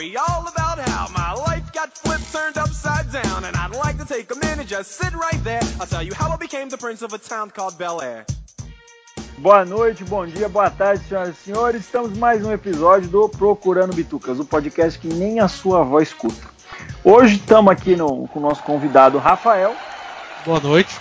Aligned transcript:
story 0.00 0.16
all 0.16 0.46
about 0.48 0.78
how 0.78 1.08
my 1.14 1.32
life 1.32 1.72
got 1.72 1.96
flipped, 1.96 2.32
turned 2.32 2.56
upside 2.56 3.10
down. 3.12 3.44
And 3.44 3.56
I'd 3.56 3.74
like 3.74 3.98
to 3.98 4.04
take 4.04 4.34
a 4.34 4.38
minute, 4.38 4.66
just 4.66 4.92
sit 4.92 5.12
right 5.14 5.42
there. 5.44 5.60
I'll 5.78 5.86
tell 5.86 6.02
you 6.02 6.14
how 6.14 6.30
I 6.30 6.36
became 6.36 6.68
the 6.68 6.78
prince 6.78 7.02
of 7.02 7.12
a 7.12 7.18
town 7.18 7.50
called 7.50 7.78
Bel 7.78 8.00
Air. 8.00 8.24
Boa 9.38 9.64
noite, 9.64 10.04
bom 10.04 10.26
dia, 10.26 10.48
boa 10.48 10.70
tarde, 10.70 11.02
senhoras 11.08 11.34
e 11.34 11.44
senhores. 11.44 11.80
Estamos 11.82 12.16
mais 12.16 12.44
um 12.44 12.52
episódio 12.52 13.08
do 13.08 13.28
Procurando 13.28 13.94
Bitucas, 13.94 14.38
o 14.38 14.44
podcast 14.44 14.98
que 14.98 15.08
nem 15.08 15.40
a 15.40 15.48
sua 15.48 15.80
avó 15.80 16.00
escuta. 16.00 16.48
Hoje 17.02 17.36
estamos 17.36 17.72
aqui 17.72 17.96
no, 17.96 18.28
com 18.28 18.38
o 18.38 18.42
nosso 18.42 18.62
convidado 18.62 19.16
Rafael. 19.18 19.74
Boa 20.44 20.60
noite. 20.60 20.94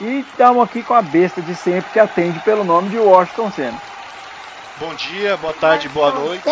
E 0.00 0.20
estamos 0.20 0.64
aqui 0.64 0.82
com 0.82 0.94
a 0.94 1.02
besta 1.02 1.40
de 1.40 1.54
sempre 1.54 1.92
que 1.92 2.00
atende 2.00 2.40
pelo 2.40 2.64
nome 2.64 2.88
de 2.88 2.98
Washington 2.98 3.52
Senna. 3.52 3.97
Bom 4.80 4.94
dia, 4.94 5.36
boa 5.38 5.52
tarde, 5.52 5.88
boa 5.88 6.12
noite. 6.12 6.44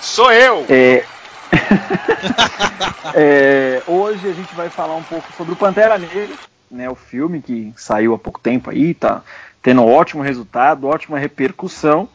Sou 0.00 0.32
eu! 0.32 0.64
É... 0.68 1.04
é, 3.12 3.82
hoje 3.88 4.28
a 4.28 4.32
gente 4.32 4.54
vai 4.54 4.70
falar 4.70 4.94
um 4.94 5.02
pouco 5.02 5.26
sobre 5.36 5.52
o 5.52 5.56
Pantera 5.56 5.98
Negra, 5.98 6.28
né, 6.70 6.88
o 6.88 6.94
filme 6.94 7.42
que 7.42 7.72
saiu 7.76 8.14
há 8.14 8.18
pouco 8.18 8.38
tempo 8.38 8.70
aí, 8.70 8.94
tá 8.94 9.22
tendo 9.60 9.82
um 9.82 9.92
ótimo 9.92 10.22
resultado, 10.22 10.86
ótima 10.86 11.18
repercussão, 11.18 12.08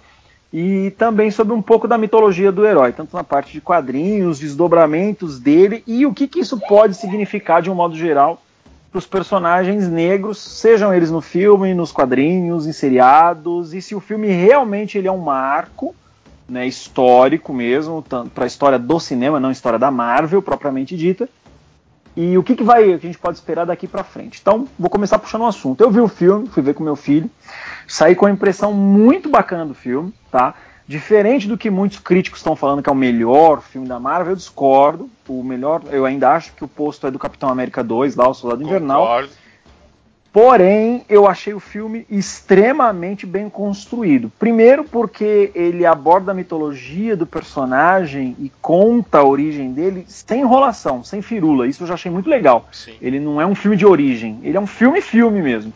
e 0.54 0.92
também 0.92 1.30
sobre 1.30 1.54
um 1.54 1.62
pouco 1.62 1.86
da 1.86 1.98
mitologia 1.98 2.50
do 2.50 2.66
herói, 2.66 2.94
tanto 2.94 3.14
na 3.14 3.24
parte 3.24 3.52
de 3.52 3.60
quadrinhos, 3.60 4.40
desdobramentos 4.40 5.38
dele 5.38 5.84
e 5.86 6.06
o 6.06 6.14
que, 6.14 6.30
que 6.30 6.40
isso 6.40 6.58
pode 6.62 6.96
significar 6.96 7.62
de 7.62 7.70
um 7.70 7.76
modo 7.76 7.98
geral 7.98 8.42
para 8.96 9.00
os 9.00 9.06
personagens 9.06 9.90
negros, 9.90 10.38
sejam 10.38 10.94
eles 10.94 11.12
no 11.12 11.20
filme, 11.20 11.74
nos 11.74 11.92
quadrinhos, 11.92 12.66
em 12.66 12.72
seriados, 12.72 13.74
e 13.74 13.82
se 13.82 13.94
o 13.94 14.00
filme 14.00 14.28
realmente 14.28 14.98
ele 14.98 15.06
é 15.06 15.12
um 15.12 15.18
marco 15.18 15.94
né, 16.48 16.66
histórico 16.66 17.54
mesmo, 17.54 18.02
para 18.34 18.46
a 18.46 18.48
história 18.48 18.80
do 18.80 18.98
cinema, 18.98 19.38
não 19.38 19.50
a 19.50 19.52
história 19.52 19.78
da 19.78 19.92
Marvel 19.92 20.42
propriamente 20.42 20.96
dita. 20.96 21.28
E 22.16 22.38
o 22.38 22.44
que, 22.44 22.56
que 22.56 22.64
vai, 22.64 22.86
que 22.86 22.94
a 22.94 22.98
gente 23.10 23.18
pode 23.18 23.38
esperar 23.38 23.66
daqui 23.66 23.86
para 23.86 24.02
frente? 24.02 24.40
Então, 24.42 24.66
vou 24.80 24.90
começar 24.90 25.20
puxando 25.20 25.42
um 25.42 25.48
assunto. 25.48 25.82
Eu 25.82 25.92
vi 25.92 26.00
o 26.00 26.08
filme, 26.08 26.48
fui 26.48 26.64
ver 26.64 26.74
com 26.74 26.82
meu 26.82 26.96
filho, 26.96 27.30
saí 27.86 28.16
com 28.16 28.26
a 28.26 28.32
impressão 28.32 28.72
muito 28.72 29.28
bacana 29.28 29.66
do 29.66 29.74
filme, 29.74 30.14
tá? 30.32 30.56
Diferente 30.88 31.48
do 31.48 31.58
que 31.58 31.70
muitos 31.72 31.98
críticos 32.00 32.40
estão 32.40 32.56
falando 32.56 32.84
que 32.84 32.90
é 32.90 32.92
o 32.92 32.96
melhor 32.96 33.62
filme 33.62 33.88
da 33.88 34.00
Marvel, 34.00 34.34
eu 34.34 34.36
discordo. 34.36 35.10
O 35.28 35.44
melhor, 35.44 35.82
eu 35.90 36.06
ainda 36.06 36.32
acho 36.32 36.54
que 36.54 36.64
o 36.64 36.68
posto 36.68 37.08
é 37.08 37.12
do 37.12 37.18
Capitão 37.18 37.50
América 37.50 37.84
2, 37.84 38.16
lá, 38.16 38.30
o 38.30 38.34
Soldado 38.34 38.64
Invernal. 38.64 39.02
Concordo. 39.02 39.30
Porém, 40.36 41.06
eu 41.08 41.26
achei 41.26 41.54
o 41.54 41.62
filme 41.62 42.06
extremamente 42.10 43.26
bem 43.26 43.50
construído. 43.50 44.30
Primeiro, 44.38 44.84
porque 44.84 45.50
ele 45.56 45.86
aborda 45.86 46.34
a 46.34 46.36
mitologia 46.36 47.16
do 47.16 47.26
personagem 47.26 48.36
e 48.38 48.52
conta 48.62 49.20
a 49.20 49.24
origem 49.24 49.72
dele 49.72 50.04
sem 50.10 50.42
enrolação, 50.42 51.06
sem 51.06 51.22
firula. 51.22 51.66
Isso 51.66 51.84
eu 51.84 51.88
já 51.88 51.94
achei 51.94 52.12
muito 52.12 52.30
legal. 52.30 52.68
Sim. 52.74 52.96
Ele 53.02 53.18
não 53.18 53.40
é 53.40 53.46
um 53.46 53.56
filme 53.56 53.78
de 53.78 53.86
origem, 53.86 54.38
ele 54.44 54.58
é 54.58 54.60
um 54.60 54.68
filme-filme 54.68 55.42
mesmo. 55.42 55.72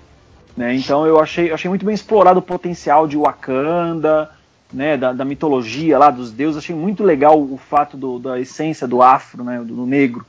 Né? 0.57 0.75
Então 0.75 1.07
eu 1.07 1.21
achei, 1.21 1.53
achei 1.53 1.69
muito 1.69 1.85
bem 1.85 1.95
explorado 1.95 2.39
o 2.39 2.43
potencial 2.43 3.07
de 3.07 3.15
Wakanda, 3.15 4.29
né, 4.71 4.97
da, 4.97 5.13
da, 5.13 5.25
mitologia 5.25 5.97
lá 5.97 6.11
dos 6.11 6.31
deuses. 6.31 6.57
Achei 6.57 6.75
muito 6.75 7.03
legal 7.03 7.39
o 7.39 7.57
fato 7.57 7.97
do, 7.97 8.19
da 8.19 8.39
essência 8.39 8.87
do 8.87 9.01
afro, 9.01 9.43
né, 9.43 9.59
do, 9.59 9.75
do 9.75 9.85
negro, 9.85 10.25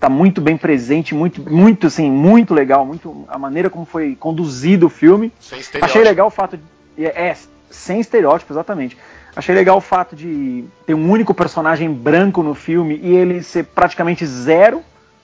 tá 0.00 0.08
muito 0.08 0.40
bem 0.40 0.56
presente, 0.56 1.14
muito, 1.14 1.48
muito, 1.48 1.86
assim, 1.86 2.10
muito 2.10 2.52
legal, 2.54 2.84
muito 2.84 3.24
a 3.28 3.38
maneira 3.38 3.70
como 3.70 3.84
foi 3.84 4.16
conduzido 4.16 4.86
o 4.86 4.90
filme. 4.90 5.32
Sem 5.38 5.60
estereótipo. 5.60 5.84
Achei 5.84 6.02
legal 6.02 6.26
o 6.26 6.30
fato 6.30 6.58
de, 6.96 7.06
é, 7.06 7.28
é, 7.28 7.36
sem 7.70 8.00
estereótipo, 8.00 8.52
exatamente. 8.52 8.96
Achei 9.34 9.54
legal 9.54 9.78
o 9.78 9.80
fato 9.80 10.14
de 10.14 10.64
ter 10.86 10.94
um 10.94 11.10
único 11.10 11.32
personagem 11.32 11.90
branco 11.90 12.42
no 12.42 12.54
filme 12.54 13.00
e 13.02 13.14
ele 13.14 13.42
ser 13.42 13.64
praticamente 13.64 14.26
zero, 14.26 14.82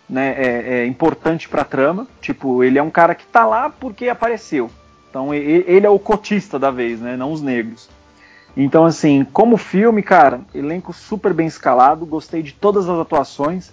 né, 0.08 0.34
é, 0.39 0.78
é 0.78 0.86
importante 0.86 1.48
para 1.48 1.62
a 1.62 1.64
trama. 1.64 2.06
Tipo, 2.20 2.64
ele 2.64 2.78
é 2.78 2.83
um 2.83 2.90
cara 2.90 3.14
que 3.14 3.27
tá 3.27 3.45
lá 3.45 3.68
porque 3.68 4.08
apareceu. 4.08 4.70
Então 5.11 5.34
ele 5.34 5.86
é 5.86 5.90
o 5.90 5.98
cotista 5.98 6.58
da 6.58 6.70
vez, 6.70 7.01
né, 7.01 7.17
não 7.17 7.33
os 7.33 7.42
negros. 7.42 7.89
Então, 8.61 8.85
assim, 8.85 9.24
como 9.33 9.57
filme, 9.57 10.02
cara, 10.02 10.41
elenco 10.52 10.92
super 10.92 11.33
bem 11.33 11.46
escalado, 11.46 12.05
gostei 12.05 12.42
de 12.42 12.52
todas 12.52 12.89
as 12.89 12.98
atuações. 12.98 13.70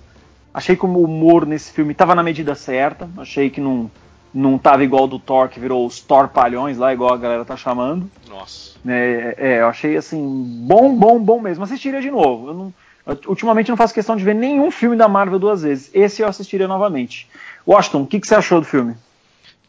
Achei 0.53 0.75
que 0.75 0.85
o 0.85 1.03
humor 1.03 1.43
nesse 1.43 1.71
filme 1.71 1.91
estava 1.91 2.13
na 2.13 2.21
medida 2.21 2.53
certa. 2.53 3.09
Achei 3.17 3.49
que 3.49 3.59
não, 3.59 3.89
não 4.31 4.59
tava 4.59 4.83
igual 4.83 5.07
do 5.07 5.17
Thor, 5.17 5.49
que 5.49 5.59
virou 5.59 5.87
os 5.87 5.99
Thorpalhões 6.01 6.77
lá, 6.77 6.93
igual 6.93 7.11
a 7.11 7.17
galera 7.17 7.43
tá 7.43 7.57
chamando. 7.57 8.07
Nossa. 8.29 8.77
É, 8.87 9.35
é, 9.39 9.61
eu 9.61 9.67
achei, 9.67 9.97
assim, 9.97 10.23
bom, 10.67 10.95
bom, 10.95 11.19
bom 11.19 11.41
mesmo. 11.41 11.63
Assistiria 11.63 11.99
de 11.99 12.11
novo. 12.11 12.49
Eu 12.49 12.53
não, 12.53 12.73
eu, 13.07 13.19
ultimamente 13.25 13.69
não 13.69 13.77
faço 13.77 13.91
questão 13.91 14.15
de 14.15 14.23
ver 14.23 14.35
nenhum 14.35 14.69
filme 14.69 14.95
da 14.95 15.07
Marvel 15.07 15.39
duas 15.39 15.63
vezes. 15.63 15.89
Esse 15.95 16.21
eu 16.21 16.27
assistiria 16.27 16.67
novamente. 16.67 17.27
Washington, 17.67 18.03
o 18.03 18.07
que, 18.07 18.19
que 18.19 18.27
você 18.27 18.35
achou 18.35 18.61
do 18.61 18.67
filme? 18.67 18.95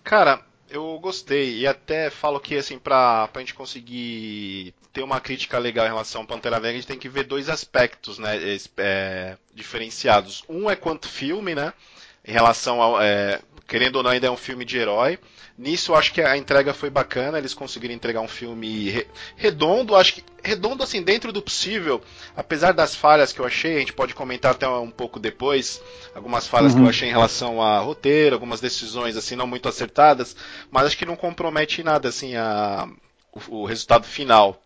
Cara, 0.04 0.40
eu 0.76 0.98
gostei 1.00 1.58
e 1.58 1.66
até 1.66 2.10
falo 2.10 2.40
que 2.40 2.56
assim 2.56 2.78
pra, 2.78 3.28
pra 3.28 3.40
gente 3.40 3.54
conseguir 3.54 4.74
ter 4.92 5.02
uma 5.02 5.20
crítica 5.20 5.58
legal 5.58 5.84
em 5.84 5.90
relação 5.90 6.22
ao 6.22 6.26
Pantera 6.26 6.56
Negra, 6.56 6.70
a 6.70 6.74
gente 6.74 6.86
tem 6.86 6.98
que 6.98 7.08
ver 7.08 7.24
dois 7.24 7.48
aspectos, 7.48 8.18
né, 8.18 8.38
é, 8.78 9.36
diferenciados. 9.54 10.42
Um 10.48 10.70
é 10.70 10.76
quanto 10.76 11.08
filme, 11.08 11.54
né, 11.54 11.72
em 12.26 12.32
relação 12.32 12.82
ao 12.82 13.00
é, 13.00 13.40
querendo 13.66 13.96
ou 13.96 14.02
não 14.02 14.10
ainda 14.10 14.26
é 14.26 14.30
um 14.30 14.36
filme 14.36 14.64
de 14.64 14.78
herói. 14.78 15.18
Nisso 15.58 15.92
eu 15.92 15.96
acho 15.96 16.12
que 16.12 16.20
a 16.20 16.36
entrega 16.36 16.74
foi 16.74 16.90
bacana, 16.90 17.38
eles 17.38 17.54
conseguiram 17.54 17.94
entregar 17.94 18.20
um 18.20 18.28
filme 18.28 18.90
re 18.90 19.06
redondo, 19.36 19.96
acho 19.96 20.14
que 20.14 20.24
redondo 20.42 20.82
assim 20.82 21.02
dentro 21.02 21.32
do 21.32 21.40
possível, 21.40 22.02
apesar 22.36 22.72
das 22.72 22.94
falhas 22.94 23.32
que 23.32 23.40
eu 23.40 23.46
achei, 23.46 23.76
a 23.76 23.78
gente 23.78 23.94
pode 23.94 24.14
comentar 24.14 24.50
até 24.50 24.68
um 24.68 24.90
pouco 24.90 25.18
depois, 25.18 25.80
algumas 26.14 26.46
falhas 26.46 26.72
uhum. 26.72 26.80
que 26.80 26.84
eu 26.84 26.90
achei 26.90 27.08
em 27.08 27.12
relação 27.12 27.62
a 27.62 27.78
roteiro, 27.78 28.34
algumas 28.34 28.60
decisões 28.60 29.16
assim 29.16 29.34
não 29.34 29.46
muito 29.46 29.66
acertadas, 29.66 30.36
mas 30.70 30.86
acho 30.86 30.98
que 30.98 31.06
não 31.06 31.16
compromete 31.16 31.82
nada 31.82 32.10
assim 32.10 32.36
a 32.36 32.86
o, 33.32 33.62
o 33.62 33.64
resultado 33.64 34.04
final 34.04 34.60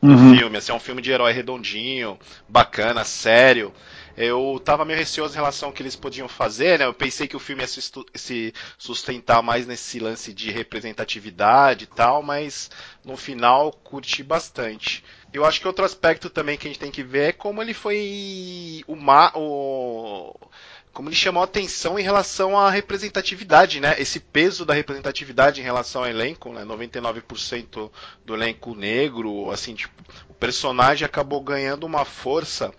do 0.00 0.12
uhum. 0.12 0.36
filme, 0.36 0.56
assim, 0.56 0.72
é 0.72 0.74
um 0.74 0.80
filme 0.80 1.02
de 1.02 1.10
herói 1.10 1.32
redondinho, 1.32 2.18
bacana, 2.48 3.04
sério 3.04 3.72
eu 4.16 4.60
tava 4.64 4.84
meio 4.84 4.98
receoso 4.98 5.34
em 5.34 5.36
relação 5.36 5.68
ao 5.68 5.72
que 5.72 5.82
eles 5.82 5.94
podiam 5.94 6.26
fazer, 6.28 6.78
né? 6.78 6.86
Eu 6.86 6.94
pensei 6.94 7.28
que 7.28 7.36
o 7.36 7.40
filme 7.40 7.62
ia 7.62 7.68
se 7.68 8.54
sustentar 8.78 9.42
mais 9.42 9.66
nesse 9.66 9.98
lance 9.98 10.32
de 10.32 10.50
representatividade 10.50 11.84
e 11.84 11.86
tal, 11.86 12.22
mas 12.22 12.70
no 13.04 13.16
final 13.16 13.72
curti 13.72 14.22
bastante. 14.22 15.04
Eu 15.32 15.44
acho 15.44 15.60
que 15.60 15.66
outro 15.66 15.84
aspecto 15.84 16.30
também 16.30 16.56
que 16.56 16.66
a 16.66 16.70
gente 16.70 16.80
tem 16.80 16.90
que 16.90 17.02
ver 17.02 17.28
é 17.28 17.32
como 17.32 17.60
ele 17.60 17.74
foi 17.74 18.82
uma, 18.88 19.30
o 19.36 20.34
como 20.96 21.10
ele 21.10 21.16
chamou 21.16 21.42
a 21.42 21.44
atenção 21.44 21.98
em 21.98 22.02
relação 22.02 22.58
à 22.58 22.70
representatividade, 22.70 23.80
né? 23.80 23.96
Esse 23.98 24.18
peso 24.18 24.64
da 24.64 24.72
representatividade 24.72 25.60
em 25.60 25.64
relação 25.64 26.02
ao 26.02 26.08
elenco, 26.08 26.50
né? 26.54 26.64
99% 26.64 27.90
do 28.24 28.34
elenco 28.34 28.74
negro, 28.74 29.50
assim, 29.50 29.74
tipo, 29.74 29.92
o 30.26 30.32
personagem 30.32 31.04
acabou 31.04 31.42
ganhando 31.42 31.84
uma 31.84 32.06
força 32.06 32.72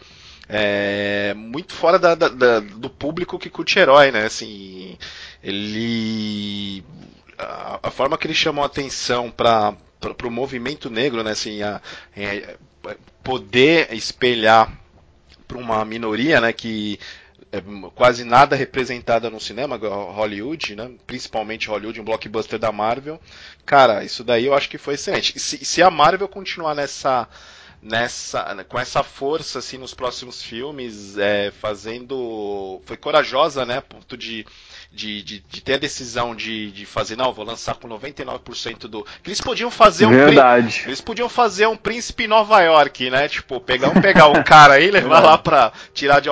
é, 0.49 1.33
muito 1.33 1.73
fora 1.73 1.99
da, 1.99 2.15
da, 2.15 2.29
da, 2.29 2.59
do 2.59 2.89
público 2.89 3.37
que 3.39 3.49
curte 3.49 3.79
herói, 3.79 4.11
né? 4.11 4.25
Assim, 4.25 4.97
ele 5.43 6.83
a, 7.37 7.79
a 7.83 7.91
forma 7.91 8.17
que 8.17 8.27
ele 8.27 8.33
chamou 8.33 8.63
a 8.63 8.67
atenção 8.67 9.29
para 9.29 9.75
o 10.23 10.31
movimento 10.31 10.89
negro, 10.89 11.23
né? 11.23 11.31
Assim, 11.31 11.61
a, 11.61 11.81
a 12.15 12.95
poder 13.23 13.93
espelhar 13.93 14.71
para 15.47 15.57
uma 15.57 15.83
minoria, 15.83 16.39
né? 16.39 16.53
Que 16.53 16.99
é 17.51 17.61
quase 17.95 18.23
nada 18.23 18.55
representada 18.55 19.29
no 19.29 19.39
cinema, 19.39 19.77
Hollywood, 19.77 20.75
né? 20.75 20.91
principalmente 21.05 21.69
Hollywood, 21.69 22.01
um 22.01 22.03
blockbuster 22.03 22.59
da 22.59 22.71
Marvel. 22.71 23.19
Cara, 23.65 24.03
isso 24.03 24.23
daí 24.23 24.45
eu 24.45 24.53
acho 24.53 24.69
que 24.69 24.77
foi 24.77 24.95
excelente. 24.95 25.39
Se, 25.39 25.63
se 25.63 25.81
a 25.81 25.89
Marvel 25.89 26.27
continuar 26.27 26.75
nessa 26.75 27.27
nessa 27.81 28.63
com 28.65 28.79
essa 28.79 29.03
força 29.03 29.59
assim 29.59 29.77
nos 29.77 29.93
próximos 29.93 30.41
filmes 30.41 31.17
é, 31.17 31.51
fazendo 31.51 32.81
foi 32.85 32.97
corajosa 32.97 33.65
né 33.65 33.81
ponto 33.81 34.17
de 34.17 34.45
de, 34.97 35.21
de, 35.21 35.39
de, 35.39 35.61
ter 35.61 35.75
a 35.75 35.77
decisão 35.77 36.35
de, 36.35 36.71
de 36.71 36.85
fazer, 36.85 37.15
não, 37.15 37.31
vou 37.31 37.45
lançar 37.45 37.75
com 37.75 37.87
99% 37.87 38.87
do. 38.87 39.03
Que 39.21 39.29
eles 39.29 39.39
podiam 39.39 39.69
fazer 39.69 40.07
um. 40.07 40.09
Verdade. 40.09 40.83
Eles 40.87 40.99
podiam 40.99 41.29
fazer 41.29 41.67
um 41.67 41.77
príncipe 41.77 42.23
em 42.23 42.27
Nova 42.27 42.59
York, 42.61 43.09
né? 43.11 43.27
Tipo, 43.27 43.61
pegar 43.61 43.89
um, 43.89 44.01
pegar 44.01 44.27
um 44.27 44.41
cara 44.43 44.73
aí, 44.73 44.89
levar 44.91 45.19
lá 45.19 45.37
pra 45.37 45.71
tirar 45.93 46.19
de 46.19 46.29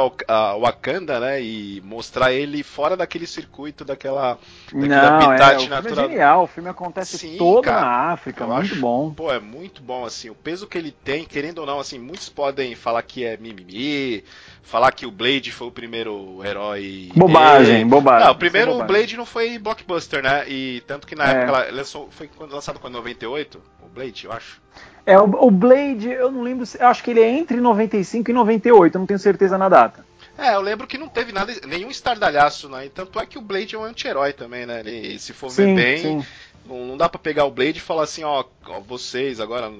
Wakanda, 0.59 1.19
né? 1.19 1.41
E 1.41 1.81
mostrar 1.85 2.33
ele 2.33 2.63
fora 2.63 2.97
daquele 2.97 3.27
circuito, 3.27 3.85
daquela. 3.85 4.39
não, 4.73 4.97
habitat 4.97 5.65
é, 5.65 5.69
natural. 5.69 6.05
É 6.05 6.09
genial, 6.09 6.43
o 6.43 6.47
filme 6.47 6.69
acontece 6.69 7.17
Sim, 7.19 7.37
todo 7.37 7.63
cara, 7.63 7.81
na 7.81 8.13
África, 8.13 8.47
muito 8.47 8.73
acho, 8.73 8.75
bom. 8.81 9.13
Pô, 9.13 9.31
é 9.31 9.39
muito 9.39 9.81
bom, 9.83 10.05
assim, 10.05 10.31
o 10.31 10.35
peso 10.35 10.65
que 10.65 10.77
ele 10.77 10.91
tem, 10.91 11.23
querendo 11.23 11.59
ou 11.59 11.65
não, 11.67 11.79
assim, 11.79 11.99
muitos 11.99 12.29
podem 12.29 12.73
falar 12.73 13.03
que 13.03 13.23
é 13.23 13.37
mimimi, 13.37 14.23
falar 14.65 14.91
que 14.91 15.05
o 15.05 15.11
Blade 15.11 15.51
foi 15.51 15.67
o 15.67 15.71
primeiro 15.71 16.41
herói. 16.43 17.11
Bobagem, 17.15 17.87
bobagem. 17.87 18.25
Não, 18.25 18.33
o 18.33 18.37
primeiro 18.63 18.83
o 18.83 18.85
Blade 18.85 19.17
não 19.17 19.25
foi 19.25 19.57
blockbuster, 19.57 20.23
né? 20.23 20.47
E 20.47 20.81
tanto 20.87 21.05
que 21.05 21.15
na 21.15 21.27
é. 21.27 21.43
época 21.43 21.71
lançou, 21.71 22.09
foi 22.11 22.29
lançado 22.49 22.79
com 22.79 22.89
98, 22.89 23.61
o 23.83 23.87
Blade, 23.87 24.25
eu 24.25 24.31
acho. 24.31 24.61
É, 25.05 25.17
o, 25.19 25.23
o 25.23 25.51
Blade, 25.51 26.09
eu 26.09 26.31
não 26.31 26.41
lembro, 26.41 26.65
eu 26.79 26.87
acho 26.87 27.03
que 27.03 27.11
ele 27.11 27.21
é 27.21 27.29
entre 27.29 27.57
95 27.57 28.29
e 28.29 28.33
98, 28.33 28.95
eu 28.95 28.99
não 28.99 29.05
tenho 29.05 29.19
certeza 29.19 29.57
na 29.57 29.69
data. 29.69 30.05
É, 30.37 30.53
eu 30.53 30.61
lembro 30.61 30.85
que 30.85 30.97
não 30.97 31.07
teve 31.07 31.31
nada, 31.31 31.53
nenhum 31.65 31.89
estardalhaço, 31.89 32.67
né? 32.67 32.89
Tanto 32.93 33.19
é 33.19 33.25
que 33.25 33.37
o 33.37 33.41
Blade 33.41 33.75
é 33.75 33.77
um 33.77 33.83
anti-herói 33.83 34.33
também, 34.33 34.65
né? 34.65 34.81
Ele, 34.81 35.17
se 35.17 35.31
for 35.31 35.49
ver 35.49 35.67
Sim, 35.67 35.75
bem, 35.75 35.97
sim. 35.97 36.25
não, 36.65 36.85
não 36.85 36.97
dá 36.97 37.07
pra 37.07 37.19
pegar 37.19 37.45
o 37.45 37.51
Blade 37.51 37.77
e 37.77 37.81
falar 37.81 38.03
assim, 38.03 38.23
ó, 38.23 38.43
ó, 38.65 38.79
vocês 38.81 39.39
agora, 39.39 39.71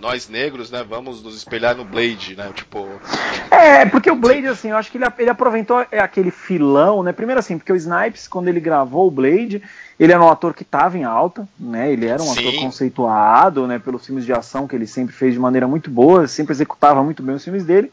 nós 0.00 0.28
negros, 0.28 0.70
né, 0.70 0.84
vamos 0.88 1.22
nos 1.22 1.36
espelhar 1.36 1.76
no 1.76 1.84
Blade, 1.84 2.34
né? 2.36 2.50
Tipo, 2.54 2.88
É, 3.50 3.84
porque 3.86 4.10
o 4.10 4.16
Blade, 4.16 4.46
assim, 4.46 4.70
eu 4.70 4.76
acho 4.76 4.90
que 4.90 4.98
ele, 4.98 5.04
ele 5.18 5.30
aproveitou 5.30 5.84
é, 5.90 5.98
aquele 5.98 6.30
filão, 6.30 7.02
né? 7.02 7.12
Primeiro 7.12 7.38
assim, 7.38 7.58
porque 7.58 7.72
o 7.72 7.76
Snipes, 7.76 8.26
quando 8.26 8.48
ele 8.48 8.60
gravou 8.60 9.06
o 9.06 9.10
Blade, 9.10 9.62
ele 9.98 10.12
era 10.12 10.22
um 10.22 10.28
ator 10.28 10.54
que 10.54 10.62
estava 10.62 10.98
em 10.98 11.04
alta, 11.04 11.46
né? 11.58 11.92
Ele 11.92 12.06
era 12.06 12.22
um 12.22 12.26
Sim. 12.26 12.48
ator 12.48 12.60
conceituado, 12.60 13.66
né? 13.66 13.78
Pelos 13.78 14.04
filmes 14.04 14.24
de 14.24 14.32
ação 14.32 14.66
que 14.66 14.74
ele 14.74 14.86
sempre 14.86 15.14
fez 15.14 15.34
de 15.34 15.40
maneira 15.40 15.68
muito 15.68 15.90
boa, 15.90 16.26
sempre 16.26 16.52
executava 16.52 17.02
muito 17.02 17.22
bem 17.22 17.36
os 17.36 17.44
filmes 17.44 17.64
dele. 17.64 17.92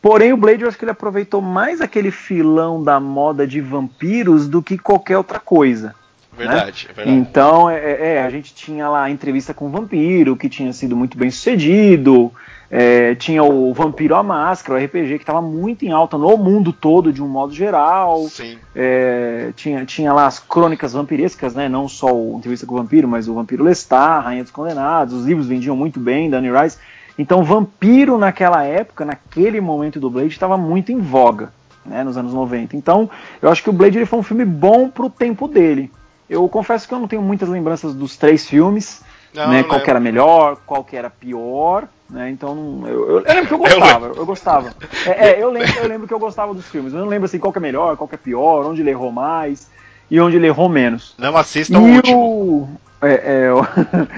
Porém, 0.00 0.32
o 0.32 0.36
Blade, 0.36 0.62
eu 0.62 0.68
acho 0.68 0.76
que 0.76 0.84
ele 0.84 0.90
aproveitou 0.90 1.40
mais 1.40 1.80
aquele 1.80 2.10
filão 2.10 2.82
da 2.82 2.98
moda 2.98 3.46
de 3.46 3.60
vampiros 3.60 4.48
do 4.48 4.60
que 4.60 4.76
qualquer 4.76 5.16
outra 5.16 5.38
coisa. 5.38 5.94
Verdade, 6.36 6.88
é 6.88 6.92
verdade. 6.92 7.18
Então, 7.18 7.68
é, 7.68 8.14
é, 8.14 8.22
a 8.22 8.30
gente 8.30 8.54
tinha 8.54 8.88
lá 8.88 9.04
a 9.04 9.10
entrevista 9.10 9.52
com 9.52 9.66
o 9.66 9.70
vampiro, 9.70 10.36
que 10.36 10.48
tinha 10.48 10.72
sido 10.72 10.96
muito 10.96 11.16
bem 11.16 11.30
sucedido. 11.30 12.32
é, 12.70 13.14
tinha 13.14 13.42
o 13.44 13.74
Vampiro 13.74 14.14
à 14.14 14.22
Máscara, 14.22 14.80
o 14.80 14.82
RPG, 14.82 15.18
que 15.18 15.22
estava 15.22 15.42
muito 15.42 15.84
em 15.84 15.92
alta 15.92 16.16
no 16.16 16.38
mundo 16.38 16.72
todo, 16.72 17.12
de 17.12 17.22
um 17.22 17.28
modo 17.28 17.52
geral. 17.52 18.26
Sim. 18.28 18.56
É, 18.74 19.52
tinha, 19.54 19.84
tinha 19.84 20.10
lá 20.12 20.26
as 20.26 20.38
crônicas 20.38 20.94
vampirescas, 20.94 21.54
né? 21.54 21.68
Não 21.68 21.86
só 21.86 22.10
o 22.10 22.38
Entrevista 22.38 22.64
com 22.64 22.74
o 22.74 22.78
Vampiro, 22.78 23.06
mas 23.06 23.28
o 23.28 23.34
Vampiro 23.34 23.62
Lestat, 23.62 24.24
Rainha 24.24 24.42
dos 24.42 24.50
Condenados. 24.50 25.12
Os 25.14 25.26
livros 25.26 25.46
vendiam 25.46 25.76
muito 25.76 26.00
bem, 26.00 26.30
Danny 26.30 26.50
Rice. 26.50 26.78
Então, 27.18 27.44
vampiro 27.44 28.16
naquela 28.16 28.64
época, 28.64 29.04
naquele 29.04 29.60
momento 29.60 30.00
do 30.00 30.08
Blade, 30.08 30.28
estava 30.28 30.56
muito 30.56 30.90
em 30.90 30.98
voga, 30.98 31.52
né? 31.84 32.02
Nos 32.02 32.16
anos 32.16 32.32
90. 32.32 32.74
Então, 32.74 33.10
eu 33.40 33.50
acho 33.50 33.62
que 33.62 33.68
o 33.68 33.72
Blade 33.72 33.98
ele 33.98 34.06
foi 34.06 34.18
um 34.18 34.22
filme 34.22 34.46
bom 34.46 34.88
pro 34.88 35.10
tempo 35.10 35.46
dele. 35.46 35.90
Eu 36.32 36.48
confesso 36.48 36.88
que 36.88 36.94
eu 36.94 36.98
não 36.98 37.06
tenho 37.06 37.20
muitas 37.20 37.48
lembranças 37.48 37.94
dos 37.94 38.16
três 38.16 38.48
filmes, 38.48 39.02
Não, 39.34 39.50
né? 39.50 39.60
não 39.60 39.68
Qual 39.68 39.80
que 39.82 39.90
era 39.90 40.00
melhor, 40.00 40.56
qual 40.66 40.82
que 40.82 40.96
era 40.96 41.10
pior, 41.10 41.86
né? 42.08 42.30
Então, 42.30 42.84
eu, 42.86 43.10
eu, 43.10 43.20
eu 43.20 43.34
lembro 43.34 43.46
que 43.46 43.54
eu 43.54 43.58
gostava, 43.58 44.06
eu, 44.06 44.26
gostava. 44.26 44.74
É, 45.06 45.28
é, 45.28 45.42
eu, 45.42 45.50
lembro, 45.50 45.78
eu 45.78 45.88
lembro 45.88 46.08
que 46.08 46.14
eu 46.14 46.18
gostava 46.18 46.54
dos 46.54 46.66
filmes, 46.66 46.94
eu 46.94 47.00
não 47.00 47.08
lembro 47.08 47.26
assim 47.26 47.38
qual 47.38 47.52
que 47.52 47.58
é 47.58 47.60
melhor, 47.60 47.98
qual 47.98 48.08
que 48.08 48.14
é 48.14 48.18
pior, 48.18 48.64
onde 48.64 48.80
ele 48.80 48.90
errou 48.90 49.12
mais 49.12 49.70
e 50.10 50.18
onde 50.18 50.36
ele 50.36 50.46
errou 50.46 50.70
menos. 50.70 51.14
Não 51.18 51.36
assistam 51.36 51.80
o 51.80 51.96
último. 51.96 52.18
o. 52.18 52.68
É, 53.02 53.44
é, 53.44 53.52
o, 53.52 53.60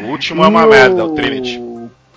O 0.05 0.11
último 0.11 0.45
é 0.45 0.49
uma 0.49 0.67
merda, 0.69 1.05
o 1.05 1.15
Trinity. 1.15 1.74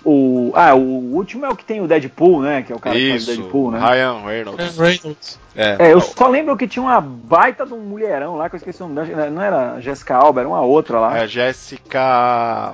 O, 0.09 0.53
ah, 0.55 0.73
o 0.73 1.15
último 1.15 1.45
é 1.45 1.49
o 1.49 1.55
que 1.55 1.65
tem 1.65 1.81
o 1.81 1.87
Deadpool, 1.87 2.41
né? 2.41 2.61
Que 2.61 2.71
é 2.71 2.75
o 2.75 2.79
cara 2.79 2.95
que 2.95 3.09
faz 3.09 3.27
o 3.27 3.31
Isso, 3.31 3.41
Deadpool, 3.41 3.71
né? 3.71 3.79
Ryan 3.79 4.21
Reynolds. 4.25 4.77
Reynolds. 4.77 5.37
É, 5.53 5.91
eu 5.91 5.99
só 5.99 6.29
lembro 6.29 6.55
que 6.55 6.65
tinha 6.65 6.81
uma 6.81 7.01
baita 7.01 7.65
de 7.65 7.73
um 7.73 7.81
mulherão 7.81 8.37
lá, 8.37 8.47
que 8.47 8.55
eu 8.55 8.57
esqueci 8.57 8.81
o 8.81 8.87
nome 8.87 9.13
não 9.29 9.41
era 9.41 9.73
a 9.73 9.81
Jessica 9.81 10.15
Alba, 10.15 10.39
era 10.39 10.47
uma 10.47 10.61
outra 10.61 10.97
lá. 10.97 11.17
É, 11.17 11.23
a 11.23 11.27
Jéssica 11.27 12.73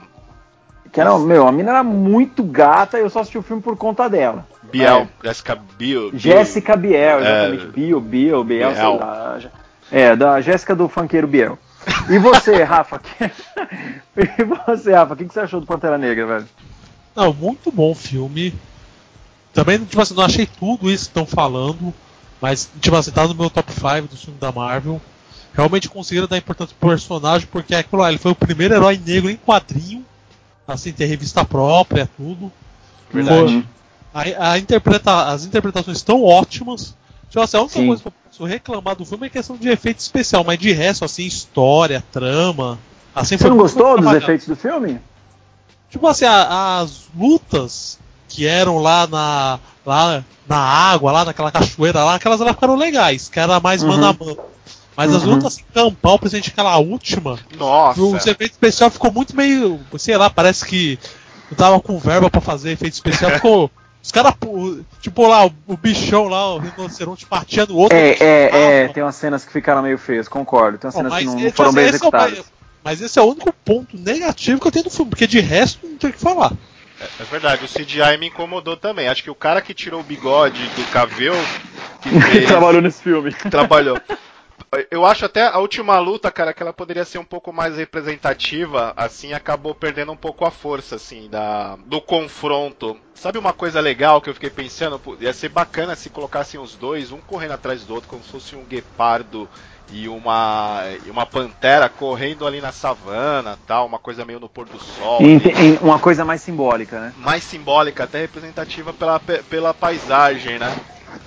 Que 0.91 1.01
era, 1.01 1.18
meu, 1.18 1.47
a 1.47 1.51
mina 1.51 1.71
era 1.71 1.83
muito 1.83 2.44
gata 2.44 3.00
e 3.00 3.01
eu 3.01 3.09
só 3.09 3.21
assisti 3.21 3.39
o 3.39 3.41
filme 3.41 3.63
por 3.63 3.75
conta 3.77 4.07
dela. 4.07 4.45
Biel. 4.62 5.07
Jéssica 5.24 5.57
Biel. 5.75 6.12
Jéssica 6.13 6.75
Biel, 6.75 7.19
exatamente. 7.19 7.63
É. 7.63 7.68
Biel, 7.69 8.00
Biel, 8.00 8.44
Biel, 8.44 8.69
Biel. 8.69 8.75
sei 8.75 9.00
lá. 9.00 9.39
É, 9.91 10.15
da 10.15 10.39
Jéssica 10.39 10.75
do 10.75 10.88
funkeiro 10.88 11.25
Biel. 11.25 11.57
E 12.12 12.19
você, 12.19 12.62
Rafa? 12.62 13.00
que- 13.00 13.25
e 14.39 14.44
você, 14.44 14.94
Rafa, 14.94 15.15
o 15.15 15.18
que, 15.18 15.25
que 15.25 15.33
você 15.33 15.39
achou 15.39 15.59
do 15.59 15.65
Pantera 15.65 15.97
Negra, 15.97 16.27
velho? 16.27 16.45
Não, 17.15 17.33
muito 17.33 17.71
bom 17.71 17.94
filme. 17.94 18.54
Também, 19.54 19.77
tipo 19.83 20.01
assim, 20.01 20.15
não 20.15 20.24
achei 20.24 20.48
tudo 20.48 20.89
isso 20.89 21.06
que 21.06 21.10
estão 21.12 21.25
falando, 21.25 21.94
mas, 22.42 22.69
tipo 22.81 22.95
assim, 22.95 23.12
tá 23.12 23.27
no 23.27 23.36
meu 23.36 23.50
top 23.50 23.71
5 23.71 24.07
do 24.07 24.18
filme 24.18 24.39
da 24.39 24.51
Marvel. 24.51 25.00
Realmente 25.54 25.88
conseguiram 25.88 26.27
dar 26.27 26.38
importância 26.38 26.75
pro 26.80 26.89
personagem, 26.89 27.48
porque 27.51 27.75
é 27.75 27.80
aquilo 27.80 28.01
lá, 28.01 28.10
ele 28.10 28.18
foi 28.18 28.31
o 28.31 28.36
primeiro 28.36 28.74
herói 28.74 29.00
negro 29.06 29.30
em 29.30 29.38
quadrinho, 29.38 30.04
assim, 30.68 30.92
ter 30.92 31.06
revista 31.06 31.45
própria, 31.45 32.10
tudo. 32.18 32.51
Verdade. 33.12 33.63
A, 34.12 34.51
a 34.51 34.57
interpreta, 34.57 35.27
as 35.27 35.45
interpretações 35.45 35.98
estão 35.98 36.24
ótimas. 36.24 36.95
Tipo 37.30 37.42
assim, 37.42 37.57
a 37.57 37.62
única 37.62 37.80
Sim. 37.80 37.88
coisa 37.88 38.01
que 38.01 38.07
eu 38.07 38.13
posso 38.25 38.45
reclamar 38.45 38.95
do 38.95 39.06
filme 39.06 39.27
é 39.27 39.30
questão 39.30 39.56
de 39.56 39.69
efeito 39.69 40.00
especial, 40.00 40.44
mas 40.44 40.57
de 40.57 40.71
resto, 40.71 41.06
assim, 41.06 41.25
história, 41.25 42.04
trama. 42.12 42.80
Assim, 43.13 43.38
Você 43.38 43.50
não 43.50 43.57
gostou 43.57 44.00
dos 44.01 44.12
efeitos 44.13 44.48
do 44.48 44.56
filme? 44.56 45.00
Tipo 45.94 46.07
assim, 46.07 46.25
a- 46.25 46.80
as 46.81 47.04
lutas 47.16 48.00
que 48.28 48.48
eram 48.48 48.80
lá 48.80 49.06
na, 49.06 49.60
lá 49.86 50.24
na 50.48 50.57
água, 50.57 51.12
lá 51.12 51.24
naquela 51.24 51.51
cachoeira 51.51 52.04
lá, 52.04 52.16
aquelas 52.16 52.42
elas 52.42 52.56
ficaram 52.56 52.75
legais, 52.75 53.30
que 53.30 53.40
era 53.40 53.60
mais 53.60 53.84
Uhum. 53.84 53.90
mano 53.90 54.06
a 54.07 54.13
mano. 54.25 54.38
Mas 54.98 55.13
as 55.13 55.24
Uhum. 55.24 55.36
lutas 55.36 55.60
em 55.60 55.63
campal, 55.74 56.18
principalmente 56.18 56.50
aquela 56.50 56.78
última, 56.78 57.40
Nossa. 57.57 58.01
o 58.01 58.16
efeito 58.18 58.42
especial 58.54 58.90
ficou 58.90 59.12
muito 59.12 59.36
meio. 59.36 59.80
Sei 60.00 60.18
lá, 60.18 60.30
parece 60.31 60.66
que 60.66 60.98
não 61.51 61.56
tava 61.57 61.80
com 61.80 61.98
verba 62.00 62.28
pra 62.30 62.42
fazer 62.42 62.72
efeito 62.72 62.94
especial. 62.94 63.30
Ficou. 63.40 63.69
Os 64.04 64.12
caras, 64.12 64.34
tipo 65.00 65.28
lá, 65.28 65.45
o, 65.45 65.54
o 65.68 65.78
bichão 65.78 66.28
lá, 66.28 66.56
o 66.56 66.60
rinoceronte 66.60 67.25
partia 67.25 67.66
no 67.66 67.78
outro. 67.78 67.95
É, 67.98 68.18
é, 68.19 68.50
é, 68.51 68.86
Ah, 68.86 68.94
tem 68.94 69.01
umas 69.04 69.16
cenas 69.16 69.45
que 69.45 69.51
ficaram 69.54 69.81
meio 69.81 69.98
feias, 69.98 70.28
concordo. 70.28 70.78
Tem 70.78 70.88
umas 70.90 70.95
Bom, 70.95 71.01
cenas 71.04 71.19
que 71.19 71.25
não, 71.25 71.40
não 71.40 71.51
foram 71.54 71.72
bem 71.72 71.84
esse 71.86 71.90
é 71.90 71.94
o- 71.94 71.95
executadas. 72.01 72.44
Mas 72.83 73.01
esse 73.01 73.18
é 73.18 73.21
o 73.21 73.31
único 73.31 73.53
ponto 73.53 73.97
negativo 73.97 74.59
que 74.59 74.68
eu 74.68 74.71
tenho 74.71 74.85
no 74.85 74.91
filme, 74.91 75.09
porque 75.09 75.27
de 75.27 75.39
resto 75.39 75.88
não 75.88 75.97
tem 75.97 76.09
o 76.09 76.13
que 76.13 76.19
falar. 76.19 76.51
É 77.19 77.24
verdade, 77.24 77.65
o 77.65 77.68
CGI 77.68 78.18
me 78.18 78.27
incomodou 78.27 78.77
também. 78.77 79.07
Acho 79.07 79.24
que 79.24 79.31
o 79.31 79.35
cara 79.35 79.62
que 79.62 79.74
tirou 79.74 80.00
o 80.00 80.03
bigode 80.03 80.65
do 80.69 80.83
Cavill, 80.91 81.33
que 82.01 82.09
fez, 82.31 82.47
Trabalhou 82.47 82.81
nesse 82.81 83.01
filme. 83.01 83.33
trabalhou. 83.50 84.00
Eu 84.89 85.06
acho 85.06 85.25
até 85.25 85.45
a 85.45 85.59
última 85.59 86.00
luta, 86.00 86.31
cara, 86.31 86.51
que 86.51 86.63
ela 86.63 86.74
poderia 86.74 87.06
ser 87.06 87.19
um 87.19 87.24
pouco 87.24 87.53
mais 87.53 87.77
representativa, 87.77 88.91
assim, 88.97 89.31
acabou 89.31 89.75
perdendo 89.75 90.12
um 90.12 90.18
pouco 90.18 90.45
a 90.45 90.51
força, 90.51 90.95
assim, 90.95 91.30
da, 91.30 91.75
do 91.85 92.01
confronto. 92.01 92.97
Sabe 93.13 93.38
uma 93.38 93.53
coisa 93.53 93.80
legal 93.80 94.19
que 94.19 94.31
eu 94.31 94.33
fiquei 94.33 94.50
pensando? 94.50 94.97
Pô, 94.97 95.15
ia 95.19 95.31
ser 95.31 95.50
bacana 95.50 95.95
se 95.95 96.09
colocassem 96.09 96.59
os 96.59 96.74
dois, 96.74 97.12
um 97.12 97.19
correndo 97.19 97.51
atrás 97.51 97.83
do 97.83 97.94
outro, 97.94 98.09
como 98.09 98.24
se 98.24 98.31
fosse 98.31 98.56
um 98.56 98.63
guepardo 98.63 99.47
e 99.91 100.07
uma, 100.07 100.81
e 101.06 101.09
uma 101.09 101.25
pantera 101.25 101.89
correndo 101.89 102.47
ali 102.47 102.62
na 102.62 102.71
savana, 102.71 103.57
tal, 103.68 103.85
uma 103.85 104.00
coisa 104.00 104.25
meio 104.25 104.39
no 104.39 104.50
pôr 104.50 104.65
do 104.65 104.80
sol. 104.80 105.21
Em- 105.21 105.38
ali. 105.38 105.53
em 105.68 105.77
uma 105.81 106.00
coisa 106.00 106.24
mais 106.25 106.41
simbólica, 106.41 107.00
né? 107.00 107.13
mais 107.18 107.44
simbólica, 107.44 108.03
até 108.06 108.21
representativa 108.21 108.94
pela, 108.94 109.19
pe- 109.19 109.44
pela 109.44 109.74
paisagem, 109.74 110.57
né? 110.57 110.73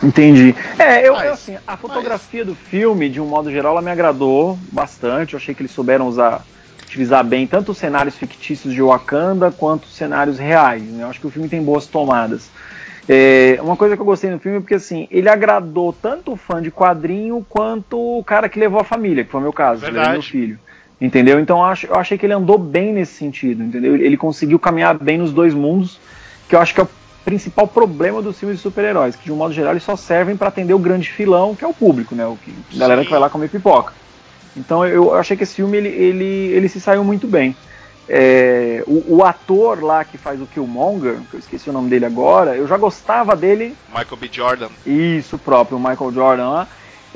Entendi. 0.03 0.55
É, 0.79 1.07
eu, 1.07 1.13
Mas- 1.13 1.27
eu, 1.27 1.33
assim, 1.33 1.59
a 1.67 1.77
fotografia 1.77 2.45
do 2.45 2.55
filme, 2.55 3.09
de 3.09 3.21
um 3.21 3.27
modo 3.27 3.51
geral, 3.53 3.73
ela 3.73 3.83
me 3.83 3.91
agradou 3.91 4.59
bastante. 4.73 5.35
Eu 5.35 5.39
achei 5.39 5.55
que 5.55 5.63
eles 5.63 5.71
souberam 5.71 6.09
usar, 6.09 6.43
utilizar 6.83 7.23
bem 7.25 7.47
tanto 7.47 7.71
os 7.71 7.79
cenários 7.79 8.17
fictícios 8.17 8.75
de 8.75 8.83
Wakanda 8.83 9.53
quanto 9.53 9.85
os 9.85 9.95
cenários 9.95 10.39
reais. 10.39 10.83
Né? 10.83 11.05
Eu 11.05 11.09
acho 11.09 11.21
que 11.21 11.27
o 11.27 11.31
filme 11.31 11.49
tem 11.49 11.63
boas 11.63 11.87
tomadas. 11.87 12.51
É, 13.09 13.59
uma 13.63 13.77
coisa 13.77 13.95
que 13.95 14.03
eu 14.03 14.07
gostei 14.07 14.31
no 14.31 14.39
filme 14.39 14.59
é 14.59 14.61
porque 14.61 14.75
assim, 14.75 15.07
ele 15.11 15.29
agradou 15.29 15.93
tanto 15.93 16.33
o 16.33 16.37
fã 16.37 16.61
de 16.61 16.71
quadrinho 16.71 17.45
quanto 17.49 17.97
o 17.99 18.25
cara 18.25 18.49
que 18.49 18.59
levou 18.59 18.81
a 18.81 18.85
família, 18.85 19.25
que 19.25 19.31
foi 19.31 19.41
o 19.41 19.43
meu 19.43 19.53
caso, 19.53 19.81
que 19.81 19.87
levei 19.87 20.01
meu 20.01 20.11
Verdade. 20.11 20.31
filho. 20.31 20.59
Entendeu? 21.01 21.39
Então 21.39 21.59
eu, 21.59 21.65
acho, 21.65 21.87
eu 21.87 21.95
achei 21.95 22.17
que 22.17 22.27
ele 22.27 22.33
andou 22.33 22.59
bem 22.59 22.93
nesse 22.93 23.15
sentido, 23.15 23.63
entendeu? 23.63 23.95
Ele, 23.95 24.17
conseguiu 24.17 24.59
caminhar 24.59 24.99
bem 24.99 25.19
nos 25.19 25.33
dois 25.33 25.53
mundos, 25.53 26.01
que 26.49 26.57
eu 26.57 26.61
acho 26.61 26.75
que 26.75 26.81
é 26.81 26.85
o 26.85 26.89
principal 27.25 27.69
problema 27.69 28.23
dos 28.23 28.39
filmes 28.39 28.57
de 28.59 28.63
super-heróis, 28.63 29.15
que 29.15 29.25
de 29.25 29.33
um 29.33 29.37
modo 29.37 29.53
geral 29.53 29.73
eles 29.73 29.83
só 29.83 29.95
servem 29.95 30.37
para 30.37 30.49
atender 30.49 30.73
o 30.73 30.79
grande 30.79 31.11
filão, 31.11 31.55
que 31.55 31.65
é 31.65 31.69
o 31.69 31.75
público, 31.75 32.15
né? 32.15 32.27
O 32.27 32.37
que, 32.37 32.53
a 32.75 32.79
galera 32.79 33.01
Sim. 33.03 33.05
que 33.05 33.11
vai 33.11 33.21
lá 33.21 33.29
comer 33.29 33.51
pipoca. 33.51 33.93
Então 34.57 34.87
eu, 34.87 35.05
eu 35.05 35.15
achei 35.15 35.37
que 35.37 35.43
esse 35.43 35.55
filme 35.55 35.77
ele, 35.77 35.89
ele, 35.89 36.25
ele 36.25 36.69
se 36.69 36.81
saiu 36.81 37.05
muito 37.05 37.29
bem. 37.29 37.55
É, 38.09 38.85
o, 38.87 39.17
o 39.17 39.25
ator 39.25 39.83
lá 39.83 40.05
que 40.05 40.17
faz 40.17 40.41
o 40.41 40.47
Killmonger, 40.47 41.19
que 41.31 41.35
eu 41.37 41.41
esqueci 41.41 41.69
o 41.69 41.73
nome 41.73 41.91
dele 41.91 42.05
agora, 42.07 42.57
eu 42.57 42.67
já 42.67 42.77
gostava 42.77 43.35
dele, 43.35 43.77
Michael 43.89 44.17
B. 44.17 44.29
Jordan. 44.33 44.69
isso 44.87 45.37
próprio, 45.39 45.79
Michael 45.79 46.13
Jordan 46.13 46.49
lá. 46.51 46.69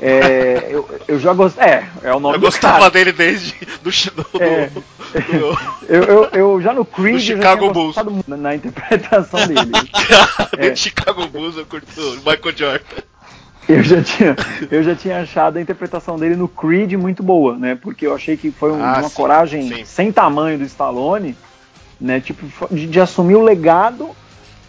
É, 0.03 0.67
eu, 0.71 0.89
eu 1.07 1.19
já 1.19 1.31
gostava. 1.33 1.69
É, 1.69 1.87
é 2.03 2.13
o 2.13 2.19
nome 2.19 2.35
Eu 2.35 2.39
do 2.39 2.45
gostava 2.45 2.79
cara. 2.79 2.89
dele 2.91 3.11
desde 3.11 3.53
do, 3.83 3.89
do, 3.91 4.23
do- 4.31 4.43
É. 4.43 4.67
do- 4.67 4.83
Eu, 5.89 6.03
eu, 6.03 6.23
eu 6.31 6.61
já 6.61 6.73
no 6.73 6.85
Creed 6.85 7.15
Do 7.15 7.21
Chicago 7.21 7.71
Bulls. 7.71 7.95
muito 8.09 8.29
na 8.37 8.55
interpretação 8.55 9.45
dele. 9.45 9.61
do 10.71 10.75
Chicago 10.77 11.27
Bulls, 11.27 11.57
eu 11.57 11.65
curto 11.65 11.87
o 11.99 12.15
Michael 12.17 12.55
Jordan. 12.55 13.01
Eu 13.71 13.83
já, 13.83 14.01
tinha, 14.03 14.35
eu 14.69 14.83
já 14.83 14.95
tinha 14.95 15.21
achado 15.21 15.57
a 15.57 15.61
interpretação 15.61 16.17
dele 16.17 16.35
no 16.35 16.47
Creed 16.47 16.93
muito 16.93 17.23
boa, 17.23 17.57
né? 17.57 17.75
Porque 17.81 18.05
eu 18.05 18.13
achei 18.15 18.35
que 18.37 18.51
foi 18.51 18.71
um- 18.71 18.83
Ah, 18.83 18.99
uma 18.99 19.09
sim, 19.09 19.15
coragem 19.15 19.61
sim. 19.67 19.85
sem 19.85 20.11
tamanho 20.11 20.57
do 20.57 20.63
Stallone, 20.65 21.35
né? 21.99 22.19
Tipo, 22.19 22.45
de, 22.73 22.87
de 22.87 22.99
assumir 22.99 23.35
o 23.35 23.41
legado 23.41 24.09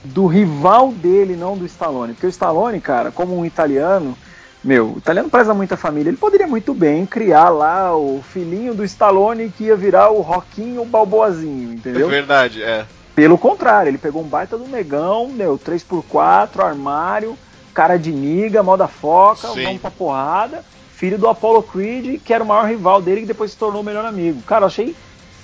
do 0.04 0.26
rival 0.26 0.92
dele, 0.92 1.36
não 1.36 1.56
do 1.56 1.64
Stallone. 1.66 2.12
Porque 2.14 2.26
o 2.26 2.28
Stallone, 2.30 2.80
cara, 2.80 3.10
como 3.10 3.36
um 3.36 3.44
italiano, 3.44 4.16
Meu, 4.64 4.92
o 4.94 4.98
italiano 4.98 5.28
preza 5.28 5.52
muito 5.52 5.74
a 5.74 5.76
família. 5.76 6.08
Ele 6.10 6.16
poderia 6.16 6.46
muito 6.46 6.72
bem 6.72 7.04
criar 7.04 7.48
lá 7.48 7.96
o 7.96 8.22
filhinho 8.22 8.72
do 8.72 8.84
Stallone 8.84 9.50
que 9.50 9.64
ia 9.64 9.74
virar 9.76 10.10
o 10.10 10.20
Roquinho 10.20 10.84
Balboazinho, 10.84 11.74
entendeu? 11.74 12.06
É 12.06 12.10
verdade, 12.10 12.62
é. 12.62 12.84
Pelo 13.14 13.36
contrário, 13.36 13.90
ele 13.90 13.98
pegou 13.98 14.22
um 14.22 14.28
baita 14.28 14.56
do 14.56 14.68
negão, 14.68 15.28
meu, 15.28 15.58
3x4, 15.58 16.62
armário, 16.64 17.36
cara 17.74 17.96
de 17.98 18.12
niga, 18.12 18.62
moda 18.62 18.86
foca, 18.86 19.48
Sim. 19.48 19.64
vamos 19.64 19.80
pra 19.80 19.90
porrada. 19.90 20.64
Filho 20.90 21.18
do 21.18 21.28
Apollo 21.28 21.62
Creed, 21.62 22.20
que 22.22 22.32
era 22.32 22.44
o 22.44 22.46
maior 22.46 22.66
rival 22.68 23.00
dele, 23.02 23.22
que 23.22 23.26
depois 23.26 23.50
se 23.50 23.56
tornou 23.58 23.82
o 23.82 23.84
melhor 23.84 24.04
amigo. 24.04 24.40
Cara, 24.42 24.62
eu 24.64 24.66
achei 24.66 24.94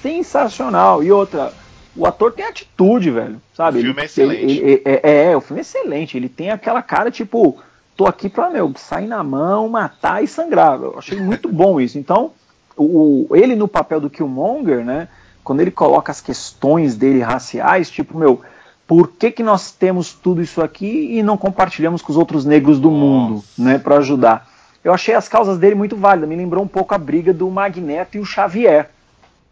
sensacional. 0.03 1.03
E 1.03 1.11
outra, 1.11 1.53
o 1.97 2.07
ator 2.07 2.33
tem 2.33 2.45
atitude, 2.45 3.11
velho. 3.11 3.41
Sabe? 3.55 3.79
O 3.79 3.83
filme 3.83 3.95
Ele- 3.95 4.01
é 4.01 4.05
excelente. 4.05 4.43
ele- 4.59 4.71
ele- 4.71 4.83
é, 4.85 5.31
é, 5.33 5.37
o 5.37 5.41
filme 5.41 5.61
é 5.61 5.63
excelente. 5.63 6.17
Ele 6.17 6.29
tem 6.29 6.51
aquela 6.51 6.83
cara, 6.83 7.11
tipo, 7.11 7.59
tô 7.97 8.07
aqui 8.07 8.29
pra, 8.29 8.51
meu, 8.51 8.73
sair 8.77 9.07
na 9.07 9.23
mão, 9.25 9.69
matar 9.69 10.23
e 10.23 10.29
sangrar. 10.29 10.81
Eu 10.81 10.97
achei 10.99 11.19
muito 11.21 11.49
bom 11.49 11.81
isso. 11.81 11.99
Então, 11.99 12.33
o- 12.77 13.27
ele 13.35 13.57
no 13.57 13.67
papel 13.69 14.01
do 14.01 14.11
Killmonger, 14.11 14.85
né? 14.85 15.09
Quando 15.43 15.61
ele 15.61 15.71
coloca 15.71 16.13
as 16.13 16.21
questões 16.21 16.95
dele 16.95 17.21
raciais, 17.21 17.91
tipo, 17.91 18.17
meu, 18.17 18.41
por 18.89 19.09
que, 19.09 19.31
que 19.31 19.43
nós 19.43 19.71
temos 19.71 20.13
tudo 20.15 20.43
isso 20.43 20.61
aqui 20.63 21.19
e 21.19 21.23
não 21.23 21.37
compartilhamos 21.37 22.01
com 22.03 22.11
os 22.11 22.17
outros 22.19 22.45
negros 22.47 22.81
do 22.81 22.91
Nossa. 22.91 22.99
mundo, 23.01 23.45
né, 23.57 23.79
para 23.79 23.99
ajudar? 23.99 24.49
Eu 24.83 24.95
achei 24.95 25.15
as 25.15 25.29
causas 25.29 25.59
dele 25.59 25.75
muito 25.75 25.95
válidas, 25.95 26.27
me 26.29 26.35
lembrou 26.35 26.65
um 26.65 26.69
pouco 26.69 26.95
a 26.95 26.99
briga 26.99 27.33
do 27.35 27.51
Magneto 27.51 28.17
e 28.17 28.21
o 28.21 28.25
Xavier, 28.25 28.89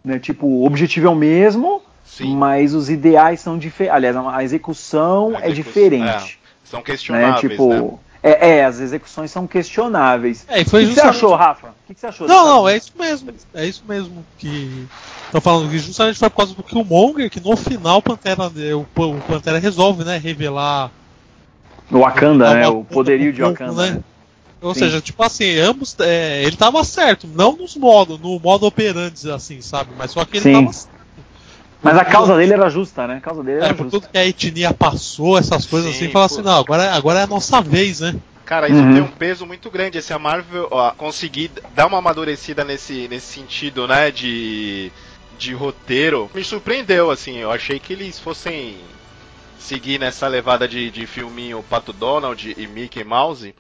né? 0.02 0.18
Tipo, 0.18 0.46
o 0.46 0.64
objetivo 0.64 1.06
é 1.08 1.10
o 1.10 1.14
mesmo, 1.14 1.82
Sim. 2.04 2.34
mas 2.34 2.72
os 2.74 2.88
ideais 2.88 3.40
são 3.40 3.58
diferentes. 3.58 3.94
Aliás, 3.94 4.16
a 4.16 4.42
execução 4.42 5.36
A 5.36 5.42
é 5.44 5.50
execução- 5.50 5.52
diferente, 5.52 6.38
São 6.64 6.78
né? 6.80 6.84
questionáveis, 6.86 7.40
Tipo, 7.40 7.68
né? 7.68 7.90
É, 8.30 8.56
é, 8.58 8.64
as 8.64 8.80
execuções 8.80 9.30
são 9.30 9.46
questionáveis. 9.46 10.44
É, 10.48 10.60
e 10.60 10.62
O 10.62 10.68
foi 10.70 10.80
que, 10.82 10.88
que 10.88 10.94
você 10.94 11.00
justamente- 11.00 11.16
achou, 11.16 11.34
Rafa? 11.36 11.68
O 11.68 11.72
que, 11.86 11.94
que 11.94 12.00
você 12.00 12.06
achou? 12.06 12.26
Não, 12.26 12.46
não, 12.46 12.68
é 12.68 12.76
isso 12.76 12.92
mesmo. 12.98 13.32
É 13.54 13.64
isso 13.66 13.82
mesmo 13.88 14.24
que. 14.38 14.86
Estão 15.26 15.40
falando 15.40 15.70
que 15.70 15.78
justamente 15.78 16.18
foi 16.18 16.30
por 16.30 16.36
causa 16.36 16.54
do 16.54 16.62
Killmonger 16.62 17.30
que 17.30 17.40
no 17.40 17.56
final 17.56 17.98
o 17.98 18.02
Pantera, 18.02 18.50
o, 18.76 18.80
o 18.96 19.20
Pantera 19.22 19.58
resolve, 19.58 20.04
né, 20.04 20.16
revelar 20.18 20.90
O 21.90 21.98
Wakanda, 22.00 22.54
né? 22.54 22.68
O 22.68 22.84
poderio 22.84 23.32
de 23.32 23.42
Wakanda, 23.42 23.90
né? 23.92 24.00
Ou 24.60 24.72
Sim. 24.72 24.80
seja, 24.80 25.00
tipo 25.00 25.22
assim, 25.22 25.58
ambos. 25.58 25.94
é, 26.00 26.42
ele 26.42 26.56
tava 26.56 26.82
certo, 26.82 27.28
não 27.28 27.56
nos 27.56 27.76
modos, 27.76 28.18
no 28.18 28.40
modo 28.40 28.66
operandi, 28.66 29.30
assim, 29.30 29.60
sabe? 29.60 29.90
Mas 29.96 30.10
só 30.12 30.24
que 30.24 30.38
ele 30.38 30.42
Sim. 30.42 30.52
tava 30.54 30.72
certo. 30.72 30.95
Mas 31.86 31.98
a 31.98 32.04
causa 32.04 32.36
dele 32.36 32.52
era 32.52 32.68
justa, 32.68 33.06
né? 33.06 33.16
A 33.16 33.20
causa 33.20 33.42
dele 33.42 33.60
É, 33.60 33.64
era 33.66 33.74
por 33.74 33.84
justa. 33.84 34.00
tudo 34.00 34.10
que 34.12 34.18
a 34.18 34.26
etnia 34.26 34.74
passou, 34.74 35.38
essas 35.38 35.64
coisas 35.66 35.94
Sim, 35.94 36.04
assim, 36.04 36.12
fala 36.12 36.26
pô. 36.28 36.34
assim, 36.34 36.42
não, 36.42 36.58
agora, 36.58 36.92
agora 36.92 37.20
é 37.20 37.22
a 37.22 37.26
nossa 37.26 37.60
vez, 37.60 38.00
né? 38.00 38.14
Cara, 38.44 38.68
isso 38.68 38.78
Uhum. 38.80 38.92
tem 38.92 39.02
um 39.02 39.08
peso 39.08 39.46
muito 39.46 39.70
grande. 39.70 39.98
Esse 39.98 40.12
a 40.12 40.18
Marvel 40.18 40.68
ó, 40.70 40.90
conseguir 40.92 41.50
dar 41.74 41.86
uma 41.86 41.98
amadurecida 41.98 42.64
nesse, 42.64 43.08
nesse 43.08 43.26
sentido, 43.26 43.88
né? 43.88 44.10
De, 44.10 44.90
de 45.38 45.52
roteiro. 45.54 46.30
Me 46.34 46.44
surpreendeu, 46.44 47.10
assim. 47.10 47.38
Eu 47.38 47.50
achei 47.50 47.78
que 47.80 47.92
eles 47.92 48.20
fossem 48.20 48.76
seguir 49.58 49.98
nessa 49.98 50.28
levada 50.28 50.68
de, 50.68 50.90
de 50.90 51.06
filminho 51.06 51.64
Pato 51.68 51.92
Donald 51.92 52.54
e 52.56 52.66
Mickey 52.68 53.02
Mouse. 53.02 53.52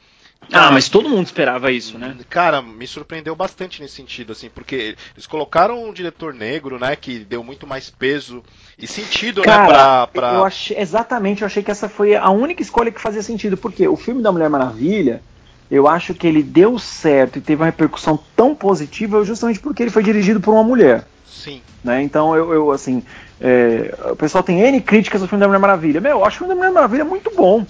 Ah, 0.52 0.70
mas 0.70 0.88
todo 0.88 1.08
mundo 1.08 1.26
esperava 1.26 1.72
isso, 1.72 1.98
né? 1.98 2.16
Cara, 2.28 2.62
me 2.62 2.86
surpreendeu 2.86 3.34
bastante 3.34 3.80
nesse 3.80 3.94
sentido, 3.94 4.32
assim, 4.32 4.48
porque 4.48 4.96
eles 5.14 5.26
colocaram 5.26 5.84
um 5.84 5.92
diretor 5.92 6.32
negro, 6.32 6.78
né, 6.78 6.94
que 6.96 7.18
deu 7.18 7.42
muito 7.42 7.66
mais 7.66 7.90
peso 7.90 8.42
e 8.78 8.86
sentido, 8.86 9.40
né, 9.40 9.46
Cara, 9.46 9.66
pra. 9.66 10.06
pra... 10.06 10.34
eu 10.34 10.44
achei, 10.44 10.78
exatamente, 10.78 11.42
eu 11.42 11.46
achei 11.46 11.62
que 11.62 11.70
essa 11.70 11.88
foi 11.88 12.14
a 12.14 12.30
única 12.30 12.62
escolha 12.62 12.90
que 12.90 13.00
fazia 13.00 13.22
sentido, 13.22 13.56
porque 13.56 13.86
o 13.88 13.96
filme 13.96 14.22
da 14.22 14.30
Mulher 14.30 14.48
Maravilha, 14.48 15.22
eu 15.70 15.88
acho 15.88 16.14
que 16.14 16.26
ele 16.26 16.42
deu 16.42 16.78
certo 16.78 17.38
e 17.38 17.42
teve 17.42 17.60
uma 17.60 17.66
repercussão 17.66 18.18
tão 18.36 18.54
positiva 18.54 19.24
justamente 19.24 19.58
porque 19.58 19.82
ele 19.82 19.90
foi 19.90 20.02
dirigido 20.02 20.40
por 20.40 20.52
uma 20.52 20.62
mulher. 20.62 21.06
Sim. 21.26 21.60
Né? 21.82 22.02
Então 22.02 22.36
eu, 22.36 22.52
eu, 22.52 22.70
assim, 22.70 23.02
é, 23.40 23.94
o 24.10 24.16
pessoal 24.16 24.44
tem 24.44 24.60
N 24.60 24.80
críticas 24.80 25.22
ao 25.22 25.28
filme 25.28 25.40
da 25.40 25.46
Mulher 25.46 25.58
Maravilha. 25.58 26.00
Meu, 26.00 26.18
eu 26.18 26.24
acho 26.24 26.36
o 26.36 26.38
filme 26.38 26.54
da 26.54 26.56
Mulher 26.56 26.72
Maravilha 26.72 27.04
muito 27.04 27.30
bom. 27.34 27.66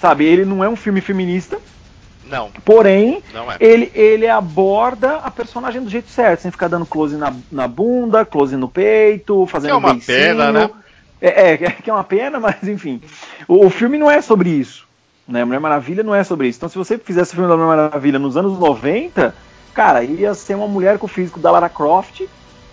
Sabe, 0.00 0.24
ele 0.24 0.44
não 0.44 0.62
é 0.62 0.68
um 0.68 0.76
filme 0.76 1.00
feminista, 1.00 1.58
Não, 2.28 2.50
porém, 2.64 3.22
não 3.32 3.50
é. 3.50 3.56
ele, 3.58 3.90
ele 3.94 4.28
aborda 4.28 5.16
a 5.16 5.30
personagem 5.30 5.82
do 5.82 5.88
jeito 5.88 6.10
certo, 6.10 6.40
sem 6.40 6.50
ficar 6.50 6.68
dando 6.68 6.84
close 6.84 7.16
na, 7.16 7.32
na 7.50 7.66
bunda, 7.66 8.24
close 8.24 8.56
no 8.56 8.68
peito, 8.68 9.46
fazendo 9.46 9.70
Que 9.70 9.74
é 9.74 9.78
uma 9.78 9.98
pena, 9.98 10.52
né? 10.52 10.70
É, 11.20 11.52
é, 11.52 11.56
que 11.82 11.88
é 11.90 11.92
uma 11.92 12.04
pena, 12.04 12.38
mas 12.38 12.62
enfim. 12.68 13.00
O, 13.46 13.66
o 13.66 13.70
filme 13.70 13.98
não 13.98 14.10
é 14.10 14.20
sobre 14.20 14.50
isso. 14.50 14.86
Né? 15.26 15.44
Mulher 15.44 15.60
Maravilha 15.60 16.02
não 16.02 16.14
é 16.14 16.24
sobre 16.24 16.48
isso. 16.48 16.58
Então, 16.58 16.68
se 16.68 16.78
você 16.78 16.96
fizesse 16.98 17.32
o 17.32 17.34
filme 17.34 17.48
da 17.50 17.56
Mulher 17.56 17.76
Maravilha 17.76 18.18
nos 18.18 18.36
anos 18.36 18.58
90, 18.58 19.34
cara, 19.74 20.02
ia 20.02 20.34
ser 20.34 20.54
uma 20.54 20.68
mulher 20.68 20.98
com 20.98 21.06
o 21.06 21.08
físico 21.08 21.38
da 21.40 21.50
Lara 21.50 21.68
Croft 21.68 22.22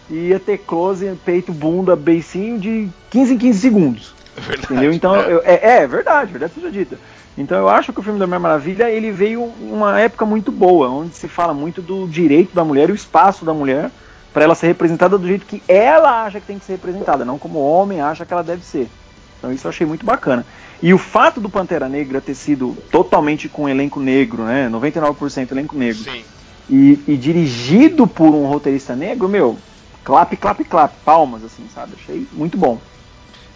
e 0.09 0.13
ia 0.29 0.39
ter 0.39 0.59
close, 0.59 1.17
peito, 1.25 1.51
bunda, 1.51 1.95
beicinho 1.95 2.59
de 2.59 2.87
15 3.09 3.33
em 3.33 3.37
15 3.37 3.59
segundos. 3.59 4.15
É 4.37 4.41
verdade. 4.41 4.73
Entendeu? 4.73 4.93
Então, 4.93 5.15
é. 5.15 5.33
eu- 5.33 5.41
é, 5.43 5.83
é 5.83 5.87
verdade, 5.87 6.31
verdade 6.31 6.53
seja 6.53 6.71
dita. 6.71 6.97
Então 7.37 7.57
eu 7.57 7.67
acho 7.67 7.91
que 7.91 7.99
o 7.99 8.03
filme 8.03 8.17
da 8.17 8.25
Mulher 8.25 8.39
Maravilha 8.39 8.89
ele 8.89 9.11
veio 9.11 9.51
em 9.59 9.71
uma 9.71 9.99
época 9.99 10.25
muito 10.25 10.51
boa, 10.51 10.89
onde 10.89 11.15
se 11.15 11.27
fala 11.27 11.53
muito 11.53 11.81
do 11.81 12.07
direito 12.07 12.55
da 12.55 12.63
mulher 12.63 12.89
e 12.89 12.93
o 12.93 12.95
espaço 12.95 13.43
da 13.43 13.53
mulher 13.53 13.91
para 14.33 14.43
ela 14.43 14.55
ser 14.55 14.67
representada 14.67 15.17
do 15.17 15.27
jeito 15.27 15.45
que 15.45 15.61
ela 15.67 16.23
acha 16.23 16.39
que 16.39 16.47
tem 16.47 16.59
que 16.59 16.65
ser 16.65 16.73
representada, 16.73 17.23
não 17.25 17.37
como 17.37 17.59
o 17.59 17.65
homem 17.65 18.01
acha 18.01 18.25
que 18.25 18.33
ela 18.33 18.43
deve 18.43 18.63
ser. 18.63 18.89
Então 19.37 19.51
isso 19.51 19.67
eu 19.67 19.69
achei 19.69 19.85
muito 19.85 20.05
bacana. 20.05 20.45
E 20.81 20.93
o 20.93 20.97
fato 20.97 21.39
do 21.39 21.49
Pantera 21.49 21.87
Negra 21.87 22.19
ter 22.19 22.35
sido 22.35 22.75
totalmente 22.91 23.47
com 23.47 23.67
elenco 23.67 23.99
negro, 23.99 24.43
né, 24.43 24.69
99% 24.69 25.51
elenco 25.51 25.77
negro, 25.77 26.03
Sim. 26.03 26.23
e, 26.69 26.99
e 27.07 27.17
dirigido 27.17 28.07
por 28.07 28.33
um 28.33 28.45
roteirista 28.45 28.95
negro, 28.95 29.29
meu, 29.29 29.57
clap, 30.03 30.35
clap, 30.35 30.63
clap, 30.65 30.93
palmas, 31.03 31.43
assim, 31.43 31.67
sabe? 31.73 31.93
Achei 31.97 32.27
muito 32.33 32.57
bom. 32.57 32.79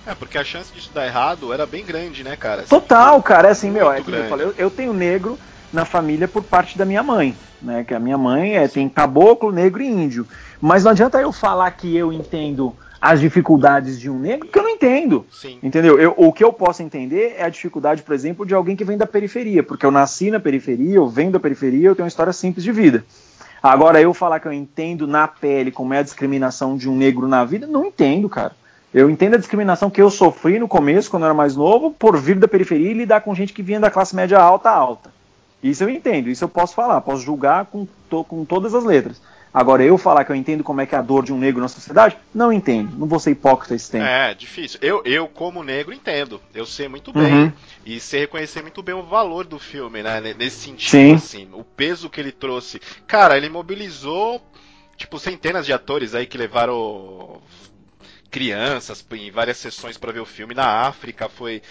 É, 0.05 0.15
porque 0.15 0.37
a 0.37 0.43
chance 0.43 0.73
disso 0.73 0.91
dar 0.93 1.05
errado 1.05 1.53
era 1.53 1.65
bem 1.65 1.85
grande, 1.85 2.23
né, 2.23 2.35
cara? 2.35 2.61
Assim, 2.61 2.69
Total, 2.69 3.21
cara, 3.21 3.49
é 3.49 3.51
assim, 3.51 3.69
meu, 3.69 3.91
é 3.91 3.99
eu 3.99 4.03
falei, 4.03 4.45
eu, 4.47 4.55
eu 4.57 4.71
tenho 4.71 4.93
negro 4.93 5.37
na 5.71 5.85
família 5.85 6.27
por 6.27 6.43
parte 6.43 6.77
da 6.77 6.85
minha 6.85 7.03
mãe, 7.03 7.35
né? 7.61 7.83
Que 7.83 7.93
a 7.93 7.99
minha 7.99 8.17
mãe 8.17 8.55
é, 8.57 8.67
tem 8.67 8.89
caboclo, 8.89 9.51
negro 9.51 9.81
e 9.81 9.87
índio. 9.87 10.27
Mas 10.59 10.83
não 10.83 10.91
adianta 10.91 11.19
eu 11.21 11.31
falar 11.31 11.69
que 11.71 11.95
eu 11.95 12.11
entendo 12.11 12.75
as 13.01 13.19
dificuldades 13.19 13.99
de 13.99 14.09
um 14.09 14.19
negro, 14.19 14.47
porque 14.47 14.59
eu 14.59 14.63
não 14.63 14.69
entendo. 14.71 15.25
Sim. 15.31 15.57
Entendeu? 15.63 15.99
Eu, 15.99 16.13
o 16.17 16.33
que 16.33 16.43
eu 16.43 16.51
posso 16.51 16.83
entender 16.83 17.35
é 17.37 17.43
a 17.43 17.49
dificuldade, 17.49 18.01
por 18.01 18.13
exemplo, 18.13 18.45
de 18.45 18.53
alguém 18.53 18.75
que 18.75 18.83
vem 18.83 18.97
da 18.97 19.05
periferia, 19.07 19.63
porque 19.63 19.85
eu 19.85 19.91
nasci 19.91 20.29
na 20.29 20.39
periferia, 20.39 20.95
eu 20.95 21.07
venho 21.07 21.31
da 21.31 21.39
periferia, 21.39 21.87
eu 21.87 21.95
tenho 21.95 22.05
uma 22.05 22.09
história 22.09 22.33
simples 22.33 22.63
de 22.63 22.71
vida. 22.71 23.05
Agora, 23.61 24.01
eu 24.01 24.13
falar 24.13 24.39
que 24.39 24.47
eu 24.47 24.53
entendo 24.53 25.05
na 25.05 25.27
pele 25.27 25.71
como 25.71 25.93
é 25.93 25.99
a 25.99 26.03
discriminação 26.03 26.77
de 26.77 26.89
um 26.89 26.95
negro 26.95 27.27
na 27.27 27.43
vida, 27.43 27.67
não 27.67 27.85
entendo, 27.85 28.27
cara. 28.29 28.53
Eu 28.93 29.09
entendo 29.09 29.35
a 29.35 29.37
discriminação 29.37 29.89
que 29.89 30.01
eu 30.01 30.09
sofri 30.09 30.57
no 30.57 30.67
começo, 30.67 31.09
quando 31.11 31.23
eu 31.23 31.27
era 31.27 31.33
mais 31.33 31.55
novo, 31.55 31.91
por 31.91 32.17
vir 32.17 32.35
da 32.39 32.47
periferia 32.47 32.89
e 32.89 32.93
lidar 32.93 33.21
com 33.21 33.35
gente 33.35 33.53
que 33.53 33.61
vinha 33.61 33.79
da 33.79 33.91
classe 33.91 34.15
média 34.15 34.39
alta 34.39 34.69
alta. 34.71 35.11
Isso 35.61 35.83
eu 35.83 35.89
entendo, 35.89 36.29
isso 36.29 36.43
eu 36.43 36.49
posso 36.49 36.73
falar, 36.73 36.99
posso 37.01 37.21
julgar 37.21 37.65
com, 37.65 37.87
to- 38.09 38.23
com 38.23 38.43
todas 38.45 38.73
as 38.73 38.83
letras. 38.83 39.21
Agora, 39.53 39.83
eu 39.83 39.97
falar 39.97 40.23
que 40.25 40.31
eu 40.31 40.35
entendo 40.35 40.63
como 40.63 40.79
é 40.79 40.85
que 40.85 40.93
é 40.93 40.97
a 40.97 41.01
dor 41.01 41.23
de 41.25 41.33
um 41.33 41.37
negro 41.37 41.59
na 41.59 41.67
sociedade, 41.67 42.15
não 42.33 42.53
entendo. 42.53 42.95
Não 42.97 43.07
vou 43.07 43.19
ser 43.19 43.31
hipócrita 43.31 43.73
esse 43.75 43.89
tempo. 43.91 44.05
É, 44.05 44.33
difícil. 44.35 44.79
Eu, 44.81 45.01
eu, 45.03 45.27
como 45.27 45.63
negro, 45.63 45.91
entendo. 45.91 46.39
Eu 46.53 46.67
sei 46.67 46.87
muito 46.87 47.07
Uhum. 47.15 47.23
bem. 47.23 47.53
E 47.83 47.99
sei 47.99 48.21
reconhecer 48.21 48.61
muito 48.61 48.83
bem 48.83 48.93
o 48.93 49.01
valor 49.01 49.45
do 49.45 49.57
filme, 49.57 50.03
né? 50.03 50.21
ne- 50.21 50.35
Nesse 50.35 50.57
sentido, 50.65 50.89
Sim. 50.91 51.13
assim. 51.15 51.47
O 51.53 51.63
peso 51.63 52.11
que 52.11 52.21
ele 52.21 52.31
trouxe. 52.31 52.79
Cara, 53.07 53.35
ele 53.37 53.49
mobilizou, 53.49 54.39
tipo, 54.95 55.17
centenas 55.17 55.65
de 55.65 55.73
atores 55.73 56.13
aí 56.13 56.27
que 56.27 56.37
levaram 56.37 57.41
crianças 58.29 59.03
em 59.11 59.31
várias 59.31 59.57
sessões 59.57 59.97
pra 59.97 60.11
ver 60.11 60.19
o 60.19 60.25
filme. 60.25 60.53
Na 60.53 60.65
África 60.87 61.29
foi. 61.29 61.61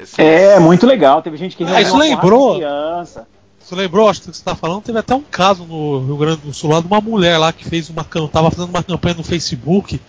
assim, 0.00 0.20
É, 0.22 0.58
muito 0.58 0.86
legal. 0.86 1.22
Teve 1.22 1.36
gente 1.36 1.56
que 1.56 1.64
Ah, 1.64 1.80
isso 1.80 1.96
lembrou? 1.96 2.56
criança. 2.56 3.26
Você 3.58 3.74
lembrou, 3.76 4.08
acho 4.08 4.20
que 4.20 4.26
você 4.26 4.32
está 4.32 4.56
falando, 4.56 4.82
teve 4.82 4.98
até 4.98 5.14
um 5.14 5.22
caso 5.22 5.64
no 5.64 6.04
Rio 6.04 6.16
Grande 6.16 6.40
do 6.42 6.52
Sul 6.52 6.70
lá 6.72 6.80
de 6.80 6.86
uma 6.86 7.00
mulher 7.00 7.38
lá 7.38 7.52
que 7.52 7.64
fez 7.64 7.88
uma 7.88 8.04
cam- 8.04 8.26
tava 8.26 8.50
fazendo 8.50 8.70
uma 8.70 8.82
campanha 8.82 9.14
no 9.14 9.22
Facebook 9.22 10.00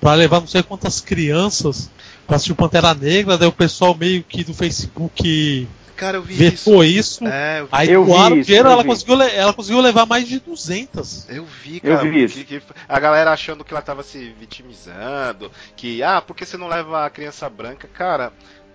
para 0.00 0.14
levar 0.14 0.40
não 0.40 0.46
sei 0.46 0.62
quantas 0.62 0.98
crianças 1.00 1.90
para 2.26 2.36
assistir 2.36 2.52
o 2.52 2.56
Pantera 2.56 2.94
Negra, 2.94 3.36
daí 3.36 3.46
o 3.48 3.52
pessoal 3.52 3.94
meio 3.94 4.22
que 4.24 4.42
do 4.42 4.54
Facebook 4.54 5.68
Cara, 6.02 6.16
eu 6.18 6.22
vi 6.22 6.34
vetou 6.34 6.82
isso. 6.84 7.24
isso. 7.24 7.26
É, 7.28 7.60
eu 7.60 7.64
vi. 7.66 7.68
Aí 7.72 7.90
Eu 7.90 8.04
vi 8.04 8.10
doaram 8.10 8.36
isso, 8.36 8.46
dinheiro, 8.46 8.68
eu 8.68 8.72
ela 8.72 8.82
vi. 8.82 8.88
conseguiu, 8.88 9.22
ela 9.22 9.52
conseguiu 9.52 9.80
levar 9.80 10.04
mais 10.04 10.26
de 10.26 10.40
200. 10.40 11.28
Eu 11.30 11.44
vi, 11.44 11.80
Eu 11.82 11.96
cara. 11.96 12.10
vi 12.10 12.24
isso. 12.24 12.34
que- 12.44 12.44
que 12.60 12.62
a 12.88 12.98
galera 12.98 13.30
achando 13.32 13.62
que 13.64 13.72
ela 13.72 13.80
tava 13.82 14.02
se 14.02 14.34
vitimizando, 14.38 15.50
que, 15.76 16.02
ah, 16.02 16.20
por 16.20 16.34
que 16.34 16.44
você 16.44 16.56
não 16.56 16.66
leva 16.68 17.06
a 17.06 17.10
criança 17.10 17.48
branca? 17.48 17.88
Cara, 17.92 18.32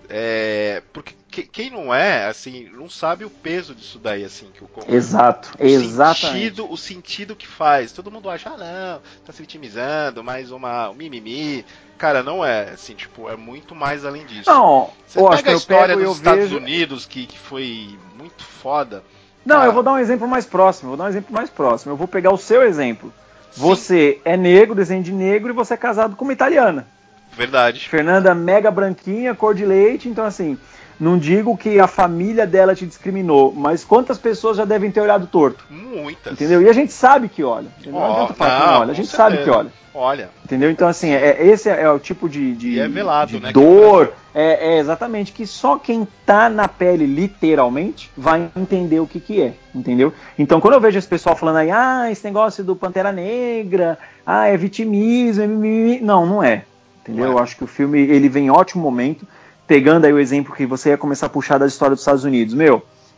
é. 0.10 0.82
Porque 0.94 1.14
que- 1.30 1.44
quem 1.44 1.70
não 1.70 1.94
é, 1.94 2.26
assim, 2.26 2.70
não 2.74 2.90
sabe 2.90 3.24
o 3.26 3.30
peso 3.30 3.76
disso 3.76 4.00
daí, 4.00 4.24
assim, 4.24 4.48
que 4.54 4.64
o 4.64 4.70
Exato, 4.88 5.52
o 5.60 5.66
exatamente. 5.66 6.20
sentido, 6.22 6.72
o 6.72 6.78
sentido 6.78 7.36
que 7.36 7.46
faz. 7.48 7.92
Todo 7.92 8.10
mundo 8.12 8.30
acha, 8.30 8.50
ah, 8.50 8.58
não, 8.58 9.02
tá 9.26 9.32
se 9.34 9.42
vitimizando, 9.42 10.24
mais 10.24 10.52
uma 10.52 10.90
um 10.90 10.94
mimimi. 10.94 11.66
Cara, 11.98 12.22
não 12.24 12.46
é, 12.46 12.70
assim, 12.70 12.94
tipo, 12.94 13.28
é 13.30 13.36
muito 13.36 13.74
mais 13.74 14.06
além 14.06 14.26
disso. 14.26 14.50
Não, 14.50 14.92
Você 15.08 15.20
pega 15.20 15.52
a 15.52 15.56
história 15.56 15.96
pego 15.96 16.08
dos 16.10 16.18
Estados 16.18 16.44
vejo. 16.44 16.58
Unidos, 16.58 17.06
que, 17.06 17.26
que 17.26 17.38
foi 17.38 17.98
muito 18.18 18.44
foda. 18.44 19.04
Não, 19.46 19.64
eu 19.64 19.72
vou 19.72 19.82
dar 19.82 19.94
um 19.94 20.00
exemplo 20.00 20.28
mais 20.28 20.46
próximo. 20.46 20.90
Vou 20.90 20.98
dar 20.98 21.06
um 21.06 21.10
exemplo 21.10 21.34
mais 21.34 21.50
próximo. 21.50 21.94
Eu 21.94 21.98
vou 21.98 22.08
pegar 22.08 22.32
o 22.32 22.38
seu 22.38 22.62
exemplo. 22.64 23.12
Você 23.56 24.20
é 24.24 24.38
negro, 24.38 24.76
desenho 24.76 25.02
de 25.02 25.12
negro, 25.12 25.52
e 25.52 25.56
você 25.56 25.74
é 25.74 25.78
casado 25.78 26.16
com 26.16 26.24
uma 26.26 26.34
italiana. 26.34 26.88
Verdade. 27.38 27.88
Fernanda 27.88 28.34
mega 28.34 28.72
branquinha, 28.72 29.36
cor 29.36 29.53
de 29.53 29.65
leite, 29.65 30.10
então 30.10 30.25
assim, 30.25 30.58
não 31.00 31.17
digo 31.17 31.56
que 31.56 31.79
a 31.79 31.88
família 31.88 32.48
dela 32.48 32.74
te 32.74 32.86
discriminou, 32.86 33.53
mas 33.56 33.84
quantas 33.84 34.17
pessoas 34.17 34.58
já 34.58 34.65
devem 34.65 34.89
ter 34.89 35.01
olhado 35.01 35.27
torto? 35.27 35.63
Muitas. 35.70 36.34
Entendeu? 36.34 36.62
E 36.62 36.70
a 36.70 36.74
gente 36.74 36.91
sabe 36.91 37.29
que 37.29 37.44
olha. 37.44 37.67
Não 37.86 38.00
Ó, 38.00 38.13
adianta 38.13 38.34
falar 38.34 38.51
que 38.51 38.65
não, 38.65 38.74
não 38.74 38.82
olha. 38.82 38.91
A 38.91 38.96
gente 38.96 39.10
sabe 39.10 39.44
que 39.44 39.50
olha. 39.50 39.72
Olha. 39.94 40.29
Entendeu? 40.46 40.70
Então, 40.70 40.88
assim, 40.88 41.10
é, 41.10 41.44
esse 41.48 41.70
é 41.70 41.89
o 41.89 41.98
tipo 41.98 42.29
de, 42.29 42.53
de, 42.56 42.79
é 42.79 42.88
velado, 42.88 43.32
de 43.32 43.39
né, 43.39 43.51
dor. 43.51 44.13
É, 44.34 44.75
é 44.75 44.77
exatamente 44.77 45.32
que 45.32 45.48
só 45.48 45.77
quem 45.77 46.08
tá 46.24 46.50
na 46.50 46.67
pele, 46.67 47.08
literalmente, 47.08 48.12
vai 48.15 48.48
entender 48.56 49.00
o 49.00 49.08
que, 49.08 49.20
que 49.20 49.41
é. 49.41 49.53
Entendeu? 49.74 50.13
Então, 50.38 50.62
quando 50.62 50.75
eu 50.75 50.82
vejo 50.82 51.00
esse 51.00 51.08
pessoal 51.08 51.36
falando 51.36 51.58
aí, 51.58 51.72
ah, 51.72 52.12
esse 52.12 52.24
negócio 52.24 52.63
do 52.63 52.75
Pantera 52.75 53.12
Negra, 53.12 53.98
ah, 54.24 54.46
é 54.46 54.56
vitimismo, 54.56 55.44
é 55.44 55.48
mimimi. 55.48 56.00
Não, 56.00 56.27
não 56.27 56.44
é. 56.44 56.63
Entendeu? 57.08 57.26
É. 57.32 57.34
Eu 57.34 57.40
acho 57.40 57.56
que 57.56 57.64
o 57.64 57.68
filme 57.68 58.00
ele 58.00 58.28
vem 58.30 58.48
em 58.48 58.52
ótimo 58.52 58.82
momento, 58.84 59.26
pegando 59.66 60.06
aí 60.06 60.14
o 60.14 60.20
exemplo 60.20 60.54
que 60.56 60.66
você 60.66 60.90
ia 60.90 60.98
começar 60.98 61.28
a 61.28 61.30
puxar 61.30 61.58
da 61.58 61.68
história 61.68 61.96
dos 61.96 62.02
Estados 62.02 62.24
Unidos. 62.24 62.54
Meu, 62.54 62.76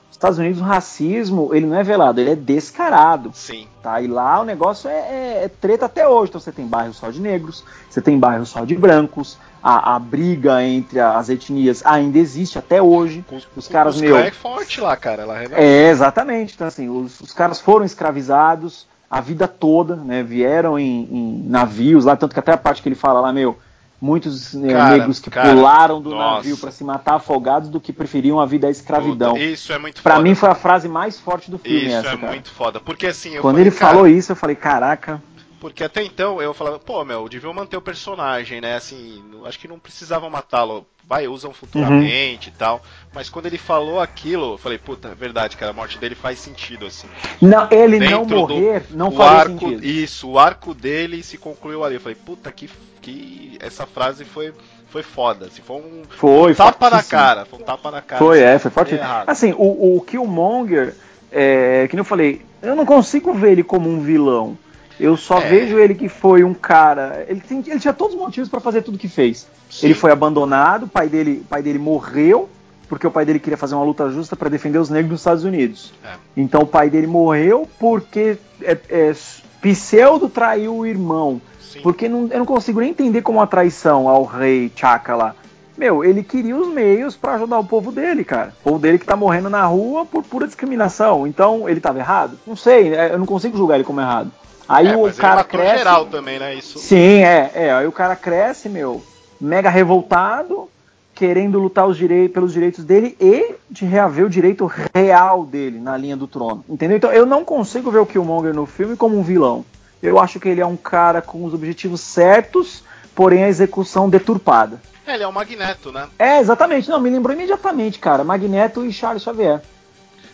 nos 0.08 0.12
Estados 0.12 0.38
Unidos 0.38 0.60
o 0.62 0.63
racismo, 0.63 1.53
ele 1.53 1.65
não 1.65 1.77
é 1.77 1.84
velado, 1.84 2.19
ele 2.19 2.31
é 2.31 2.36
descarado. 2.36 3.31
Sim. 3.34 3.67
Tá? 3.81 4.01
E 4.01 4.08
lá 4.08 4.41
o 4.41 4.43
negócio 4.46 4.89
é, 4.89 4.93
é- 4.93 5.41
é 5.46 5.48
treta 5.62 5.86
até 5.86 6.08
hoje. 6.08 6.29
Então 6.29 6.41
você 6.41 6.51
tem 6.51 6.65
bairros 6.67 6.98
só 6.98 7.10
de 7.10 7.19
negros, 7.22 7.63
você 7.89 8.01
tem 8.01 8.17
bairros 8.19 8.50
só 8.50 8.65
de 8.65 8.75
brancos, 8.75 9.38
a, 9.63 9.96
a 9.96 10.00
briga 10.00 10.63
entre 10.63 11.00
as 11.00 11.29
etnias 11.29 11.86
ainda 11.86 12.17
existe 12.17 12.58
até 12.60 12.81
hoje. 12.81 13.24
Com, 13.27 13.39
Os 13.55 13.67
caras, 13.67 13.96
os 13.96 14.01
meu- 14.01 14.17
é 14.17 14.31
forte 14.31 14.79
lá, 14.81 14.96
cara. 14.98 15.24
Ela 15.24 15.38
revela. 15.39 15.62
É, 15.62 15.89
exatamente. 15.89 16.53
Então, 16.55 16.67
assim, 16.67 16.89
os, 16.89 17.19
os 17.22 17.31
caras 17.34 17.60
foram 17.60 17.86
escravizados 17.86 18.88
a 19.10 19.22
vida 19.22 19.48
toda, 19.48 19.96
né? 19.96 20.22
Vieram 20.24 20.77
em, 20.77 21.08
em 21.12 21.43
navios 21.50 22.05
lá, 22.05 22.15
tanto 22.15 22.34
que 22.34 22.39
até 22.39 22.51
a 22.53 22.58
parte 22.58 22.81
que 22.81 22.89
ele 22.89 22.96
fala 22.96 23.19
lá, 23.22 23.34
meu, 23.34 23.58
muitos 24.01 24.53
né, 24.53 24.72
Cara, 24.74 24.98
negros 24.98 25.20
que 25.20 25.29
cara, 25.29 25.50
pularam 25.53 26.01
do 26.01 26.12
nossa. 26.12 26.36
navio 26.36 26.58
para 26.58 26.72
se 26.72 26.84
matar 26.84 27.15
afogados 27.15 27.70
do 27.70 27.79
que 27.79 27.91
preferiam 27.91 28.39
a 28.39 28.46
vida 28.46 28.68
à 28.68 28.70
escravidão. 28.72 29.34
Puta, 29.34 29.44
Isso 29.44 29.74
é 29.74 29.77
muito 29.77 30.01
Pra 30.01 30.15
foda. 30.15 30.24
mim 30.24 30.36
foi 30.36 30.50
a 30.50 30.56
frase 30.56 30.88
mais 30.88 31.20
forte 31.20 31.51
do 31.51 31.58
filme 31.58 31.88
Isso 31.88 31.96
essa, 31.96 32.10
é 32.10 32.18
cara. 32.18 32.32
muito 32.32 32.50
foda. 32.51 32.79
Porque 32.79 33.08
assim, 33.08 33.36
eu 33.36 33.41
Quando 33.41 33.56
falei, 33.56 33.68
ele 33.68 33.72
falou 33.75 34.08
isso, 34.08 34.32
eu 34.32 34.36
falei, 34.36 34.56
caraca, 34.56 35.22
Porque 35.59 35.83
até 35.83 36.03
então 36.03 36.41
eu 36.41 36.53
falava, 36.53 36.79
pô, 36.79 37.03
meu, 37.03 37.27
deviam 37.27 37.53
manter 37.53 37.75
o 37.77 37.81
personagem, 37.81 38.61
né? 38.61 38.75
Assim, 38.75 39.21
não- 39.29 39.45
acho 39.45 39.59
que 39.59 39.67
não 39.67 39.77
precisavam 39.79 40.29
matá-lo. 40.29 40.85
Vai, 41.05 41.27
usam 41.27 41.51
futuramente 41.53 42.49
e 42.49 42.51
tal. 42.51 42.81
Mas 43.13 43.29
quando 43.29 43.47
ele 43.47 43.57
falou 43.57 43.99
aquilo, 43.99 44.53
eu 44.53 44.57
falei, 44.59 44.77
puta, 44.77 45.09
é 45.09 45.15
verdade, 45.15 45.57
cara, 45.57 45.71
a 45.71 45.73
morte 45.73 45.97
dele 45.97 46.13
faz 46.13 46.37
sentido, 46.39 46.85
assim. 46.85 47.07
não, 47.41 47.67
ele 47.71 47.99
não 47.99 48.19
Dentro 48.25 48.25
do- 48.25 48.37
morrer 48.37 48.83
não 48.91 49.07
o 49.09 49.11
faria 49.11 49.31
arco, 49.39 49.59
sentido. 49.59 49.85
Isso, 49.85 50.29
o 50.29 50.39
arco 50.39 50.73
dele 50.73 51.23
se 51.23 51.37
concluiu 51.37 51.83
ali. 51.83 51.95
Eu 51.95 52.01
falei, 52.01 52.15
puta, 52.15 52.51
que, 52.51 52.69
que 53.01 53.57
essa 53.59 53.87
frase 53.87 54.23
foi, 54.23 54.53
foi 54.89 55.01
foda. 55.01 55.47
Assim, 55.47 55.61
foi 55.63 55.77
um 55.77 56.03
Foi, 56.09 56.53
tapa 56.53 56.89
na 56.91 57.01
cara. 57.01 57.45
Foi 57.45 57.59
um 57.59 57.63
tapa 57.63 57.89
na 57.89 58.01
cara. 58.01 58.19
Foi, 58.19 58.37
assim, 58.43 58.53
é, 58.55 58.59
foi 58.59 58.71
forte. 58.71 58.93
errado. 58.95 59.29
Assim, 59.29 59.53
o, 59.57 59.97
o 59.97 60.01
Killmonger, 60.01 60.95
é, 61.31 61.87
que 61.89 61.95
nem 61.95 62.01
eu 62.01 62.05
falei, 62.05 62.41
eu 62.61 62.75
não 62.75 62.85
consigo 62.85 63.33
ver 63.33 63.53
ele 63.53 63.63
como 63.63 63.89
um 63.89 63.99
vilão. 63.99 64.57
Eu 65.00 65.15
só 65.15 65.38
É. 65.39 65.48
vejo 65.48 65.77
ele 65.79 65.96
que 65.96 66.10
foi 66.10 66.44
um 66.44 66.53
cara. 66.53 67.25
Ele, 67.27 67.39
tem- 67.39 67.63
ele 67.68 67.79
tinha 67.79 67.94
todos 67.94 68.15
os 68.15 68.20
motivos 68.22 68.50
para 68.50 68.60
fazer 68.60 68.82
tudo 68.82 68.98
que 68.98 69.08
fez. 69.08 69.48
Sim. 69.70 69.88
Ele 69.88 69.94
foi 69.94 70.12
abandonado, 70.12 70.84
o 70.84 70.88
pai 70.88 71.08
dele, 71.08 71.46
pai 71.50 71.62
dele 71.62 71.79
morreu, 71.79 72.50
porque 72.89 73.06
o 73.08 73.12
pai 73.12 73.24
dele 73.24 73.39
queria 73.39 73.58
fazer 73.58 73.75
uma 73.75 73.84
luta 73.84 74.10
justa 74.10 74.36
para 74.36 74.50
defender 74.50 74.77
os 74.79 74.89
negros 74.89 75.12
nos 75.12 75.22
Estados 75.22 75.44
Unidos. 75.46 75.94
É. 76.03 76.10
Então 76.36 76.62
o 76.62 76.68
pai 76.68 76.89
dele 76.89 77.08
morreu 77.08 77.68
porque 77.79 78.38
é, 78.62 78.77
é, 78.89 79.13
pseudo 79.62 80.27
traiu 80.29 80.75
o 80.77 80.86
irmão. 80.86 81.41
Sim. 81.62 81.82
Porque 81.82 82.10
não- 82.10 82.27
eu 82.32 82.39
não 82.39 82.46
consigo 82.46 82.79
nem 82.79 82.89
entender 82.89 83.22
como 83.22 83.41
a 83.41 83.48
traição 83.48 84.10
ao 84.10 84.24
rei 84.25 84.72
Chaka 84.75 85.15
lá. 85.15 85.36
Meu, 85.77 86.03
ele 86.03 86.24
queria 86.24 86.58
os 86.58 86.68
meios 86.68 87.15
pra 87.15 87.36
ajudar 87.36 87.58
o 87.60 87.63
povo 87.63 87.89
dele, 87.91 88.25
cara. 88.25 88.53
O 88.60 88.63
povo 88.65 88.79
dele 88.79 88.98
que 89.00 89.06
tá 89.06 89.15
morrendo 89.15 89.50
na 89.50 89.63
rua 89.65 90.06
por 90.06 90.24
pura 90.24 90.46
discriminação. 90.46 91.25
Então, 91.25 91.70
ele 91.70 91.79
tava 91.79 92.00
errado? 92.00 92.38
Não 92.46 92.55
sei, 92.55 92.94
eu 92.94 93.18
não 93.18 93.25
consigo 93.25 93.55
julgar 93.55 93.75
ele 93.75 93.85
como 93.85 94.01
errado. 94.01 94.29
Aí 94.70 94.88
É, 94.88 94.96
o 94.96 95.08
ele 95.08 95.16
cara 95.16 95.38
matou 95.38 95.60
cresce. 95.60 95.77
geral 95.79 96.05
também, 96.05 96.38
né? 96.40 96.53
Isso. 96.53 96.77
Sim, 96.79 97.24
é, 97.24 97.51
é. 97.55 97.72
Aí 97.74 97.88
o 97.88 97.92
cara 97.92 98.16
cresce, 98.16 98.70
meu, 98.70 99.03
mega 99.42 99.70
revoltado, 99.70 100.70
querendo 101.16 101.60
lutar 101.60 101.88
os 101.88 101.98
direi- 101.98 102.29
pelos 102.29 102.53
direitos 102.53 102.86
dele 102.86 103.18
e 103.20 103.55
de 103.70 103.84
reaver 103.86 104.25
o 104.25 104.29
direito 104.29 104.72
real 104.96 105.44
dele 105.44 105.79
na 105.79 105.98
linha 105.98 106.16
do 106.16 106.27
trono. 106.27 106.64
Entendeu? 106.70 106.98
Então 106.98 107.12
eu 107.12 107.25
não 107.25 107.44
consigo 107.44 107.90
ver 107.92 108.00
o 108.00 108.05
Killmonger 108.05 108.53
no 108.53 108.66
filme 108.66 108.96
como 108.96 109.18
um 109.20 109.24
vilão. 109.24 109.66
Eu 110.01 110.18
acho 110.20 110.40
que 110.40 110.48
ele 110.48 110.62
é 110.62 110.66
um 110.66 110.77
cara 110.77 111.22
com 111.22 111.44
os 111.44 111.53
objetivos 111.53 112.00
certos, 112.00 112.84
porém 113.14 113.44
a 113.44 113.50
execução 113.50 114.08
deturpada. 114.10 114.79
É, 115.05 115.16
ele 115.16 115.24
é 115.24 115.27
o 115.27 115.34
Magneto, 115.34 115.92
né? 115.92 116.08
É, 116.18 116.40
exatamente. 116.40 116.88
Não, 116.90 117.00
me 117.01 117.10
lembrou 117.10 117.36
imediatamente, 117.36 118.00
cara. 118.00 118.24
Magneto 118.24 118.86
e 118.86 118.94
Charles 118.94 119.24
Xavier. 119.24 119.60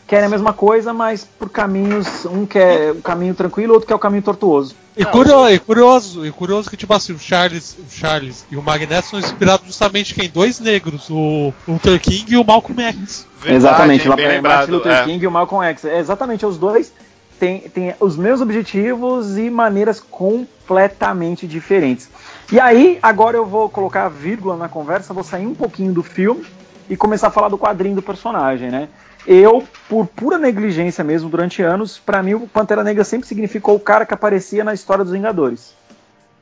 Querem 0.07 0.25
a 0.27 0.29
mesma 0.29 0.53
coisa, 0.53 0.93
mas 0.93 1.23
por 1.23 1.49
caminhos. 1.49 2.25
Um 2.25 2.45
quer 2.45 2.91
o 2.91 3.01
caminho 3.01 3.33
tranquilo, 3.33 3.73
outro 3.73 3.87
quer 3.87 3.95
o 3.95 3.99
caminho 3.99 4.21
tortuoso. 4.21 4.75
E, 4.95 5.03
Não, 5.03 5.11
curio- 5.11 5.49
e 5.49 5.59
curioso, 5.59 6.25
e 6.25 6.31
curioso 6.31 6.69
que, 6.69 6.77
tipo 6.77 6.93
assim, 6.93 7.11
o 7.11 7.19
Charles, 7.19 7.75
o 7.77 7.91
Charles 7.91 8.45
e 8.49 8.55
o 8.55 8.61
Magneto 8.61 9.07
são 9.07 9.19
inspirados 9.19 9.65
justamente 9.65 10.15
em 10.23 10.29
dois 10.29 10.59
negros, 10.59 11.09
o 11.09 11.51
Luther 11.67 11.99
King 11.99 12.33
e 12.33 12.37
o 12.37 12.45
Malcolm 12.45 12.81
X. 12.81 13.25
Verdade, 13.41 13.57
exatamente, 13.57 14.09
bem 14.15 14.25
é, 14.25 14.27
lembrado. 14.29 14.57
Martin 14.57 14.71
Luther 14.71 14.91
é. 14.93 15.03
King 15.03 15.23
e 15.23 15.27
o 15.27 15.31
Malcolm 15.31 15.65
X. 15.65 15.85
É, 15.85 15.99
exatamente, 15.99 16.45
os 16.45 16.57
dois 16.57 16.93
têm, 17.39 17.61
têm 17.61 17.93
os 17.99 18.15
mesmos 18.15 18.41
objetivos 18.41 19.37
e 19.37 19.49
maneiras 19.49 19.99
completamente 19.99 21.47
diferentes. 21.47 22.09
E 22.51 22.59
aí, 22.59 22.99
agora 23.01 23.35
eu 23.35 23.45
vou 23.45 23.67
colocar 23.69 24.05
a 24.05 24.09
vírgula 24.09 24.55
na 24.55 24.69
conversa, 24.69 25.13
vou 25.13 25.23
sair 25.23 25.45
um 25.45 25.55
pouquinho 25.55 25.91
do 25.91 26.03
filme 26.03 26.45
e 26.89 26.95
começar 26.95 27.27
a 27.27 27.31
falar 27.31 27.49
do 27.49 27.57
quadrinho 27.57 27.95
do 27.95 28.01
personagem, 28.01 28.69
né? 28.69 28.87
Eu, 29.27 29.63
por 29.89 30.05
pura 30.05 30.37
negligência 30.37 31.03
mesmo, 31.03 31.29
durante 31.29 31.61
anos, 31.61 31.97
pra 31.97 32.21
mim 32.21 32.35
o 32.35 32.47
Pantera 32.47 32.83
Negra 32.83 33.03
sempre 33.03 33.27
significou 33.27 33.75
o 33.75 33.79
cara 33.79 34.05
que 34.05 34.13
aparecia 34.13 34.63
na 34.63 34.73
história 34.73 35.03
dos 35.03 35.13
Vingadores. 35.13 35.73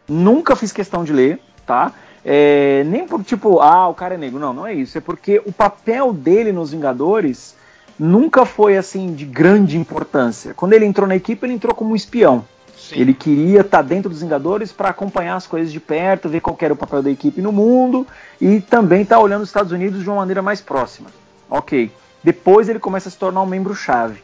Nunca 0.08 0.56
fiz 0.56 0.72
questão 0.72 1.04
de 1.04 1.14
ler, 1.14 1.40
tá? 1.66 1.94
É, 2.26 2.84
nem 2.86 3.08
por 3.08 3.24
tipo, 3.24 3.60
ah, 3.60 3.88
o 3.88 3.94
cara 3.94 4.16
é 4.16 4.18
negro. 4.18 4.40
Não, 4.40 4.54
não 4.54 4.68
é 4.68 4.74
isso. 4.74 4.98
É 4.98 5.02
porque 5.02 5.42
o 5.46 5.52
papel 5.52 6.14
dele 6.14 6.52
nos 6.52 6.72
Vingadores 6.72 7.56
nunca 7.98 8.46
foi 8.46 8.78
assim 8.78 9.14
de 9.14 9.26
grande 9.26 9.78
importância. 9.78 10.54
Quando 10.54 10.74
ele 10.74 10.86
entrou 10.86 11.08
na 11.08 11.16
equipe, 11.16 11.46
ele 11.46 11.54
entrou 11.54 11.74
como 11.74 11.92
um 11.92 11.96
espião. 11.96 12.44
Sim. 12.78 13.00
Ele 13.00 13.14
queria 13.14 13.62
estar 13.62 13.82
dentro 13.82 14.10
dos 14.10 14.22
Vingadores 14.22 14.74
para 14.74 14.90
acompanhar 14.90 15.36
as 15.36 15.48
coisas 15.48 15.72
de 15.72 15.80
perto, 15.80 16.28
ver 16.28 16.42
qual 16.42 16.58
era 16.60 16.74
o 16.74 16.78
papel 16.78 17.02
da 17.02 17.10
equipe 17.10 17.42
no 17.42 17.52
mundo 17.52 18.06
e 18.42 18.60
também 18.60 19.04
estar 19.04 19.20
olhando 19.20 19.44
os 19.44 19.50
Estados 19.50 19.72
Unidos 19.72 20.04
de 20.04 20.10
uma 20.10 20.18
maneira 20.18 20.42
mais 20.42 20.60
próxima. 20.60 21.10
Ok. 21.50 21.90
Depois 22.24 22.70
ele 22.70 22.80
começa 22.80 23.10
a 23.10 23.12
se 23.12 23.18
tornar 23.18 23.42
um 23.42 23.46
membro-chave. 23.46 24.24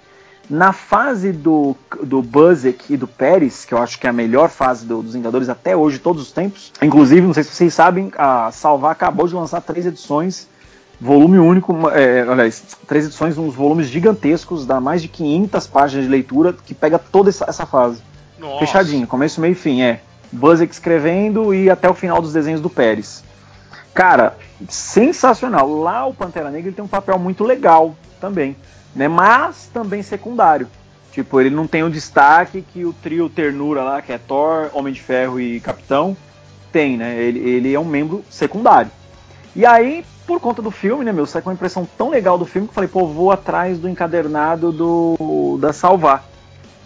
Na 0.50 0.74
fase 0.74 1.32
do, 1.32 1.76
do 2.02 2.22
Buzzek 2.24 2.92
e 2.94 2.98
do 2.98 3.08
Pérez, 3.08 3.66
que 3.66 3.74
eu 3.74 3.78
acho 3.78 4.00
que 4.00 4.08
é 4.08 4.10
a 4.10 4.14
melhor 4.14 4.50
fase 4.50 4.84
do- 4.86 5.04
dos 5.04 5.14
Vingadores 5.14 5.48
até 5.48 5.76
hoje, 5.78 6.00
todos 6.00 6.24
os 6.24 6.32
tempos, 6.32 6.72
inclusive, 6.82 7.22
não 7.28 7.34
sei 7.36 7.44
se 7.44 7.52
vocês 7.52 7.72
sabem, 7.74 8.12
a 8.18 8.50
Salvar 8.52 8.92
acabou 8.92 9.28
de 9.28 9.36
lançar 9.36 9.62
três 9.62 9.86
edições, 9.86 10.48
volume 11.00 11.38
único, 11.38 11.88
é, 11.90 12.22
aliás, 12.22 12.64
três 12.88 13.06
edições, 13.06 13.38
uns 13.38 13.54
volumes 13.54 13.88
gigantescos, 13.90 14.66
dá 14.66 14.80
mais 14.82 15.04
de 15.04 15.08
500 15.08 15.68
páginas 15.68 16.06
de 16.06 16.12
leitura, 16.12 16.54
que 16.66 16.74
pega 16.74 16.98
toda 16.98 17.30
essa, 17.30 17.46
essa 17.48 17.66
fase. 17.68 18.02
Nossa. 18.40 18.60
Fechadinho, 18.60 19.06
começo, 19.06 19.40
meio 19.40 19.52
e 19.52 19.56
fim, 19.56 19.82
é. 19.84 20.02
Buzzek 20.32 20.74
escrevendo 20.74 21.54
e 21.54 21.70
até 21.70 21.88
o 21.88 21.94
final 21.94 22.22
dos 22.22 22.34
desenhos 22.34 22.60
do 22.62 22.70
Pérez. 22.72 23.24
Cara, 23.94 24.36
sensacional. 24.68 25.70
Lá 25.70 26.06
o 26.06 26.14
Pantera 26.14 26.50
Negra 26.50 26.72
tem 26.72 26.84
um 26.84 26.88
papel 26.88 27.18
muito 27.18 27.44
legal 27.44 27.96
também, 28.20 28.56
né? 28.96 29.08
Mas 29.08 29.70
também 29.74 30.02
secundário. 30.02 30.68
Tipo, 31.12 31.40
ele 31.42 31.50
não 31.50 31.68
tem 31.68 31.84
o 31.84 31.90
destaque 31.90 32.62
que 32.62 32.86
o 32.86 32.94
trio 32.94 33.30
Ternura 33.30 33.84
lá, 33.84 34.02
que 34.02 34.12
é 34.12 34.18
Thor, 34.18 34.70
Homem 34.74 34.94
de 34.94 35.02
Ferro 35.02 35.40
e 35.40 35.60
Capitão, 35.60 36.16
tem, 36.72 36.98
né? 36.98 37.22
Ele, 37.22 37.40
ele 37.40 37.74
é 37.74 37.80
um 37.80 37.86
membro 37.86 38.24
secundário. 38.30 38.92
E 39.56 39.66
aí, 39.66 40.06
por 40.28 40.40
conta 40.40 40.62
do 40.62 40.70
filme, 40.70 41.04
né, 41.04 41.12
meu, 41.12 41.26
sai 41.26 41.42
com 41.42 41.50
uma 41.50 41.56
impressão 41.56 41.88
tão 41.98 42.10
legal 42.10 42.38
do 42.38 42.46
filme 42.46 42.68
que 42.68 42.72
eu 42.72 42.76
falei, 42.76 42.90
pô, 42.90 43.08
vou 43.08 43.32
atrás 43.32 43.80
do 43.80 43.90
encadernado 43.90 44.72
do 44.72 45.58
da 45.60 45.74
Salvar. 45.74 46.24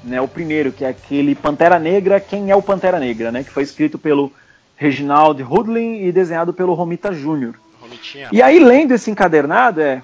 Né, 0.03 0.19
o 0.19 0.27
primeiro, 0.27 0.71
que 0.71 0.83
é 0.83 0.89
aquele 0.89 1.35
Pantera 1.35 1.79
Negra, 1.79 2.19
quem 2.19 2.49
é 2.49 2.55
o 2.55 2.61
Pantera 2.61 2.99
Negra, 2.99 3.31
né? 3.31 3.43
Que 3.43 3.51
foi 3.51 3.63
escrito 3.63 3.97
pelo 3.97 4.31
Reginald 4.75 5.41
Hudlin 5.41 6.03
e 6.03 6.11
desenhado 6.11 6.53
pelo 6.53 6.73
Romita 6.73 7.13
Jr. 7.13 7.53
Romitinha. 7.81 8.29
E 8.31 8.41
aí, 8.41 8.59
lendo 8.59 8.93
esse 8.93 9.09
encadernado, 9.09 9.81
é, 9.81 10.01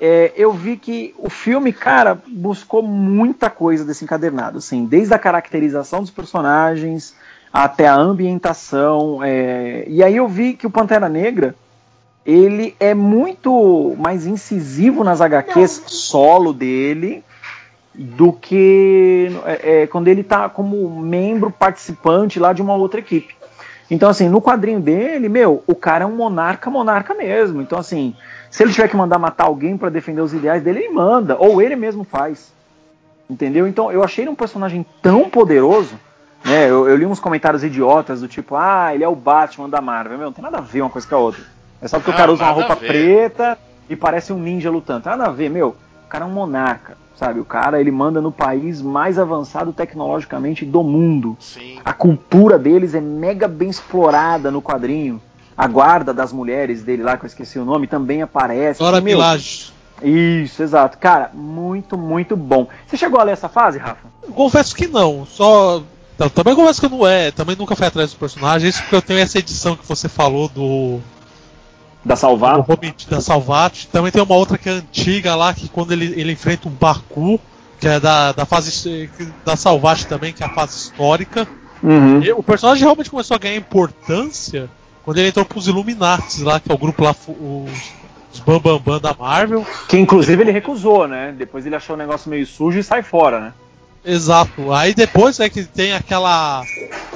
é, 0.00 0.32
eu 0.36 0.52
vi 0.52 0.76
que 0.76 1.14
o 1.18 1.28
filme, 1.28 1.72
cara, 1.72 2.20
buscou 2.26 2.82
muita 2.82 3.50
coisa 3.50 3.84
desse 3.84 4.04
encadernado, 4.04 4.58
assim, 4.58 4.84
desde 4.84 5.14
a 5.14 5.18
caracterização 5.18 6.00
dos 6.00 6.10
personagens 6.10 7.14
até 7.52 7.86
a 7.86 7.96
ambientação. 7.96 9.22
é, 9.22 9.84
e 9.88 10.02
aí 10.02 10.16
eu 10.16 10.28
vi 10.28 10.54
que 10.54 10.66
o 10.66 10.70
Pantera 10.70 11.08
Negra 11.08 11.54
ele 12.24 12.76
é 12.78 12.94
muito 12.94 13.96
mais 13.98 14.26
incisivo 14.26 15.02
nas 15.02 15.20
HQs 15.20 15.82
solo 15.86 16.52
dele 16.52 17.24
do 17.94 18.32
que 18.32 19.30
é, 19.44 19.82
é, 19.82 19.86
quando 19.86 20.08
ele 20.08 20.22
tá 20.22 20.48
como 20.48 21.00
membro 21.00 21.50
participante 21.50 22.38
lá 22.38 22.52
de 22.52 22.62
uma 22.62 22.74
outra 22.74 23.00
equipe. 23.00 23.34
Então, 23.90 24.08
assim, 24.08 24.28
no 24.28 24.40
quadrinho 24.40 24.80
dele, 24.80 25.28
meu, 25.28 25.64
o 25.66 25.74
cara 25.74 26.04
é 26.04 26.06
um 26.06 26.14
monarca, 26.14 26.70
monarca 26.70 27.12
mesmo. 27.12 27.60
Então, 27.60 27.78
assim, 27.78 28.14
se 28.48 28.62
ele 28.62 28.72
tiver 28.72 28.88
que 28.88 28.96
mandar 28.96 29.18
matar 29.18 29.46
alguém 29.46 29.76
para 29.76 29.88
defender 29.88 30.20
os 30.20 30.32
ideais 30.32 30.62
dele, 30.62 30.84
ele 30.84 30.94
manda, 30.94 31.36
ou 31.36 31.60
ele 31.60 31.74
mesmo 31.74 32.04
faz. 32.04 32.52
Entendeu? 33.28 33.66
Então, 33.66 33.90
eu 33.90 34.04
achei 34.04 34.22
ele 34.24 34.30
um 34.30 34.36
personagem 34.36 34.86
tão 35.02 35.28
poderoso. 35.28 35.98
Né? 36.44 36.70
Eu, 36.70 36.88
eu 36.88 36.96
li 36.96 37.04
uns 37.04 37.18
comentários 37.18 37.64
idiotas 37.64 38.20
do 38.20 38.28
tipo, 38.28 38.54
ah, 38.54 38.94
ele 38.94 39.02
é 39.02 39.08
o 39.08 39.14
Batman 39.14 39.68
da 39.68 39.80
Marvel. 39.80 40.18
Meu, 40.18 40.26
não 40.26 40.32
tem 40.32 40.42
nada 40.42 40.58
a 40.58 40.62
ver 40.62 40.82
uma 40.82 40.90
coisa 40.90 41.06
com 41.06 41.16
a 41.16 41.18
outra. 41.18 41.42
É 41.82 41.88
só 41.88 41.98
porque 41.98 42.12
ah, 42.12 42.14
o 42.14 42.16
cara 42.16 42.32
usa 42.32 42.44
uma 42.44 42.52
roupa 42.52 42.76
preta 42.76 43.58
e 43.88 43.96
parece 43.96 44.32
um 44.32 44.38
ninja 44.38 44.70
lutando. 44.70 45.08
Nada 45.08 45.26
a 45.26 45.30
ver, 45.30 45.50
meu. 45.50 45.76
O 46.10 46.12
cara 46.12 46.24
é 46.24 46.28
um 46.28 46.32
monarca 46.32 46.96
sabe? 47.20 47.38
O 47.38 47.44
cara 47.44 47.78
ele 47.78 47.90
manda 47.90 48.20
no 48.20 48.32
país 48.32 48.80
mais 48.80 49.18
avançado 49.18 49.74
tecnologicamente 49.74 50.64
do 50.64 50.82
mundo. 50.82 51.36
Sim. 51.38 51.78
A 51.84 51.92
cultura 51.92 52.58
deles 52.58 52.94
é 52.94 53.00
mega 53.00 53.46
bem 53.46 53.68
explorada 53.68 54.50
no 54.50 54.62
quadrinho. 54.62 55.20
A 55.54 55.68
guarda 55.68 56.14
das 56.14 56.32
mulheres 56.32 56.82
dele 56.82 57.02
lá, 57.02 57.18
que 57.18 57.24
eu 57.24 57.28
esqueci 57.28 57.58
o 57.58 57.64
nome, 57.64 57.86
também 57.86 58.22
aparece. 58.22 58.80
Dora 58.80 59.02
Milaje. 59.02 59.70
Isso, 60.02 60.62
exato. 60.62 60.96
Cara, 60.96 61.30
muito, 61.34 61.98
muito 61.98 62.34
bom. 62.34 62.66
Você 62.86 62.96
chegou 62.96 63.20
a 63.20 63.22
ler 63.22 63.32
essa 63.32 63.50
fase, 63.50 63.78
Rafa? 63.78 64.08
Confesso 64.34 64.74
que 64.74 64.88
não. 64.88 65.26
Só. 65.26 65.82
Também 66.34 66.54
confesso 66.54 66.80
que 66.80 66.86
eu 66.86 66.90
não 66.90 67.06
é. 67.06 67.30
Também 67.30 67.54
nunca 67.54 67.76
fui 67.76 67.86
atrás 67.86 68.08
dos 68.08 68.18
personagens. 68.18 68.74
Isso 68.74 68.82
porque 68.82 68.96
eu 68.96 69.02
tenho 69.02 69.20
essa 69.20 69.38
edição 69.38 69.76
que 69.76 69.86
você 69.86 70.08
falou 70.08 70.48
do 70.48 70.98
da 72.04 72.16
Salvat? 72.16 72.64
Da 73.08 73.20
Salvat. 73.20 73.88
Também 73.88 74.10
tem 74.10 74.22
uma 74.22 74.34
outra 74.34 74.58
que 74.58 74.68
é 74.68 74.72
antiga 74.72 75.34
lá, 75.34 75.52
que 75.52 75.68
quando 75.68 75.92
ele, 75.92 76.06
ele 76.20 76.32
enfrenta 76.32 76.68
um 76.68 76.72
Baku, 76.72 77.40
que 77.78 77.88
é 77.88 78.00
da, 78.00 78.32
da 78.32 78.44
fase 78.44 79.10
da 79.44 79.56
Salvat 79.56 80.04
também, 80.04 80.32
que 80.32 80.42
é 80.42 80.46
a 80.46 80.50
fase 80.50 80.76
histórica. 80.76 81.46
Uhum. 81.82 82.22
E 82.22 82.32
o 82.32 82.42
personagem 82.42 82.84
realmente 82.84 83.10
começou 83.10 83.34
a 83.34 83.38
ganhar 83.38 83.56
importância 83.56 84.68
quando 85.04 85.18
ele 85.18 85.28
entrou 85.28 85.44
pros 85.44 85.66
Illuminati 85.66 86.42
lá, 86.42 86.60
que 86.60 86.70
é 86.70 86.74
o 86.74 86.78
grupo 86.78 87.02
lá, 87.02 87.14
os, 87.26 87.92
os 88.32 88.40
Bambambam 88.40 88.78
Bam 88.78 88.92
Bam 88.92 89.00
da 89.00 89.14
Marvel. 89.18 89.66
Que 89.88 89.98
inclusive 89.98 90.42
ele 90.42 90.52
recusou, 90.52 91.08
né? 91.08 91.34
Depois 91.36 91.64
ele 91.64 91.74
achou 91.74 91.96
o 91.96 91.98
negócio 91.98 92.30
meio 92.30 92.46
sujo 92.46 92.78
e 92.78 92.82
sai 92.82 93.02
fora, 93.02 93.40
né? 93.40 93.52
Exato. 94.04 94.72
Aí 94.72 94.94
depois 94.94 95.38
é 95.40 95.48
que 95.48 95.64
tem 95.64 95.92
aquela. 95.92 96.62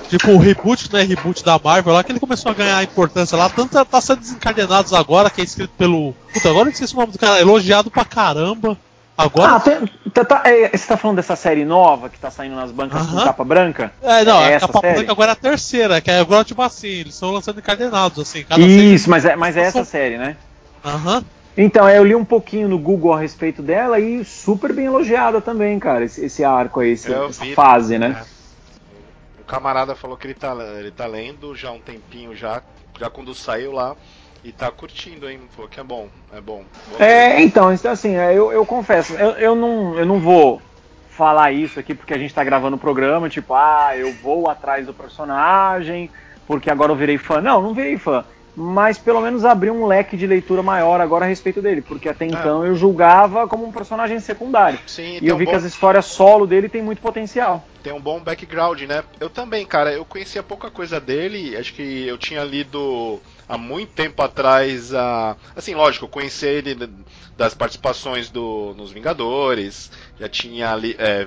Tipo 0.08 0.32
o 0.32 0.38
reboot, 0.38 0.92
né? 0.92 1.02
Reboot 1.02 1.42
da 1.42 1.58
Marvel 1.58 1.94
lá, 1.94 2.04
que 2.04 2.12
ele 2.12 2.20
começou 2.20 2.52
a 2.52 2.54
ganhar 2.54 2.82
importância 2.82 3.36
lá. 3.36 3.48
Tanto 3.48 3.82
tá 3.84 4.00
sendo 4.00 4.20
desencadenados 4.20 4.92
agora, 4.92 5.30
que 5.30 5.40
é 5.40 5.44
escrito 5.44 5.72
pelo. 5.78 6.14
Puta, 6.32 6.50
agora 6.50 6.68
eu 6.68 6.72
esqueci 6.72 6.94
o 6.94 6.98
nome 6.98 7.12
do 7.12 7.18
cara, 7.18 7.40
elogiado 7.40 7.90
pra 7.90 8.04
caramba. 8.04 8.76
Agora. 9.16 9.52
Ah, 9.52 9.60
tem, 9.60 9.88
tá, 10.12 10.24
tá, 10.24 10.42
é, 10.44 10.76
você 10.76 10.88
tá 10.88 10.96
falando 10.96 11.16
dessa 11.16 11.36
série 11.36 11.64
nova 11.64 12.08
que 12.08 12.18
tá 12.18 12.32
saindo 12.32 12.56
nas 12.56 12.72
bancas 12.72 13.00
uh 13.02 13.04
-huh. 13.06 13.18
com 13.18 13.24
capa 13.24 13.44
branca? 13.44 13.92
É, 14.02 14.24
não, 14.24 14.40
é 14.40 14.56
a 14.56 14.60
capa 14.60 14.80
série? 14.80 14.94
branca 14.94 15.12
agora 15.12 15.30
é 15.30 15.32
a 15.32 15.36
terceira, 15.36 16.00
que 16.00 16.10
é 16.10 16.18
agora 16.18 16.44
tipo 16.44 16.60
assim, 16.60 16.88
eles 16.88 17.14
estão 17.14 17.30
lançando 17.30 17.58
encadenados, 17.60 18.18
assim. 18.18 18.44
Isso, 18.58 19.08
mas 19.08 19.24
é, 19.24 19.36
mas 19.36 19.56
é 19.56 19.60
essa 19.60 19.84
série, 19.84 20.18
né? 20.18 20.36
Aham. 20.84 21.18
Uh 21.18 21.20
-huh. 21.20 21.24
Então, 21.56 21.88
eu 21.88 22.04
li 22.04 22.14
um 22.14 22.24
pouquinho 22.24 22.68
no 22.68 22.78
Google 22.78 23.12
a 23.12 23.20
respeito 23.20 23.62
dela 23.62 24.00
e 24.00 24.24
super 24.24 24.72
bem 24.72 24.86
elogiada 24.86 25.40
também, 25.40 25.78
cara, 25.78 26.04
esse, 26.04 26.24
esse 26.24 26.42
arco 26.42 26.80
aí, 26.80 26.90
esse, 26.90 27.12
essa 27.12 27.44
vi, 27.44 27.54
fase, 27.54 27.96
né? 27.96 28.24
É. 28.28 29.40
O 29.40 29.44
camarada 29.44 29.94
falou 29.94 30.16
que 30.16 30.26
ele 30.26 30.34
tá, 30.34 30.56
ele 30.78 30.90
tá 30.90 31.06
lendo 31.06 31.54
já 31.54 31.68
há 31.68 31.72
um 31.72 31.80
tempinho 31.80 32.34
já, 32.34 32.60
já 32.98 33.08
quando 33.08 33.32
saiu 33.34 33.70
lá, 33.70 33.94
e 34.42 34.50
tá 34.50 34.68
curtindo, 34.70 35.30
hein? 35.30 35.40
Falou 35.50 35.70
que 35.70 35.78
é 35.78 35.84
bom, 35.84 36.08
é 36.32 36.40
bom. 36.40 36.64
É, 36.98 37.40
então, 37.40 37.68
assim, 37.68 38.16
é, 38.16 38.36
eu, 38.36 38.50
eu 38.50 38.66
confesso, 38.66 39.14
eu, 39.14 39.30
eu, 39.32 39.54
não, 39.54 39.96
eu 39.96 40.04
não 40.04 40.18
vou 40.18 40.60
falar 41.08 41.52
isso 41.52 41.78
aqui 41.78 41.94
porque 41.94 42.12
a 42.12 42.18
gente 42.18 42.34
tá 42.34 42.42
gravando 42.42 42.74
o 42.74 42.80
programa, 42.80 43.28
tipo, 43.28 43.54
ah, 43.54 43.92
eu 43.96 44.12
vou 44.14 44.50
atrás 44.50 44.86
do 44.86 44.92
personagem, 44.92 46.10
porque 46.48 46.68
agora 46.68 46.90
eu 46.90 46.96
virei 46.96 47.16
fã. 47.16 47.40
Não, 47.40 47.62
não 47.62 47.72
virei 47.72 47.96
fã 47.96 48.24
mas 48.56 48.98
pelo 48.98 49.20
menos 49.20 49.44
abriu 49.44 49.74
um 49.74 49.86
leque 49.86 50.16
de 50.16 50.26
leitura 50.26 50.62
maior 50.62 51.00
agora 51.00 51.24
a 51.24 51.28
respeito 51.28 51.60
dele, 51.60 51.82
porque 51.82 52.08
até 52.08 52.26
então 52.26 52.64
é. 52.64 52.68
eu 52.68 52.74
julgava 52.74 53.48
como 53.48 53.64
um 53.66 53.72
personagem 53.72 54.20
secundário. 54.20 54.78
Sim, 54.86 55.18
e 55.20 55.28
eu 55.28 55.36
vi 55.36 55.44
um 55.44 55.48
que 55.48 55.54
as 55.54 55.64
histórias 55.64 56.04
solo 56.06 56.46
dele 56.46 56.68
tem 56.68 56.82
muito 56.82 57.00
potencial. 57.02 57.64
Tem 57.82 57.92
um 57.92 58.00
bom 58.00 58.20
background, 58.20 58.80
né? 58.82 59.04
Eu 59.20 59.28
também, 59.28 59.66
cara, 59.66 59.92
eu 59.92 60.04
conhecia 60.04 60.42
pouca 60.42 60.70
coisa 60.70 61.00
dele, 61.00 61.56
acho 61.56 61.74
que 61.74 62.06
eu 62.06 62.16
tinha 62.16 62.42
lido 62.42 63.20
há 63.48 63.58
muito 63.58 63.92
tempo 63.92 64.22
atrás 64.22 64.94
a. 64.94 65.36
Assim, 65.54 65.74
lógico, 65.74 66.06
eu 66.06 66.08
conheci 66.08 66.46
ele 66.46 66.88
das 67.36 67.54
participações 67.54 68.30
do, 68.30 68.74
nos 68.76 68.92
Vingadores, 68.92 69.90
já 70.18 70.28
tinha 70.28 70.72
ali. 70.72 70.96
É, 70.98 71.26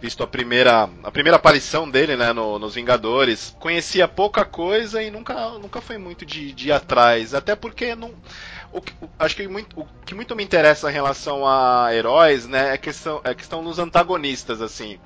visto 0.00 0.22
a 0.22 0.26
primeira, 0.26 0.88
a 1.02 1.10
primeira 1.10 1.36
aparição 1.36 1.88
dele, 1.88 2.16
né, 2.16 2.32
no, 2.32 2.58
nos 2.58 2.74
Vingadores. 2.74 3.54
Conhecia 3.60 4.08
pouca 4.08 4.44
coisa 4.44 5.02
e 5.02 5.10
nunca, 5.10 5.50
nunca 5.58 5.80
foi 5.80 5.98
muito 5.98 6.24
de, 6.24 6.52
de 6.52 6.68
ir 6.68 6.72
atrás. 6.72 7.34
Até 7.34 7.54
porque 7.54 7.94
não. 7.94 8.12
O, 8.72 8.80
acho 9.18 9.36
que 9.36 9.46
muito, 9.46 9.78
o 9.78 9.86
que 10.06 10.14
muito 10.14 10.34
me 10.34 10.44
interessa 10.44 10.88
em 10.88 10.92
relação 10.92 11.46
a 11.46 11.88
heróis, 11.92 12.46
né, 12.46 12.74
é 12.74 12.78
questão, 12.78 13.20
é 13.24 13.34
questão 13.34 13.62
dos 13.62 13.78
antagonistas, 13.78 14.62
assim. 14.62 14.98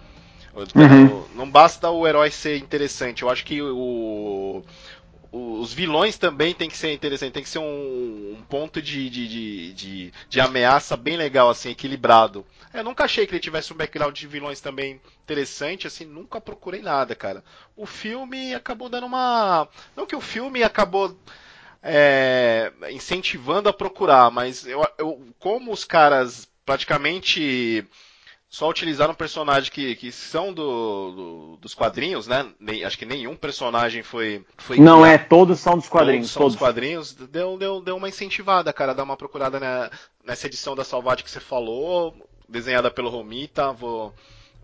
Uhum. 0.55 1.25
Não 1.35 1.51
basta 1.51 1.91
o 1.91 2.07
herói 2.07 2.31
ser 2.31 2.59
interessante. 2.59 3.23
Eu 3.23 3.31
acho 3.31 3.45
que 3.45 3.61
o, 3.61 4.63
os 5.37 5.73
vilões 5.73 6.17
também 6.17 6.55
tem 6.55 6.71
que 6.71 6.77
ser 6.77 6.93
interessante, 6.93 7.33
tem 7.33 7.43
que 7.43 7.49
ser 7.49 7.59
um, 7.59 8.37
um 8.39 8.43
ponto 8.49 8.81
de, 8.81 9.11
de, 9.11 9.27
de, 9.27 9.73
de, 9.73 10.13
de 10.29 10.41
ameaça 10.41 10.97
bem 10.97 11.17
legal, 11.17 11.51
assim, 11.51 11.71
equilibrado. 11.71 12.47
Eu 12.73 12.85
nunca 12.85 13.03
achei 13.05 13.27
que 13.27 13.33
ele 13.33 13.41
tivesse 13.41 13.73
um 13.73 13.77
background 13.77 14.17
de 14.17 14.29
vilões 14.29 14.61
também 14.61 15.01
interessante, 15.25 15.89
assim, 15.89 16.05
nunca 16.05 16.41
procurei 16.41 16.81
nada, 16.83 17.17
cara. 17.17 17.43
O 17.77 17.85
filme 17.85 18.55
acabou 18.55 18.89
dando 18.89 19.07
uma. 19.07 19.69
Não 19.97 20.07
que 20.07 20.15
o 20.15 20.21
filme 20.21 20.63
acabou 20.63 21.19
é, 21.83 22.73
incentivando 22.93 23.69
a 23.69 23.73
procurar, 23.73 24.31
mas 24.31 24.65
eu, 24.65 24.87
eu, 24.97 25.21
como 25.41 25.73
os 25.73 25.85
caras 25.85 26.49
praticamente 26.65 27.85
só 28.55 28.71
utilizaram 28.71 29.13
personagens 29.13 29.69
que, 29.69 29.97
que 29.97 30.13
são 30.13 30.53
do, 30.53 31.11
do, 31.11 31.59
dos 31.61 31.75
quadrinhos, 31.75 32.29
né? 32.29 32.47
Nem, 32.61 32.85
acho 32.85 32.97
que 32.97 33.05
nenhum 33.05 33.35
personagem 33.35 34.01
foi. 34.05 34.45
foi 34.57 34.79
Não 34.79 35.03
criado. 35.03 35.13
é, 35.13 35.19
todos 35.19 35.59
são 35.59 35.77
dos 35.77 35.89
quadrinhos. 35.89 36.29
Todos 36.29 36.31
são 36.31 36.43
todos. 36.43 36.55
dos 36.55 36.61
quadrinhos. 36.61 37.15
Deu, 37.15 37.59
deu, 37.59 37.81
deu 37.81 37.97
uma 37.97 38.09
incentivada, 38.09 38.73
cara, 38.73 38.95
dar 38.95 39.03
uma 39.03 39.17
procurada 39.17 39.59
né, 39.59 39.91
nessa 40.25 40.47
edição 40.47 40.77
da 40.77 40.85
Salvate 40.85 41.25
que 41.25 41.31
você 41.33 41.41
falou 41.41 42.15
desenhada 42.49 42.93
pelo 42.93 43.11
Romita, 43.11 43.73
vou, 43.73 44.15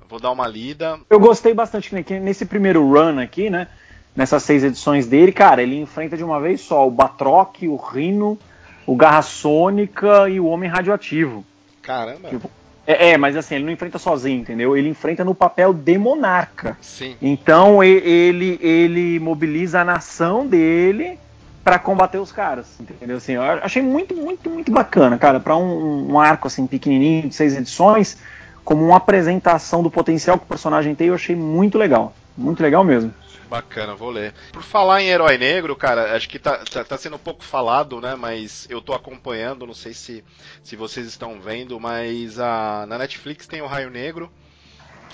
vou 0.09 0.21
dar 0.21 0.31
uma 0.31 0.47
lida. 0.47 1.01
Eu 1.11 1.19
gostei 1.19 1.53
bastante 1.53 1.93
né, 1.93 2.05
nesse 2.21 2.47
primeiro 2.47 2.89
run 2.89 3.19
aqui, 3.19 3.51
né? 3.51 3.67
Nessas 4.15 4.45
seis 4.45 4.63
edições 4.63 5.09
dele, 5.09 5.33
cara, 5.33 5.65
ele 5.65 5.81
enfrenta 5.81 6.17
de 6.17 6.23
uma 6.23 6.41
vez 6.41 6.61
só 6.61 6.87
o 6.87 6.93
Batroc, 6.93 7.57
o 7.63 7.75
Rino, 7.75 8.39
o 8.87 8.95
Garra 8.95 9.23
Sônica 9.23 10.29
e 10.29 10.39
o 10.39 10.47
Homem 10.47 10.71
Radioativo. 10.71 11.45
Caramba! 11.83 12.29
Tipo, 12.29 12.49
é, 12.87 13.11
é, 13.11 13.17
mas 13.17 13.37
assim, 13.37 13.57
ele 13.57 13.65
não 13.65 13.73
enfrenta 13.73 13.99
sozinho, 13.99 14.41
entendeu? 14.41 14.77
Ele 14.77 14.89
enfrenta 14.89 15.25
no 15.25 15.35
papel 15.35 15.73
de 15.73 15.99
monarca. 15.99 16.77
Sim. 16.81 17.17
Então 17.21 17.83
ele, 17.85 18.59
ele 18.61 19.21
mobiliza 19.21 19.81
a 19.81 19.85
nação 19.85 20.47
dele 20.47 21.19
para 21.63 21.79
combater 21.79 22.19
os 22.19 22.33
caras, 22.33 22.67
entendeu? 22.81 23.19
Assim, 23.19 23.33
eu 23.33 23.43
achei 23.43 23.83
muito, 23.83 24.15
muito, 24.15 24.49
muito 24.49 24.73
bacana, 24.73 25.19
cara, 25.19 25.39
para 25.39 25.57
um, 25.57 26.13
um, 26.13 26.19
arco 26.19 26.47
assim 26.47 26.67
pequenininho 26.67 27.29
de 27.29 27.35
seis 27.35 27.55
edições, 27.55 28.17
como 28.65 28.85
uma 28.85 28.97
apresentação 28.97 29.83
do 29.83 29.91
potencial 29.91 30.39
que 30.39 30.45
o 30.45 30.49
personagem 30.49 30.95
tem, 30.95 31.09
eu 31.09 31.15
achei 31.15 31.37
muito 31.37 31.77
legal, 31.77 32.15
muito 32.41 32.63
legal 32.63 32.83
mesmo. 32.83 33.13
Bacana, 33.51 33.97
vou 33.97 34.11
ler. 34.11 34.33
Por 34.53 34.63
falar 34.63 35.03
em 35.03 35.09
herói 35.09 35.37
negro, 35.37 35.75
cara, 35.75 36.15
acho 36.15 36.29
que 36.29 36.39
tá, 36.39 36.59
tá, 36.59 36.85
tá, 36.85 36.97
sendo 36.97 37.17
um 37.17 37.19
pouco 37.19 37.43
falado, 37.43 38.01
né? 38.01 38.15
Mas 38.15 38.65
eu 38.71 38.81
tô 38.81 38.93
acompanhando, 38.93 39.67
não 39.67 39.75
sei 39.75 39.93
se, 39.93 40.23
se 40.63 40.77
vocês 40.77 41.05
estão 41.05 41.41
vendo, 41.41 41.79
mas 41.81 42.39
a, 42.39 42.87
na 42.89 42.97
Netflix 42.97 43.49
tem 43.49 43.61
o 43.61 43.67
Raio 43.67 43.91
Negro. 43.91 44.31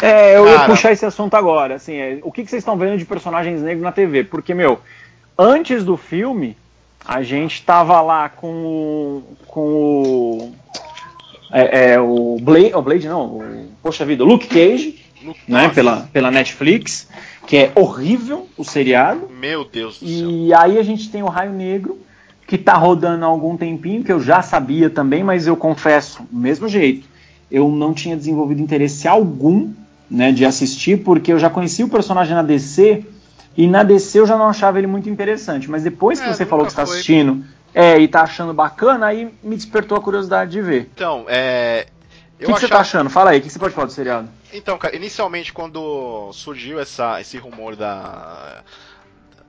É, 0.02 0.36
eu 0.36 0.44
cara... 0.44 0.56
ia 0.58 0.66
puxar 0.66 0.92
esse 0.92 1.06
assunto 1.06 1.34
agora. 1.34 1.76
Assim, 1.76 1.94
é, 1.94 2.20
o 2.22 2.30
que, 2.30 2.44
que 2.44 2.50
vocês 2.50 2.60
estão 2.60 2.76
vendo 2.76 2.98
de 2.98 3.06
personagens 3.06 3.62
negros 3.62 3.82
na 3.82 3.90
TV? 3.90 4.24
Porque, 4.24 4.52
meu, 4.52 4.80
antes 5.38 5.82
do 5.82 5.96
filme, 5.96 6.58
a 7.02 7.22
gente 7.22 7.62
tava 7.62 8.00
lá 8.02 8.28
com 8.28 8.52
o. 8.52 9.36
com 9.46 9.60
o. 9.60 10.52
É, 11.50 11.92
é, 11.92 12.00
o 12.00 12.36
Blade, 12.38 12.74
o 12.74 12.82
Blade 12.82 13.08
não, 13.08 13.24
o, 13.24 13.68
poxa 13.82 14.04
vida, 14.04 14.24
Luke 14.24 14.48
Cage, 14.48 15.05
né, 15.48 15.68
pela, 15.68 16.08
pela 16.12 16.30
Netflix, 16.30 17.08
que 17.46 17.56
é 17.56 17.72
horrível 17.74 18.48
o 18.56 18.64
seriado. 18.64 19.28
Meu 19.28 19.64
Deus 19.64 20.00
do 20.00 20.08
céu. 20.08 20.30
E 20.30 20.54
aí 20.54 20.78
a 20.78 20.82
gente 20.82 21.10
tem 21.10 21.22
o 21.22 21.28
Raio 21.28 21.52
Negro, 21.52 21.98
que 22.46 22.56
tá 22.56 22.74
rodando 22.74 23.24
há 23.24 23.28
algum 23.28 23.56
tempinho, 23.56 24.04
que 24.04 24.12
eu 24.12 24.20
já 24.20 24.42
sabia 24.42 24.88
também, 24.88 25.24
mas 25.24 25.46
eu 25.46 25.56
confesso, 25.56 26.22
mesmo 26.30 26.68
jeito, 26.68 27.08
eu 27.50 27.68
não 27.68 27.92
tinha 27.92 28.16
desenvolvido 28.16 28.60
interesse 28.60 29.08
algum 29.08 29.72
né, 30.10 30.32
de 30.32 30.44
assistir, 30.44 30.98
porque 31.02 31.32
eu 31.32 31.38
já 31.38 31.50
conhecia 31.50 31.84
o 31.84 31.88
personagem 31.88 32.34
na 32.34 32.42
DC 32.42 33.04
e 33.56 33.66
na 33.66 33.82
DC 33.82 34.20
eu 34.20 34.26
já 34.26 34.36
não 34.36 34.48
achava 34.48 34.78
ele 34.78 34.86
muito 34.86 35.08
interessante, 35.08 35.70
mas 35.70 35.82
depois 35.82 36.20
que 36.20 36.28
é, 36.28 36.32
você 36.32 36.44
falou 36.44 36.64
que 36.64 36.72
está 36.72 36.82
assistindo 36.82 37.44
é, 37.74 37.98
e 37.98 38.06
tá 38.06 38.22
achando 38.22 38.52
bacana, 38.54 39.06
aí 39.06 39.32
me 39.42 39.56
despertou 39.56 39.98
a 39.98 40.00
curiosidade 40.00 40.50
de 40.50 40.60
ver. 40.60 40.90
Então, 40.94 41.24
é, 41.26 41.86
O 42.40 42.46
que, 42.46 42.52
que 42.52 42.60
você 42.60 42.68
tá 42.68 42.80
achando? 42.80 43.10
Fala 43.10 43.30
aí, 43.30 43.38
o 43.38 43.42
que 43.42 43.50
você 43.50 43.58
pode 43.58 43.74
falar 43.74 43.86
do 43.86 43.92
seriado? 43.92 44.28
Então, 44.52 44.78
cara, 44.78 44.96
inicialmente 44.96 45.52
quando 45.52 46.32
surgiu 46.32 46.78
essa, 46.80 47.20
esse 47.20 47.36
rumor 47.36 47.76
da, 47.76 48.62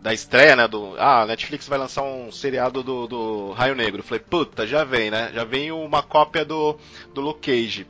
da 0.01 0.13
estreia, 0.13 0.55
né? 0.55 0.67
Do. 0.67 0.95
Ah, 0.97 1.21
a 1.21 1.25
Netflix 1.25 1.67
vai 1.67 1.77
lançar 1.77 2.03
um 2.03 2.31
seriado 2.31 2.83
do, 2.83 3.07
do 3.07 3.51
Raio 3.51 3.75
Negro. 3.75 3.99
Eu 3.99 4.03
falei, 4.03 4.23
puta, 4.27 4.65
já 4.67 4.83
vem, 4.83 5.10
né? 5.12 5.31
Já 5.33 5.43
vem 5.43 5.71
uma 5.71 6.01
cópia 6.03 6.43
do, 6.43 6.77
do 7.13 7.21
Luke 7.21 7.51
Cage. 7.51 7.88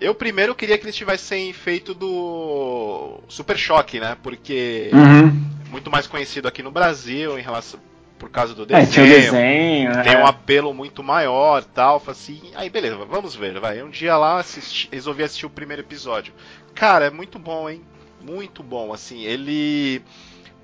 Eu 0.00 0.14
primeiro 0.14 0.54
queria 0.54 0.78
que 0.78 0.84
eles 0.84 0.96
tivessem 0.96 1.52
feito 1.52 1.92
do 1.94 3.20
Super 3.28 3.58
Choque, 3.58 4.00
né? 4.00 4.16
Porque 4.22 4.90
Uhum. 4.92 5.28
é 5.66 5.70
muito 5.70 5.90
mais 5.90 6.06
conhecido 6.06 6.48
aqui 6.48 6.62
no 6.62 6.70
Brasil 6.70 7.38
em 7.38 7.42
relação 7.42 7.78
por 8.20 8.30
causa 8.30 8.54
do 8.54 8.62
É, 8.62 8.66
desenho. 8.66 8.90
tinha 8.92 9.04
o 9.04 9.08
desenho, 9.08 10.02
Tem 10.04 10.12
é. 10.14 10.18
um 10.18 10.26
apelo 10.26 10.72
muito 10.72 11.02
maior, 11.02 11.64
tal, 11.64 12.00
assim, 12.06 12.52
aí 12.54 12.70
beleza, 12.70 12.96
vamos 12.98 13.34
ver, 13.34 13.58
vai. 13.58 13.82
Um 13.82 13.90
dia 13.90 14.16
lá 14.16 14.38
assisti, 14.38 14.88
resolvi 14.92 15.24
assistir 15.24 15.46
o 15.46 15.50
primeiro 15.50 15.82
episódio. 15.82 16.32
Cara, 16.74 17.06
é 17.06 17.10
muito 17.10 17.38
bom, 17.38 17.68
hein? 17.68 17.82
Muito 18.20 18.62
bom, 18.62 18.92
assim, 18.92 19.24
ele 19.24 20.02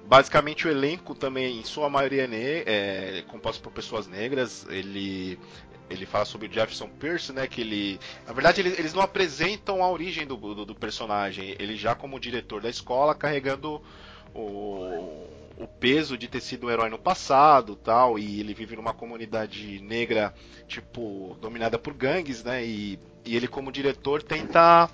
basicamente 0.07 0.69
o 0.69 0.71
elenco 0.71 1.15
também, 1.15 1.59
em 1.59 1.65
sua 1.65 1.89
maioria 1.91 2.25
é, 2.25 2.27
ne- 2.29 2.63
é 2.67 3.25
composto 3.27 3.61
por 3.63 3.73
pessoas 3.73 4.07
negras. 4.07 4.67
Ele 4.71 5.39
ele 5.89 6.05
fala 6.05 6.25
sobre 6.25 6.49
o 6.49 6.53
Jefferson 6.53 6.89
Pierce, 6.89 7.33
né? 7.33 7.47
Que 7.47 7.61
ele, 7.61 8.01
na 8.27 8.33
verdade, 8.33 8.61
ele- 8.61 8.75
eles 8.77 8.93
não 8.93 9.03
apresentam 9.03 9.83
a 9.85 9.89
origem 9.91 10.27
do, 10.27 10.37
do, 10.37 10.65
do 10.67 10.75
personagem. 10.75 11.55
Ele 11.61 11.77
já 11.77 11.95
como 11.95 12.19
diretor 12.21 12.61
da 12.61 12.69
escola 12.69 13.15
carregando 13.15 13.81
o, 14.35 15.27
o 15.57 15.67
peso 15.67 16.19
de 16.19 16.29
ter 16.29 16.41
sido 16.41 16.67
um 16.67 16.71
herói 16.71 16.91
no 16.91 16.99
passado, 16.99 17.77
tal. 17.77 18.19
E 18.19 18.41
ele 18.41 18.55
vive 18.55 18.77
numa 18.77 18.93
comunidade 18.93 19.81
negra, 19.81 20.35
tipo 20.67 21.37
dominada 21.41 21.79
por 21.79 21.95
gangues, 21.95 22.45
né? 22.45 22.65
E, 22.65 22.99
e 23.25 23.37
ele 23.37 23.49
como 23.49 23.73
diretor 23.73 24.23
tenta 24.23 24.91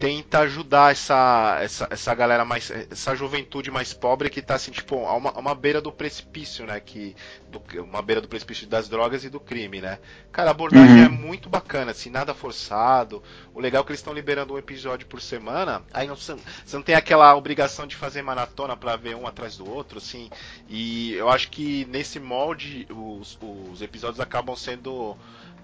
tenta 0.00 0.40
ajudar 0.40 0.92
essa, 0.92 1.58
essa, 1.62 1.88
essa 1.90 2.14
galera 2.14 2.44
mais. 2.44 2.70
essa 2.90 3.14
juventude 3.14 3.70
mais 3.70 3.92
pobre 3.94 4.30
que 4.30 4.42
tá 4.42 4.54
assim, 4.56 4.72
tipo, 4.72 5.06
a 5.06 5.14
uma, 5.14 5.30
a 5.30 5.38
uma 5.38 5.54
beira 5.54 5.80
do 5.80 5.92
precipício, 5.92 6.66
né? 6.66 6.80
Que, 6.80 7.14
do, 7.48 7.62
uma 7.84 8.02
beira 8.02 8.20
do 8.22 8.28
precipício 8.28 8.66
das 8.66 8.88
drogas 8.88 9.24
e 9.24 9.30
do 9.30 9.38
crime, 9.38 9.80
né? 9.82 10.00
Cara, 10.32 10.50
a 10.50 10.52
abordagem 10.52 10.98
Uhum. 10.98 11.04
é 11.04 11.08
muito 11.08 11.50
bacana, 11.50 11.92
assim, 11.92 12.10
nada 12.10 12.34
forçado. 12.34 13.22
O 13.54 13.60
legal 13.60 13.82
é 13.82 13.84
que 13.84 13.92
eles 13.92 14.00
estão 14.00 14.14
liberando 14.14 14.54
um 14.54 14.58
episódio 14.58 15.06
por 15.06 15.20
semana. 15.20 15.82
Aí 15.92 16.08
não, 16.08 16.16
você 16.16 16.36
não 16.72 16.82
tem 16.82 16.94
aquela 16.94 17.34
obrigação 17.36 17.86
de 17.86 17.94
fazer 17.96 18.22
maratona 18.22 18.76
pra 18.76 18.96
ver 18.96 19.14
um 19.16 19.26
atrás 19.26 19.56
do 19.58 19.68
outro, 19.68 19.98
assim. 19.98 20.30
E 20.68 21.12
eu 21.14 21.28
acho 21.28 21.50
que 21.50 21.84
nesse 21.86 22.18
molde 22.18 22.86
os, 22.90 23.38
os 23.40 23.82
episódios 23.82 24.20
acabam 24.20 24.56
sendo 24.56 25.16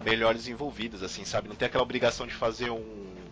melhor 0.04 0.34
desenvolvidos, 0.34 1.02
assim, 1.02 1.24
sabe? 1.24 1.48
Não 1.48 1.56
tem 1.56 1.66
aquela 1.66 1.82
obrigação 1.82 2.26
de 2.26 2.34
fazer 2.34 2.70
um 2.70 3.25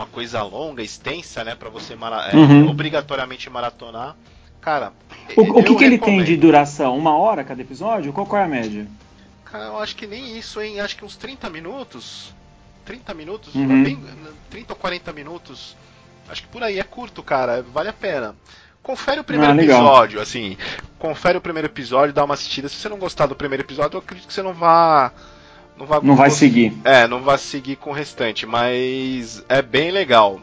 uma 0.00 0.06
coisa 0.06 0.42
longa, 0.42 0.82
extensa, 0.82 1.44
né, 1.44 1.54
para 1.54 1.68
você 1.68 1.94
mara- 1.94 2.28
é, 2.32 2.36
Uhum. 2.36 2.68
obrigatoriamente 2.68 3.48
maratonar. 3.50 4.16
Cara, 4.60 4.92
O, 5.36 5.58
o 5.60 5.64
que, 5.64 5.74
que 5.74 5.84
ele 5.84 5.98
tem 5.98 6.22
de 6.22 6.36
duração? 6.36 6.96
Uma 6.96 7.16
hora 7.16 7.42
cada 7.44 7.60
episódio? 7.62 8.12
Qual, 8.12 8.26
qual 8.26 8.42
é 8.42 8.44
a 8.44 8.48
média? 8.48 8.86
Cara, 9.44 9.64
eu 9.64 9.78
acho 9.78 9.96
que 9.96 10.06
nem 10.06 10.36
isso, 10.38 10.60
hein? 10.60 10.80
Acho 10.80 10.96
que 10.96 11.04
uns 11.04 11.16
30 11.16 11.48
minutos. 11.50 12.34
30 12.84 13.14
minutos? 13.14 13.54
Uhum. 13.54 13.80
É 13.80 13.84
bem, 13.84 13.98
30 14.50 14.72
ou 14.72 14.76
40 14.76 15.12
minutos. 15.12 15.76
Acho 16.28 16.42
que 16.42 16.48
por 16.48 16.62
aí 16.62 16.78
é 16.78 16.82
curto, 16.82 17.22
cara. 17.22 17.62
Vale 17.62 17.88
a 17.88 17.92
pena. 17.92 18.34
Confere 18.82 19.20
o 19.20 19.24
primeiro 19.24 19.52
Ah, 19.52 19.56
episódio, 19.62 20.20
assim. 20.20 20.56
Confere 20.98 21.36
o 21.38 21.40
primeiro 21.40 21.66
episódio, 21.68 22.14
dá 22.14 22.24
uma 22.24 22.34
assistida. 22.34 22.68
Se 22.68 22.76
você 22.76 22.88
não 22.88 22.98
gostar 22.98 23.26
do 23.26 23.34
primeiro 23.36 23.62
episódio, 23.62 23.96
eu 23.96 24.00
acredito 24.00 24.26
que 24.28 24.32
você 24.34 24.42
não 24.42 24.52
vá. 24.54 25.12
Não, 25.80 25.86
vá 25.86 26.00
Não 26.02 26.14
vai 26.14 26.30
seguir. 26.30 26.72
É, 26.84 27.06
não 27.08 27.22
vai 27.22 27.38
seguir 27.38 27.76
com 27.76 27.90
o 27.90 27.94
restante, 27.94 28.44
mas 28.44 29.42
é 29.48 29.62
bem 29.62 29.90
legal. 29.90 30.38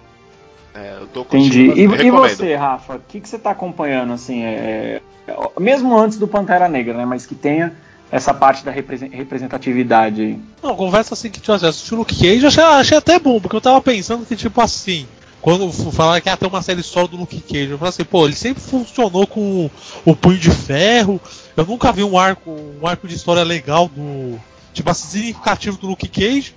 É, 0.74 0.98
eu 1.00 1.08
tô 1.08 1.22
Entendi. 1.22 1.72
E, 1.72 1.84
e 1.84 2.12
você, 2.12 2.56
Rafa? 2.56 2.96
O 2.96 3.02
que, 3.08 3.22
que 3.22 3.30
você 3.30 3.38
tá 3.38 3.52
acompanhando, 3.52 4.14
assim, 4.14 4.44
é, 4.44 5.02
é, 5.28 5.60
mesmo 5.60 5.96
antes 5.98 6.18
do 6.18 6.28
Pantera 6.28 6.68
Negra, 6.68 6.96
né? 6.96 7.06
Mas 7.06 7.26
que 7.26 7.36
tenha 7.36 7.74
essa 8.12 8.34
parte 8.34 8.64
da 8.64 8.72
represen- 8.72 9.10
representatividade 9.10 10.22
aí. 10.22 10.40
Não, 10.64 10.76
conversa 10.76 11.14
assim 11.14 11.30
que 11.30 11.40
tipo, 11.40 11.52
assim, 11.52 11.68
assisti 11.68 11.94
o 11.94 11.98
Luke 11.98 12.16
Cage, 12.16 12.42
eu 12.42 12.48
achei, 12.48 12.64
achei 12.64 12.98
até 12.98 13.20
bom, 13.20 13.40
porque 13.40 13.56
eu 13.56 13.62
tava 13.62 13.82
pensando 13.82 14.26
que, 14.26 14.36
tipo 14.36 14.62
assim, 14.62 15.06
quando 15.42 15.72
falaram 15.92 16.22
que 16.22 16.30
ia 16.30 16.38
ter 16.38 16.48
uma 16.48 16.62
série 16.62 16.82
solo 16.82 17.10
do 17.10 17.18
Luke 17.18 17.42
Cage, 17.42 17.70
eu 17.70 17.78
falei 17.78 17.90
assim, 17.90 18.06
pô, 18.06 18.26
ele 18.26 18.36
sempre 18.36 18.64
funcionou 18.64 19.28
com 19.28 19.70
o 20.06 20.16
punho 20.16 20.38
de 20.38 20.52
ferro, 20.52 21.20
eu 21.56 21.66
nunca 21.66 21.92
vi 21.92 22.04
um 22.04 22.18
arco, 22.18 22.50
um 22.82 22.88
arco 22.88 23.08
de 23.08 23.16
história 23.16 23.44
legal 23.44 23.90
do. 23.90 24.40
Tipo 24.78 24.92
assim, 24.92 25.08
significativo 25.08 25.78
do 25.78 25.88
Luke 25.88 26.08
Cage. 26.08 26.54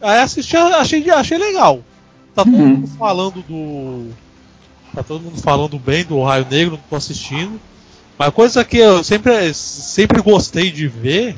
Aí 0.00 0.20
assisti, 0.20 0.56
achei, 0.56 1.10
achei 1.10 1.38
legal. 1.38 1.82
Tá 2.34 2.44
todo 2.44 2.54
Uhum. 2.54 2.66
mundo 2.68 2.86
falando 2.98 3.42
do. 3.42 4.10
Tá 4.94 5.02
todo 5.02 5.22
mundo 5.22 5.40
falando 5.40 5.78
bem 5.78 6.04
do 6.04 6.22
Raio 6.22 6.46
Negro, 6.50 6.72
não 6.72 6.82
tô 6.90 6.96
assistindo. 6.96 7.58
Mas 8.18 8.28
a 8.28 8.32
coisa 8.32 8.64
que 8.64 8.76
eu 8.76 9.02
sempre, 9.02 9.52
sempre 9.54 10.20
gostei 10.20 10.70
de 10.70 10.86
ver 10.86 11.34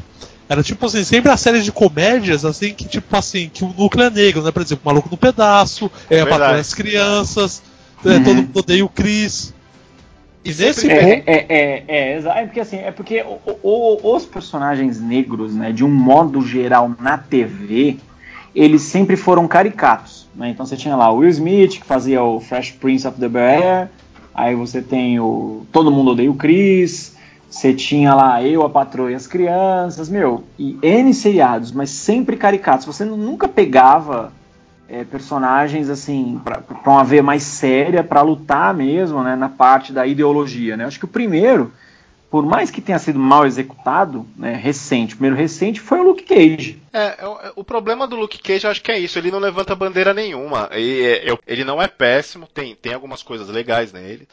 era 0.48 0.62
tipo 0.62 0.86
assim, 0.86 1.04
sempre 1.04 1.30
as 1.30 1.40
séries 1.40 1.64
de 1.64 1.70
comédias, 1.70 2.44
assim, 2.44 2.72
que 2.74 2.86
tipo 2.88 3.16
assim, 3.16 3.48
que 3.48 3.62
o 3.64 3.72
núcleo 3.76 4.06
é 4.06 4.10
negro, 4.10 4.42
né? 4.42 4.50
Por 4.50 4.62
exemplo, 4.62 4.82
Maluco 4.84 5.08
no 5.10 5.16
Pedaço, 5.16 5.90
é. 6.10 6.24
Patrulha 6.24 6.56
das 6.56 6.74
Crianças, 6.74 7.62
é, 8.04 8.08
Uhum. 8.08 8.24
todo 8.24 8.36
mundo 8.42 8.58
odeia 8.58 8.84
o 8.84 8.88
Chris. 8.88 9.54
E 10.44 10.48
nesse 10.48 10.90
É, 10.90 11.22
é, 11.26 11.46
é, 11.48 11.84
é, 11.88 12.16
exa- 12.16 12.34
é 12.34 12.44
porque 12.46 12.60
assim, 12.60 12.76
é 12.78 12.90
porque 12.90 13.22
o- 13.22 13.58
o- 13.62 14.14
os 14.16 14.24
personagens 14.24 15.00
negros, 15.00 15.54
né, 15.54 15.72
de 15.72 15.84
um 15.84 15.90
modo 15.90 16.40
geral 16.42 16.90
na 17.00 17.18
TV, 17.18 17.96
eles 18.54 18.82
sempre 18.82 19.16
foram 19.16 19.46
caricatos, 19.46 20.26
né? 20.34 20.48
Então 20.50 20.64
você 20.64 20.76
tinha 20.76 20.96
lá 20.96 21.10
o 21.10 21.18
Will 21.18 21.28
Smith 21.30 21.78
que 21.80 21.84
fazia 21.84 22.22
o 22.22 22.40
Fresh 22.40 22.72
Prince 22.72 23.06
of 23.06 23.18
the 23.20 23.28
Bear, 23.28 23.90
aí 24.34 24.54
você 24.54 24.80
tem 24.80 25.18
o 25.20 25.66
Todo 25.72 25.90
Mundo 25.90 26.12
Odeia 26.12 26.30
o 26.30 26.34
Chris, 26.34 27.14
você 27.50 27.74
tinha 27.74 28.14
lá 28.14 28.42
eu, 28.42 28.62
a 28.62 28.70
patroa 28.70 29.10
e 29.10 29.14
as 29.14 29.26
crianças, 29.26 30.08
meu, 30.08 30.44
e 30.58 30.78
N 30.82 31.12
seriados, 31.14 31.72
mas 31.72 31.90
sempre 31.90 32.36
caricatos. 32.36 32.86
Você 32.86 33.04
nu- 33.04 33.16
nunca 33.16 33.48
pegava 33.48 34.32
é, 34.88 35.04
personagens 35.04 35.88
assim 35.90 36.40
para 36.44 36.62
uma 36.86 37.04
veia 37.04 37.22
mais 37.22 37.42
séria 37.42 38.02
para 38.02 38.22
lutar 38.22 38.72
mesmo 38.74 39.22
né, 39.22 39.36
na 39.36 39.48
parte 39.48 39.92
da 39.92 40.06
ideologia 40.06 40.76
né? 40.76 40.84
acho 40.84 40.98
que 40.98 41.04
o 41.04 41.08
primeiro 41.08 41.72
por 42.30 42.44
mais 42.44 42.70
que 42.70 42.80
tenha 42.82 42.98
sido 42.98 43.18
mal 43.18 43.46
executado 43.46 44.26
né, 44.36 44.54
recente 44.54 45.14
o 45.14 45.16
primeiro 45.16 45.36
recente 45.36 45.80
foi 45.80 45.98
o 46.00 46.02
Luke 46.02 46.24
Cage 46.24 46.80
É, 46.92 47.16
é, 47.22 47.26
o- 47.26 47.38
o 47.56 47.64
problema 47.64 48.06
do 48.06 48.16
Luke 48.16 48.38
Cage 48.38 48.64
eu 48.64 48.70
acho 48.70 48.82
que 48.82 48.90
é 48.92 48.98
isso, 48.98 49.18
ele 49.18 49.30
não 49.30 49.38
levanta 49.38 49.74
bandeira 49.74 50.12
nenhuma. 50.14 50.68
E, 50.72 51.02
é, 51.26 51.38
ele 51.46 51.64
não 51.64 51.80
é 51.80 51.86
péssimo, 51.86 52.46
tem, 52.46 52.74
tem 52.74 52.94
algumas 52.94 53.22
coisas 53.22 53.48
legais 53.48 53.92
nele. 53.92 54.26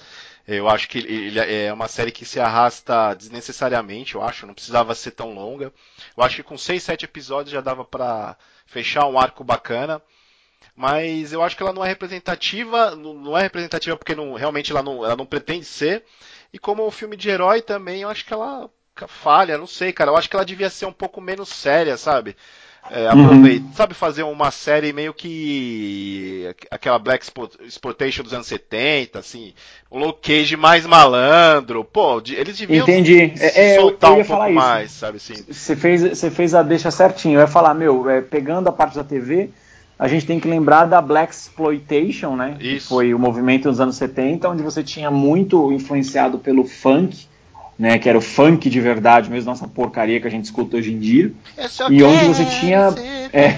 Eu 0.47 0.69
acho 0.69 0.87
que 0.87 0.99
ele 0.99 1.39
é 1.39 1.73
uma 1.73 1.87
série 1.87 2.11
que 2.11 2.23
se 2.23 2.39
arrasta 2.39 3.13
desnecessariamente, 3.15 4.15
eu 4.15 4.21
acho, 4.23 4.45
não 4.47 4.53
precisava 4.53 4.93
ser 4.95 5.11
tão 5.11 5.33
longa. 5.33 5.71
Eu 6.17 6.23
acho 6.23 6.37
que 6.37 6.43
com 6.43 6.57
6, 6.57 6.81
7 6.83 7.03
episódios 7.05 7.51
já 7.51 7.61
dava 7.61 7.83
pra 7.83 8.35
fechar 8.65 9.05
um 9.07 9.19
arco 9.19 9.43
bacana. 9.43 10.01
Mas 10.75 11.31
eu 11.31 11.41
acho 11.41 11.55
que 11.55 11.63
ela 11.63 11.71
não 11.73 11.83
é 11.85 11.87
representativa, 11.87 12.95
não 12.95 13.37
é 13.37 13.41
representativa 13.43 13.95
porque 13.97 14.13
não, 14.15 14.33
realmente 14.33 14.71
ela 14.71 14.83
não, 14.83 15.05
ela 15.05 15.15
não 15.15 15.25
pretende 15.25 15.65
ser. 15.65 16.03
E 16.51 16.59
como 16.59 16.85
um 16.85 16.91
filme 16.91 17.15
de 17.15 17.29
herói 17.29 17.61
também, 17.61 18.01
eu 18.01 18.09
acho 18.09 18.25
que 18.25 18.33
ela 18.33 18.69
falha, 19.07 19.57
não 19.57 19.67
sei, 19.67 19.93
cara. 19.93 20.11
Eu 20.11 20.17
acho 20.17 20.29
que 20.29 20.35
ela 20.35 20.45
devia 20.45 20.69
ser 20.69 20.85
um 20.85 20.93
pouco 20.93 21.21
menos 21.21 21.49
séria, 21.49 21.97
sabe? 21.97 22.35
É, 22.89 23.07
aproveita, 23.07 23.65
sabe 23.73 23.93
fazer 23.95 24.21
uma 24.23 24.51
série 24.51 24.93
meio 24.93 25.11
que 25.13 26.53
aquela 26.69 26.99
Black 26.99 27.23
Explo- 27.25 27.49
Exploitation 27.61 28.21
dos 28.23 28.33
anos 28.33 28.45
70, 28.47 29.19
assim, 29.19 29.55
o 29.89 29.97
Luke 29.97 30.21
Cage 30.21 30.55
mais 30.55 30.85
malandro, 30.85 31.83
pô, 31.83 32.21
de- 32.21 32.35
eles 32.35 32.57
deviam 32.57 32.87
Entendi. 32.87 33.33
se 33.33 33.65
É, 33.65 33.77
é, 33.77 33.81
soltar 33.81 34.13
um 34.13 34.21
pouco 34.21 34.51
mais, 34.51 34.91
sabe 34.91 35.17
assim. 35.17 35.45
você 35.49 35.75
fez 35.75 36.01
você 36.01 36.31
fez 36.31 36.53
a 36.55 36.63
deixa 36.63 36.89
certinho 36.91 37.35
eu 37.35 37.41
ia 37.41 37.47
falar 37.47 37.73
meu 37.73 38.09
é, 38.09 38.21
pegando 38.21 38.67
a 38.67 38.71
parte 38.71 38.95
da 38.95 39.03
TV 39.03 39.49
a 39.97 40.07
gente 40.07 40.25
tem 40.25 40.39
que 40.39 40.47
lembrar 40.47 40.85
da 40.85 41.01
Black 41.01 41.33
Exploitation 41.33 42.35
né 42.35 42.57
que 42.59 42.75
Isso. 42.75 42.89
foi 42.89 43.13
o 43.13 43.19
movimento 43.19 43.69
dos 43.69 43.79
anos 43.79 43.95
70 43.95 44.49
onde 44.49 44.63
você 44.63 44.83
tinha 44.83 45.09
muito 45.09 45.71
influenciado 45.71 46.37
pelo 46.37 46.65
funk 46.65 47.27
né, 47.77 47.99
que 47.99 48.07
era 48.07 48.17
o 48.17 48.21
funk 48.21 48.69
de 48.69 48.79
verdade 48.79 49.29
mesmo, 49.29 49.49
nossa 49.49 49.67
porcaria 49.67 50.19
que 50.19 50.27
a 50.27 50.31
gente 50.31 50.45
escuta 50.45 50.77
hoje 50.77 50.93
em 50.93 50.99
dia. 50.99 51.31
E 51.89 52.03
onde 52.03 52.25
você 52.25 52.45
tinha. 52.45 52.93
É, 53.33 53.53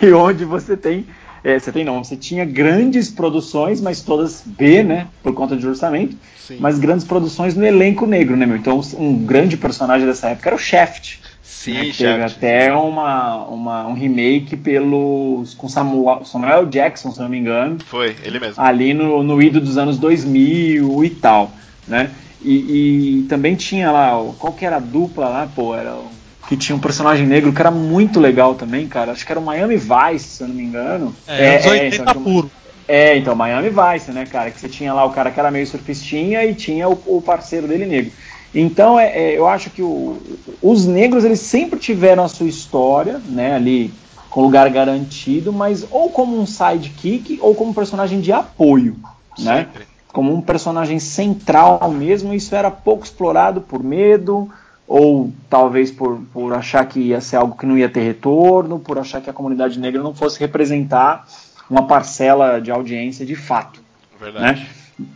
e 0.00 0.12
onde 0.14 0.46
você 0.46 0.78
tem. 0.78 1.04
é, 1.42 1.58
você 1.58 1.70
tem 1.70 1.84
não, 1.84 2.02
você 2.02 2.16
tinha 2.16 2.42
grandes 2.42 3.10
produções, 3.10 3.82
mas 3.82 4.00
todas 4.00 4.42
B, 4.46 4.82
né? 4.82 5.08
Por 5.22 5.34
conta 5.34 5.54
de 5.58 5.66
orçamento, 5.66 6.16
Sim. 6.38 6.56
mas 6.58 6.78
grandes 6.78 7.04
produções 7.04 7.54
no 7.54 7.66
elenco 7.66 8.06
negro, 8.06 8.34
né, 8.34 8.46
meu? 8.46 8.56
Então, 8.56 8.80
um 8.96 9.14
grande 9.26 9.58
personagem 9.58 10.06
dessa 10.06 10.28
época 10.30 10.48
era 10.48 10.56
o 10.56 10.58
Shaft. 10.58 11.20
Sim, 11.44 11.74
né, 11.74 11.92
teve 11.96 12.22
até 12.22 12.72
uma, 12.74 13.44
uma, 13.46 13.86
um 13.86 13.92
remake 13.92 14.56
pelos, 14.56 15.54
com 15.54 15.68
Samuel, 15.68 16.24
Samuel 16.24 16.66
Jackson, 16.66 17.10
se 17.12 17.20
não 17.20 17.28
me 17.28 17.38
engano, 17.38 17.78
Foi, 17.84 18.16
ele 18.24 18.40
mesmo. 18.40 18.62
ali 18.62 18.94
no, 18.94 19.22
no 19.22 19.42
ido 19.42 19.60
dos 19.60 19.76
anos 19.76 19.98
2000 19.98 21.04
e 21.04 21.10
tal, 21.10 21.52
né? 21.86 22.10
E, 22.40 23.20
e 23.20 23.22
também 23.24 23.54
tinha 23.54 23.90
lá, 23.90 24.20
o- 24.20 24.34
qual 24.34 24.52
que 24.52 24.64
era 24.64 24.76
a 24.76 24.80
dupla 24.80 25.28
lá, 25.28 25.46
pô, 25.46 25.74
era 25.74 25.94
o 25.94 26.10
que 26.48 26.56
tinha 26.56 26.76
um 26.76 26.80
personagem 26.80 27.26
negro 27.26 27.52
que 27.52 27.60
era 27.60 27.70
muito 27.70 28.20
legal 28.20 28.54
também, 28.54 28.86
cara. 28.86 29.12
Acho 29.12 29.24
que 29.24 29.32
era 29.32 29.40
o 29.40 29.44
Miami 29.44 29.76
Vice, 29.76 30.26
se 30.36 30.42
eu 30.42 30.48
não 30.48 30.54
me 30.54 30.62
engano. 30.62 31.14
É, 31.26 31.54
é, 31.54 31.68
80 31.68 32.10
então, 32.10 32.22
puro. 32.22 32.50
É, 32.86 33.16
então, 33.16 33.34
Miami 33.34 33.70
Vice, 33.70 34.12
né, 34.12 34.26
cara? 34.26 34.50
Que 34.50 34.60
você 34.60 34.68
tinha 34.68 34.92
lá 34.92 35.04
o 35.06 35.10
cara 35.10 35.30
que 35.30 35.40
era 35.40 35.50
meio 35.50 35.66
surfistinha 35.66 36.44
e 36.44 36.54
tinha 36.54 36.86
o, 36.88 36.92
o 37.06 37.22
parceiro 37.22 37.66
dele 37.66 37.86
negro. 37.86 38.12
Então, 38.54 38.98
é, 38.98 39.06
é, 39.08 39.38
eu 39.38 39.48
acho 39.48 39.68
que 39.70 39.82
o, 39.82 40.16
os 40.62 40.86
negros, 40.86 41.24
eles 41.24 41.40
sempre 41.40 41.78
tiveram 41.78 42.22
a 42.22 42.28
sua 42.28 42.46
história, 42.46 43.20
né, 43.26 43.54
ali 43.54 43.92
com 44.30 44.42
lugar 44.42 44.68
garantido, 44.70 45.52
mas 45.52 45.86
ou 45.90 46.10
como 46.10 46.38
um 46.38 46.46
sidekick 46.46 47.38
ou 47.40 47.54
como 47.54 47.74
personagem 47.74 48.20
de 48.20 48.32
apoio, 48.32 48.96
né? 49.38 49.58
Sempre. 49.58 49.86
Como 50.12 50.32
um 50.32 50.40
personagem 50.40 50.98
central 51.00 51.90
mesmo, 51.90 52.34
isso 52.34 52.54
era 52.54 52.70
pouco 52.70 53.04
explorado 53.04 53.60
por 53.60 53.82
medo, 53.82 54.48
ou 54.86 55.32
talvez 55.48 55.90
por, 55.90 56.20
por 56.32 56.52
achar 56.52 56.84
que 56.86 57.00
ia 57.00 57.20
ser 57.20 57.36
algo 57.36 57.56
que 57.56 57.66
não 57.66 57.76
ia 57.76 57.88
ter 57.88 58.00
retorno, 58.00 58.78
por 58.78 58.98
achar 58.98 59.20
que 59.20 59.30
a 59.30 59.32
comunidade 59.32 59.78
negra 59.78 60.02
não 60.02 60.14
fosse 60.14 60.38
representar 60.38 61.26
uma 61.70 61.86
parcela 61.86 62.60
de 62.60 62.70
audiência 62.70 63.24
de 63.24 63.34
fato. 63.34 63.80
Verdade. 64.20 64.60
Né? 64.60 64.66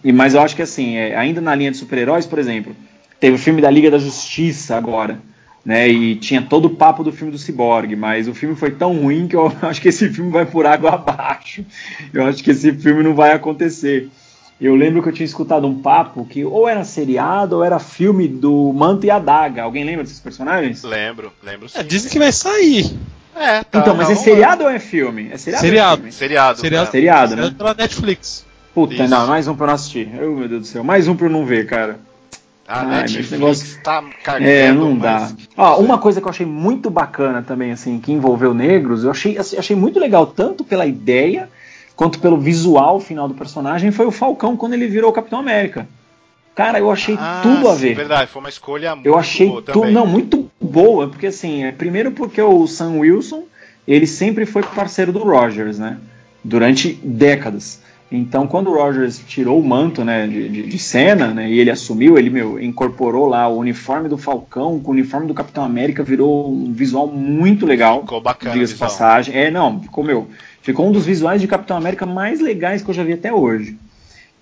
E, 0.03 0.13
mas 0.13 0.35
eu 0.35 0.41
acho 0.41 0.57
que 0.57 0.63
assim, 0.63 0.97
é, 0.97 1.17
ainda 1.17 1.41
na 1.41 1.55
linha 1.55 1.71
de 1.71 1.77
super-heróis, 1.77 2.27
por 2.27 2.39
exemplo, 2.39 2.75
teve 3.21 3.37
o 3.37 3.39
filme 3.39 3.61
da 3.61 3.71
Liga 3.71 3.91
da 3.91 3.99
Justiça 3.99 4.77
agora, 4.77 5.19
né? 5.65 5.89
E 5.89 6.17
tinha 6.17 6.43
todo 6.43 6.67
o 6.67 6.71
papo 6.71 7.03
do 7.03 7.13
filme 7.13 7.33
do 7.33 7.39
Cyborg, 7.39 7.95
mas 7.97 8.29
o 8.29 8.35
filme 8.35 8.55
foi 8.55 8.71
tão 8.71 8.95
ruim 8.97 9.27
que 9.27 9.37
eu 9.37 9.53
acho 9.63 9.81
que 9.81 9.89
esse 9.89 10.09
filme 10.09 10.31
vai 10.31 10.47
por 10.47 10.67
água 10.67 10.95
abaixo. 10.95 11.65
Eu 12.13 12.27
acho 12.27 12.43
que 12.43 12.51
esse 12.51 12.73
filme 12.73 13.03
não 13.03 13.15
vai 13.15 13.33
acontecer. 13.33 14.09
Eu 14.61 14.75
lembro 14.75 15.03
que 15.03 15.09
eu 15.09 15.13
tinha 15.13 15.25
escutado 15.25 15.69
um 15.69 15.81
papo 15.81 16.25
que 16.25 16.45
ou 16.45 16.69
era 16.69 16.85
seriado 16.85 17.57
ou 17.57 17.65
era 17.65 17.79
filme 17.79 18.27
do 18.27 18.73
Manto 18.73 19.07
e 19.07 19.11
a 19.11 19.19
Daga. 19.19 19.63
Alguém 19.63 19.85
lembra 19.85 20.03
desses 20.03 20.19
personagens? 20.19 20.83
Lembro, 20.83 21.33
lembro 21.43 21.67
é, 21.67 21.69
sim. 21.69 21.79
É, 21.79 21.83
dizem 21.85 22.11
que 22.11 22.19
vai 22.19 22.33
sair. 22.33 22.91
É, 23.37 23.63
tá, 23.63 23.79
então, 23.79 23.95
mas 23.95 24.11
é 24.11 24.17
seriado 24.17 24.65
ou 24.65 24.71
é 24.71 24.81
filme? 24.81 25.29
É 25.31 25.37
seriado? 25.37 25.63
Seriado. 25.63 26.09
É 26.09 26.11
seriado. 26.11 26.59
Seriado, 26.59 26.89
é. 26.89 26.91
seriado, 26.91 27.37
né? 27.37 27.55
Pela 27.57 27.73
Netflix. 27.73 28.45
Puta, 28.75 28.95
Isso. 28.95 29.09
não, 29.09 29.29
mais 29.29 29.47
um 29.47 29.55
pra 29.55 29.65
eu 29.65 29.67
não 29.69 29.75
assistir. 29.75 30.11
Oh, 30.15 30.37
meu 30.37 30.49
Deus 30.49 30.63
do 30.63 30.67
céu, 30.67 30.83
mais 30.83 31.07
um 31.07 31.15
pra 31.15 31.27
eu 31.27 31.31
não 31.31 31.47
ver, 31.47 31.67
cara. 31.67 32.01
A 32.69 32.85
Netflix 32.85 33.31
negócio... 33.31 33.81
tá 33.83 34.05
É, 34.39 34.71
não 34.71 34.99
dá. 34.99 35.33
Ó, 35.57 35.81
uma 35.81 35.97
coisa 35.97 36.21
que 36.21 36.27
eu 36.27 36.31
achei 36.31 36.45
muito 36.45 36.91
bacana 36.91 37.43
também, 37.43 37.73
assim, 37.73 37.99
que 37.99 38.13
envolveu 38.13 38.53
negros, 38.53 39.05
eu 39.05 39.11
achei, 39.11 39.39
assim, 39.39 39.57
achei 39.57 39.75
muito 39.75 39.99
legal, 39.99 40.27
tanto 40.27 40.63
pela 40.63 40.85
ideia 40.85 41.49
quanto 41.97 42.21
pelo 42.21 42.39
visual 42.39 43.01
final 43.01 43.27
do 43.27 43.35
personagem, 43.35 43.91
foi 43.91 44.05
o 44.05 44.11
Falcão 44.11 44.55
quando 44.57 44.75
ele 44.75 44.87
virou 44.87 45.11
o 45.11 45.13
Capitão 45.13 45.39
América. 45.41 45.89
Cara, 46.55 46.79
eu 46.79 46.91
achei 46.91 47.17
ah, 47.19 47.41
tudo 47.43 47.69
a 47.69 47.75
ver. 47.75 47.95
Verdade, 47.95 48.31
foi 48.31 48.41
uma 48.41 48.49
escolha 48.49 48.95
muito 48.95 49.07
Eu 49.07 49.17
achei 49.17 49.49
boa 49.49 49.63
tudo, 49.63 49.91
não, 49.91 50.07
muito 50.07 50.51
boa, 50.61 51.09
porque 51.09 51.29
assim, 51.29 51.65
é, 51.65 51.73
primeiro 51.73 52.11
porque 52.11 52.43
o 52.43 52.67
Sam 52.67 52.99
Wilson, 52.99 53.45
ele 53.87 54.07
sempre 54.07 54.45
foi 54.45 54.63
parceiro 54.63 55.11
do 55.11 55.21
Rogers, 55.21 55.79
né? 55.79 55.99
Durante 56.45 56.93
décadas. 57.03 57.81
Então, 58.11 58.47
quando 58.47 58.71
o 58.71 58.75
Rogers 58.75 59.23
tirou 59.27 59.61
o 59.61 59.67
manto 59.67 60.03
né, 60.03 60.27
de, 60.27 60.49
de, 60.49 60.63
de, 60.63 60.79
cena, 60.79 61.29
né, 61.29 61.51
e 61.51 61.59
ele 61.59 61.71
assumiu, 61.71 62.17
ele 62.17 62.31
meu, 62.31 62.59
incorporou 62.59 63.27
lá 63.27 63.47
o 63.49 63.59
uniforme 63.59 64.09
do 64.09 64.17
Falcão 64.17 64.81
com 64.81 64.91
o 64.91 64.95
uniforme 64.95 65.27
do 65.27 65.35
Capitão 65.35 65.63
América, 65.63 66.03
virou 66.03 66.51
um 66.51 66.73
visual 66.73 67.07
muito 67.07 67.67
legal. 67.67 68.01
Ficou 68.01 68.21
bacana. 68.21 68.55
Diga-se 68.55 68.77
passagem. 68.77 69.37
É, 69.37 69.51
não, 69.51 69.83
ficou 69.83 70.03
meu. 70.03 70.27
Ficou 70.63 70.89
um 70.89 70.93
dos 70.93 71.05
visuais 71.05 71.41
de 71.41 71.47
Capitão 71.47 71.77
América 71.77 72.07
mais 72.07 72.41
legais 72.41 72.83
que 72.83 72.89
eu 72.89 72.95
já 72.95 73.05
vi 73.05 73.13
até 73.13 73.31
hoje. 73.31 73.79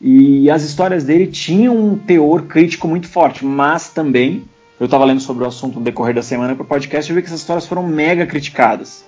E 0.01 0.49
as 0.49 0.63
histórias 0.63 1.03
dele 1.03 1.27
tinham 1.27 1.77
um 1.77 1.99
teor 1.99 2.43
crítico 2.43 2.87
muito 2.87 3.09
forte, 3.09 3.45
mas 3.45 3.89
também, 3.89 4.45
eu 4.79 4.85
estava 4.85 5.05
lendo 5.05 5.21
sobre 5.21 5.43
o 5.43 5.47
assunto 5.47 5.81
no 5.81 5.85
decorrer 5.85 6.15
da 6.15 6.23
semana 6.23 6.55
para 6.55 6.63
o 6.63 6.67
podcast 6.67 7.11
e 7.11 7.15
vi 7.15 7.21
que 7.21 7.27
essas 7.27 7.41
histórias 7.41 7.67
foram 7.67 7.83
mega 7.83 8.27
criticadas 8.27 9.05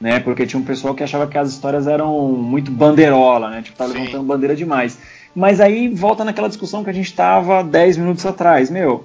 né? 0.00 0.18
Porque 0.18 0.46
tinha 0.46 0.58
um 0.58 0.64
pessoal 0.64 0.94
que 0.94 1.04
achava 1.04 1.26
que 1.26 1.36
as 1.36 1.50
histórias 1.50 1.86
eram 1.86 2.28
muito 2.28 2.70
bandeirola, 2.70 3.50
né? 3.50 3.62
Tipo, 3.62 3.76
tá 3.76 3.84
levantando 3.84 4.24
bandeira 4.24 4.56
demais. 4.56 4.98
Mas 5.34 5.60
aí 5.60 5.88
volta 5.88 6.24
naquela 6.24 6.48
discussão 6.48 6.82
que 6.82 6.90
a 6.90 6.92
gente 6.92 7.06
estava 7.06 7.62
10 7.62 7.98
minutos 7.98 8.24
atrás. 8.24 8.70
Meu, 8.70 9.04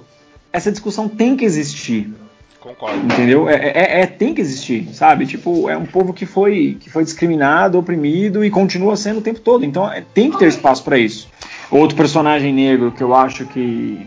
essa 0.52 0.72
discussão 0.72 1.08
tem 1.08 1.36
que 1.36 1.44
existir. 1.44 2.12
Concordo. 2.58 2.98
Entendeu? 3.04 3.48
É, 3.48 3.54
é, 3.54 4.00
é, 4.00 4.06
tem 4.06 4.34
que 4.34 4.40
existir, 4.40 4.88
sabe? 4.92 5.26
Tipo, 5.26 5.68
é 5.70 5.76
um 5.76 5.86
povo 5.86 6.12
que 6.12 6.26
foi, 6.26 6.76
que 6.80 6.90
foi 6.90 7.04
discriminado, 7.04 7.78
oprimido 7.78 8.44
e 8.44 8.50
continua 8.50 8.96
sendo 8.96 9.18
o 9.18 9.22
tempo 9.22 9.38
todo. 9.38 9.64
Então 9.64 9.90
é, 9.90 10.02
tem 10.14 10.30
que 10.30 10.38
ter 10.38 10.48
espaço 10.48 10.82
para 10.82 10.98
isso. 10.98 11.28
Outro 11.70 11.96
personagem 11.96 12.52
negro 12.52 12.90
que 12.90 13.02
eu 13.02 13.14
acho 13.14 13.44
que 13.46 14.06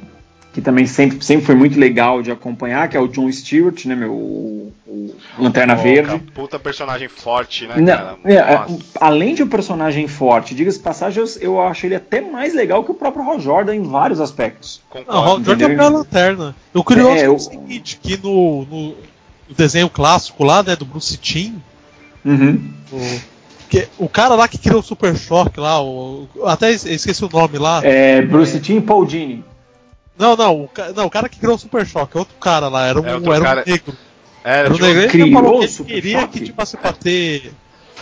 que 0.52 0.62
também 0.62 0.88
sempre, 0.88 1.24
sempre 1.24 1.46
foi 1.46 1.56
muito 1.56 1.80
legal 1.80 2.24
de 2.24 2.32
acompanhar, 2.32 2.90
que 2.90 2.98
é 2.98 3.00
o 3.00 3.08
John 3.08 3.32
Stewart, 3.32 3.86
né, 3.86 3.96
meu, 3.96 4.12
o, 4.12 4.74
o 4.88 5.14
Lanterna 5.38 5.76
oh, 5.78 5.82
Verde. 5.82 6.20
Puta 6.34 6.58
personagem 6.58 7.08
forte, 7.08 7.68
né, 7.68 7.76
Não, 7.78 8.18
é, 8.26 8.36
é 8.36 8.66
além 9.00 9.36
de 9.36 9.44
um 9.44 9.48
personagem 9.48 10.08
forte, 10.08 10.56
diga-se 10.56 10.80
passagem, 10.80 11.24
eu, 11.24 11.30
eu, 11.42 11.62
acho 11.62 11.86
ele 11.86 11.96
até 11.96 12.20
mais 12.20 12.56
legal 12.56 12.84
que 12.84 12.90
o 12.90 12.96
próprio 12.96 13.24
Hal 13.24 13.40
Jordan 13.40 13.76
em 13.76 13.84
vários 13.84 14.20
aspectos. 14.20 14.82
Concordo. 14.90 15.12
Não, 15.12 15.24
Hal 15.24 15.44
Jordan 15.44 15.70
é 15.70 15.80
a 15.80 15.90
Lanterna. 15.90 16.56
O 16.74 16.84
curioso 16.84 17.16
é, 17.16 17.26
é, 17.26 17.30
o 17.30 17.38
seguinte, 17.38 18.00
que 18.02 18.18
no, 18.18 18.66
no, 18.66 18.96
desenho 19.56 19.90
clássico 19.90 20.44
lá, 20.44 20.64
né, 20.64 20.76
do 20.76 20.86
Bruce 20.86 21.16
Timm, 21.18 21.58
uhum. 22.26 22.74
o, 22.92 23.20
que, 23.70 23.88
o 24.00 24.10
cara 24.10 24.34
lá 24.34 24.48
que 24.48 24.58
criou 24.58 24.80
o 24.80 24.84
Super 24.84 25.16
Shock 25.16 25.60
lá, 25.60 25.80
o, 25.80 26.28
até 26.46 26.72
esqueci 26.72 27.24
o 27.24 27.30
nome 27.32 27.60
lá. 27.60 27.82
É, 27.84 28.20
Bruce 28.24 28.60
Timm 28.60 28.78
e 28.78 28.82
Paul 28.82 29.06
Dini. 29.06 29.44
Não, 30.20 30.36
não, 30.36 30.64
o, 30.64 30.70
não, 30.94 31.06
o 31.06 31.10
cara 31.10 31.30
que 31.30 31.40
criou 31.40 31.56
o 31.56 31.60
Super 31.60 31.86
Choque, 31.88 32.18
é 32.18 32.20
outro 32.20 32.36
cara 32.38 32.68
lá, 32.68 32.86
era 32.86 33.00
um, 33.00 33.06
é 33.06 33.10
era 33.10 33.20
um 33.20 33.24
cara... 33.24 33.64
negro. 33.66 33.98
É, 34.44 34.60
era 34.60 34.74
um 34.74 34.78
negro. 34.78 35.02
Ele 35.02 35.08
criou 35.08 35.32
falou 35.32 35.60
que 35.60 35.66
ele 35.66 35.84
queria 35.86 36.28
que, 36.28 36.42
tipo 36.42 36.62
assim, 36.62 36.78
pra 36.78 36.92
ter 36.92 37.54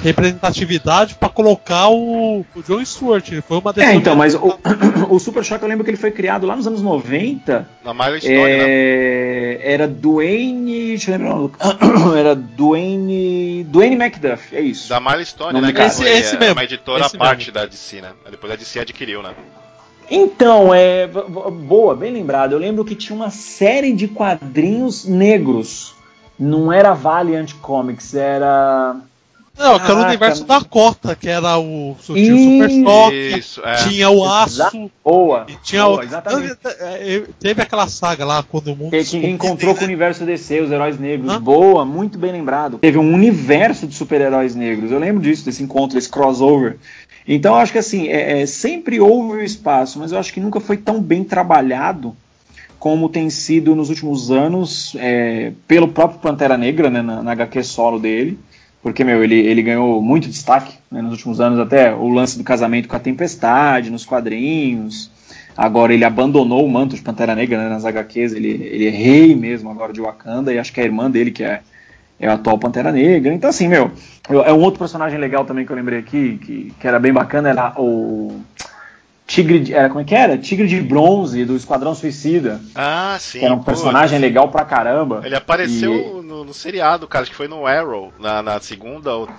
representatividade 0.02 1.16
para 1.16 1.30
colocar 1.30 1.90
o, 1.90 2.46
o 2.56 2.64
John 2.64 2.84
Stewart. 2.84 3.30
Foi 3.48 3.60
uma 3.60 3.74
É, 3.78 3.94
então, 3.94 4.16
mas 4.16 4.36
o, 4.36 4.58
o 5.10 5.20
Super 5.20 5.44
Shock 5.44 5.62
eu 5.62 5.70
lembro 5.70 5.84
que 5.84 5.92
ele 5.92 5.98
foi 5.98 6.12
criado 6.12 6.46
lá 6.46 6.56
nos 6.56 6.68
anos 6.68 6.82
90. 6.82 7.70
Na 7.84 7.94
Miley 7.94 8.22
Stone, 8.22 8.36
é, 8.36 8.58
né? 8.58 9.74
Era 9.74 9.88
Dwayne. 9.88 10.88
Deixa 10.90 11.12
eu 11.12 11.18
lembrar 11.18 12.18
Era 12.18 12.36
Dwayne. 12.36 13.64
Dwayne 13.66 13.96
Macduff, 13.96 14.56
é 14.56 14.62
isso. 14.62 14.90
Da 14.90 15.00
Miley 15.00 15.26
Stone, 15.26 15.62
né? 15.62 15.72
Esse, 15.86 16.04
foi, 16.04 16.12
esse 16.12 16.36
é, 16.36 16.40
mesmo. 16.40 16.54
uma 16.54 16.64
editora 16.64 17.06
à 17.06 17.10
parte 17.10 17.52
mesmo. 17.52 17.54
da 17.54 17.66
DC, 17.66 18.02
né? 18.02 18.10
Depois 18.30 18.54
a 18.54 18.56
DC 18.56 18.80
adquiriu, 18.80 19.22
né? 19.22 19.34
Então, 20.10 20.74
é 20.74 21.08
boa, 21.08 21.96
bem 21.96 22.14
lembrado. 22.14 22.54
Eu 22.54 22.60
lembro 22.60 22.86
que 22.86 22.96
tinha 22.96 23.16
uma 23.16 23.30
série 23.30 23.94
de 23.94 24.08
quadrinhos 24.08 25.06
negros. 25.06 25.96
Não 26.40 26.72
era 26.72 26.94
Valiant 26.94 27.54
Comics, 27.62 28.14
era 28.14 28.96
não, 29.58 29.80
que 29.80 29.90
era 29.90 30.00
o 30.00 30.04
universo 30.04 30.46
da 30.46 30.62
Cota, 30.62 31.16
que 31.16 31.28
era 31.28 31.58
o 31.58 31.96
Super 32.00 32.70
Choque, 32.70 33.44
é. 33.64 33.74
tinha 33.88 34.10
o 34.10 34.24
Aço. 34.24 34.92
Boa. 35.04 35.48
tinha 35.64 35.84
boa, 35.84 36.00
o... 36.00 36.04
exatamente. 36.04 36.58
É, 36.64 37.24
teve 37.40 37.62
aquela 37.62 37.88
saga 37.88 38.24
lá 38.24 38.44
quando 38.44 38.68
o 38.68 38.76
mundo. 38.76 38.92
Que, 38.92 39.04
que 39.04 39.28
encontrou 39.28 39.74
com 39.74 39.82
o 39.82 39.86
universo 39.86 40.24
DC, 40.24 40.62
os 40.62 40.72
heróis 40.72 41.00
negros. 41.00 41.34
Hã? 41.34 41.42
Boa, 41.42 41.84
muito 41.84 42.20
bem 42.20 42.32
lembrado. 42.32 42.78
Teve 42.78 43.00
um 43.00 43.14
universo 43.14 43.88
de 43.88 43.96
super-heróis 43.96 44.54
negros. 44.54 44.92
Eu 44.92 45.00
lembro 45.00 45.22
disso, 45.22 45.44
desse 45.44 45.64
encontro, 45.64 45.98
esse 45.98 46.10
crossover. 46.10 46.78
Então 47.28 47.56
acho 47.56 47.74
que 47.74 47.78
assim, 47.78 48.08
é, 48.08 48.42
é, 48.42 48.46
sempre 48.46 49.02
houve 49.02 49.44
espaço, 49.44 50.00
mas 50.00 50.12
eu 50.12 50.20
acho 50.20 50.34
que 50.34 50.40
nunca 50.40 50.60
foi 50.60 50.78
tão 50.78 51.02
bem 51.02 51.24
trabalhado 51.24 52.16
como 52.80 53.10
tem 53.10 53.30
sido 53.30 53.76
nos 53.76 53.90
últimos 53.90 54.32
anos 54.32 54.96
é, 55.00 55.52
pelo 55.68 55.90
próprio 55.90 56.20
Pantera 56.20 56.58
Negra, 56.58 56.90
né, 56.90 57.02
na, 57.02 57.22
na, 57.24 57.32
HQ 57.32 57.64
solo 57.64 58.00
dele, 58.00 58.40
porque 58.82 59.04
meu, 59.04 59.24
ele, 59.24 59.36
ele 59.36 59.62
ganhou 59.62 60.02
muito 60.02 60.30
destaque 60.30 60.76
né, 60.90 61.02
nos 61.02 61.12
últimos 61.14 61.42
anos, 61.42 61.60
até 61.60 61.94
o 61.94 62.08
lance 62.08 62.38
do 62.38 62.44
casamento 62.44 62.88
com 62.88 62.96
a 62.96 63.00
Tempestade, 63.00 63.90
nos 63.90 64.06
quadrinhos. 64.06 65.12
Agora 65.58 65.92
ele 65.92 66.06
abandonou 66.06 66.64
o 66.64 66.70
manto 66.70 66.96
de 66.96 67.02
Pantera 67.02 67.36
Negra 67.36 67.58
né, 67.58 67.68
nas 67.68 67.84
HQs, 67.84 68.34
ele, 68.34 68.50
ele 68.50 68.88
é 68.88 68.92
rei 68.92 69.36
mesmo 69.36 69.72
agora 69.72 69.92
de 69.92 70.00
Wakanda, 70.00 70.54
e 70.54 70.60
acho 70.60 70.72
que 70.72 70.80
a 70.80 70.86
irmã 70.86 71.10
dele 71.10 71.32
que 71.32 71.44
é 71.44 71.62
é 72.20 72.28
o 72.28 72.32
atual 72.32 72.58
Pantera 72.58 72.92
Negra. 72.92 73.34
Então, 73.34 73.50
assim, 73.50 73.68
meu, 73.68 73.92
é 74.30 74.54
um 74.54 74.62
outro 74.62 74.80
personagem 74.80 75.20
legal 75.20 75.46
também 75.46 75.66
que 75.66 75.72
eu 75.72 75.76
lembrei 75.76 76.00
aqui, 76.00 76.40
que, 76.44 76.74
que 76.80 76.88
era 76.88 77.00
bem 77.00 77.14
bacana, 77.14 77.50
era 77.50 77.74
o. 77.78 78.42
Tigre 79.28 79.60
de, 79.60 79.74
era 79.74 79.90
como 79.90 80.00
é 80.00 80.04
que 80.06 80.16
era? 80.16 80.38
Tigre 80.38 80.68
de 80.68 80.80
Bronze 80.80 81.44
do 81.44 81.56
Esquadrão 81.58 81.94
Suicida. 81.94 82.62
Ah, 82.74 83.18
sim. 83.20 83.40
Que 83.40 83.46
era 83.46 83.54
um 83.54 83.62
personagem 83.62 84.18
legal 84.20 84.48
pra 84.50 84.64
caramba. 84.64 85.22
Ele 85.26 85.36
apareceu. 85.36 86.17
No 86.38 86.46
no, 86.46 86.54
seriado, 86.54 87.08
cara. 87.08 87.24
Acho 87.24 87.32
que 87.32 87.38
foi 87.38 87.48
no 87.48 87.66
Arrow, 87.66 88.14
na, 88.20 88.42
na 88.42 88.60
segunda 88.60 89.14
ou 89.14 89.30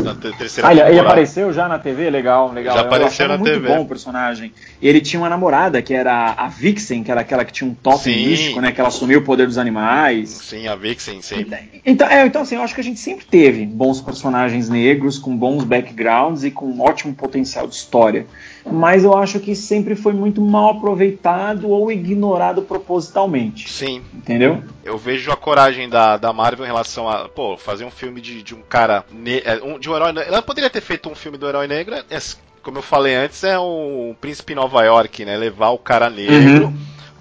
na 0.00 0.14
terceira 0.14 0.68
ah, 0.68 0.74
ele, 0.74 0.98
apareceu 0.98 1.52
já 1.52 1.68
na 1.68 1.78
TV? 1.78 2.10
Legal, 2.10 2.52
legal. 2.52 2.76
Já 2.76 2.82
Eu 2.82 2.86
apareceu 2.86 3.28
na 3.28 3.38
muito 3.38 3.52
TV. 3.52 3.68
bom 3.68 3.82
o 3.82 3.86
personagem. 3.86 4.52
E 4.80 4.88
ele 4.88 5.00
tinha 5.00 5.20
uma 5.20 5.28
namorada, 5.28 5.82
que 5.82 5.94
era 5.94 6.32
a 6.32 6.48
Vixen, 6.48 7.02
que 7.02 7.10
era 7.10 7.20
aquela 7.20 7.44
que 7.44 7.52
tinha 7.52 7.68
um 7.70 7.96
Sim. 7.96 8.28
místico, 8.28 8.60
né? 8.60 8.72
Que 8.72 8.80
ela 8.80 8.88
assumiu 8.88 9.20
o 9.20 9.22
poder 9.22 9.46
dos 9.46 9.58
animais. 9.58 10.30
Sim, 10.30 10.66
a 10.66 10.74
Vixen, 10.74 11.20
sim. 11.22 11.46
Então, 11.84 12.08
é, 12.08 12.26
então, 12.26 12.42
assim, 12.42 12.56
eu 12.56 12.62
acho 12.62 12.74
que 12.74 12.80
a 12.80 12.84
gente 12.84 13.00
sempre 13.00 13.24
teve 13.26 13.66
bons 13.66 14.00
personagens 14.00 14.68
negros, 14.68 15.18
com 15.18 15.36
bons 15.36 15.64
backgrounds 15.64 16.44
e 16.44 16.50
com 16.50 16.66
um 16.66 16.80
ótimo 16.80 17.14
potencial 17.14 17.66
de 17.66 17.74
história. 17.74 18.26
Mas 18.68 19.04
eu 19.04 19.16
acho 19.16 19.38
que 19.38 19.54
sempre 19.54 19.94
foi 19.94 20.12
muito 20.12 20.40
mal 20.40 20.70
aproveitado 20.70 21.68
ou 21.70 21.90
ignorado 21.90 22.62
propositalmente. 22.62 23.70
Sim. 23.70 24.02
Entendeu? 24.12 24.62
Eu 24.84 24.98
vejo 24.98 25.30
a 25.30 25.36
coragem 25.36 25.88
da, 25.88 26.16
da 26.16 26.32
Marvel 26.32 26.64
em 26.64 26.68
relação 26.68 27.08
a, 27.08 27.28
pô, 27.28 27.56
fazer 27.56 27.84
um 27.84 27.90
filme 27.90 28.20
de, 28.20 28.42
de 28.42 28.54
um 28.54 28.62
cara. 28.62 29.04
É, 29.44 29.62
um, 29.64 29.78
de 29.78 29.88
um 29.88 29.94
herói. 29.94 30.12
Ela 30.26 30.42
poderia 30.42 30.68
ter 30.68 30.80
feito 30.80 31.08
um 31.08 31.14
filme 31.14 31.38
do 31.38 31.48
herói 31.48 31.66
negro. 31.68 31.94
é, 31.94 32.18
como 32.62 32.78
eu 32.78 32.82
falei 32.82 33.14
antes, 33.14 33.44
é 33.44 33.56
o 33.56 34.14
Príncipe 34.20 34.52
em 34.52 34.56
Nova 34.56 34.82
York, 34.82 35.24
né? 35.24 35.36
Levar 35.36 35.70
o 35.70 35.78
cara 35.78 36.10
negro. 36.10 36.72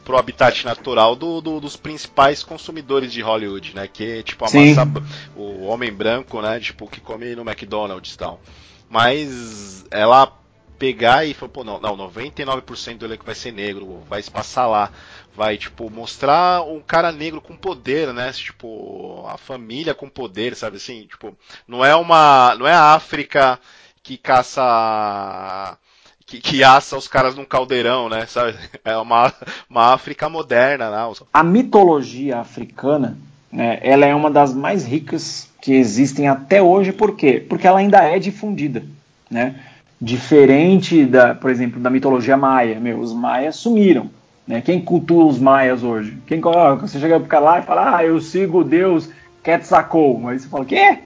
Pro 0.03 0.17
habitat 0.17 0.63
natural 0.65 1.15
do, 1.15 1.41
do- 1.41 1.59
dos 1.59 1.75
principais 1.75 2.43
consumidores 2.43 3.11
de 3.11 3.21
Hollywood, 3.21 3.75
né? 3.75 3.87
Que 3.91 4.19
é 4.19 4.23
tipo 4.23 4.45
a 4.45 4.47
Sim. 4.47 4.75
massa, 4.75 4.87
o 5.35 5.63
homem 5.65 5.91
branco, 5.91 6.39
né? 6.43 6.59
Tipo, 6.59 6.87
que 6.87 6.99
come 7.01 7.35
no 7.35 7.41
McDonald's 7.41 8.13
e 8.13 8.17
tal. 8.17 8.39
Mas 8.87 9.83
ela 9.89 10.31
pegar 10.77 11.25
e 11.25 11.33
falar, 11.33 11.51
pô, 11.51 11.63
não, 11.63 11.79
não, 11.79 11.97
99% 11.97 12.97
do 12.97 13.05
elenco 13.05 13.25
vai 13.25 13.35
ser 13.35 13.51
negro, 13.51 14.03
vai 14.09 14.21
passar 14.23 14.67
lá, 14.67 14.91
vai, 15.35 15.57
tipo, 15.57 15.89
mostrar 15.89 16.61
um 16.63 16.79
cara 16.79 17.11
negro 17.11 17.41
com 17.41 17.55
poder, 17.55 18.13
né, 18.13 18.31
tipo, 18.31 19.25
a 19.27 19.37
família 19.37 19.93
com 19.93 20.09
poder, 20.09 20.55
sabe 20.55 20.77
assim, 20.77 21.05
tipo, 21.07 21.35
não 21.67 21.83
é 21.83 21.95
uma, 21.95 22.55
não 22.57 22.67
é 22.67 22.73
a 22.73 22.93
África 22.93 23.59
que 24.03 24.17
caça, 24.17 25.77
que, 26.25 26.39
que 26.39 26.63
assa 26.63 26.97
os 26.97 27.07
caras 27.07 27.35
num 27.35 27.45
caldeirão, 27.45 28.09
né, 28.09 28.25
sabe, 28.25 28.55
é 28.83 28.97
uma, 28.97 29.33
uma 29.69 29.93
África 29.93 30.29
moderna, 30.29 30.89
né, 30.89 31.13
A 31.33 31.43
mitologia 31.43 32.39
africana, 32.39 33.17
né, 33.51 33.79
ela 33.81 34.05
é 34.05 34.13
uma 34.13 34.29
das 34.29 34.53
mais 34.53 34.85
ricas 34.85 35.49
que 35.61 35.73
existem 35.73 36.27
até 36.27 36.61
hoje, 36.61 36.91
por 36.91 37.15
quê? 37.15 37.43
Porque 37.49 37.65
ela 37.65 37.79
ainda 37.79 38.03
é 38.03 38.19
difundida, 38.19 38.85
né? 39.31 39.59
Diferente 40.05 41.03
da, 41.03 41.33
por 41.33 41.49
exemplo, 41.49 41.79
da 41.81 41.89
mitologia 41.89 42.37
maia, 42.37 42.79
meu, 42.79 42.99
os 42.99 43.11
maias 43.11 43.55
sumiram, 43.55 44.07
né? 44.47 44.61
Quem 44.61 44.79
cultua 44.79 45.25
os 45.25 45.39
maias 45.39 45.81
hoje? 45.81 46.15
Quem 46.27 46.39
ó, 46.45 46.75
você 46.75 46.99
chega 46.99 47.19
pro 47.19 47.39
lá 47.39 47.57
e 47.57 47.63
fala: 47.63 47.97
"Ah, 47.97 48.05
eu 48.05 48.21
sigo 48.21 48.59
o 48.59 48.63
deus 48.63 49.09
Quetzalcoatl". 49.43 50.27
Aí 50.27 50.37
você 50.39 50.47
fala: 50.47 50.63
"Quê?" 50.63 50.99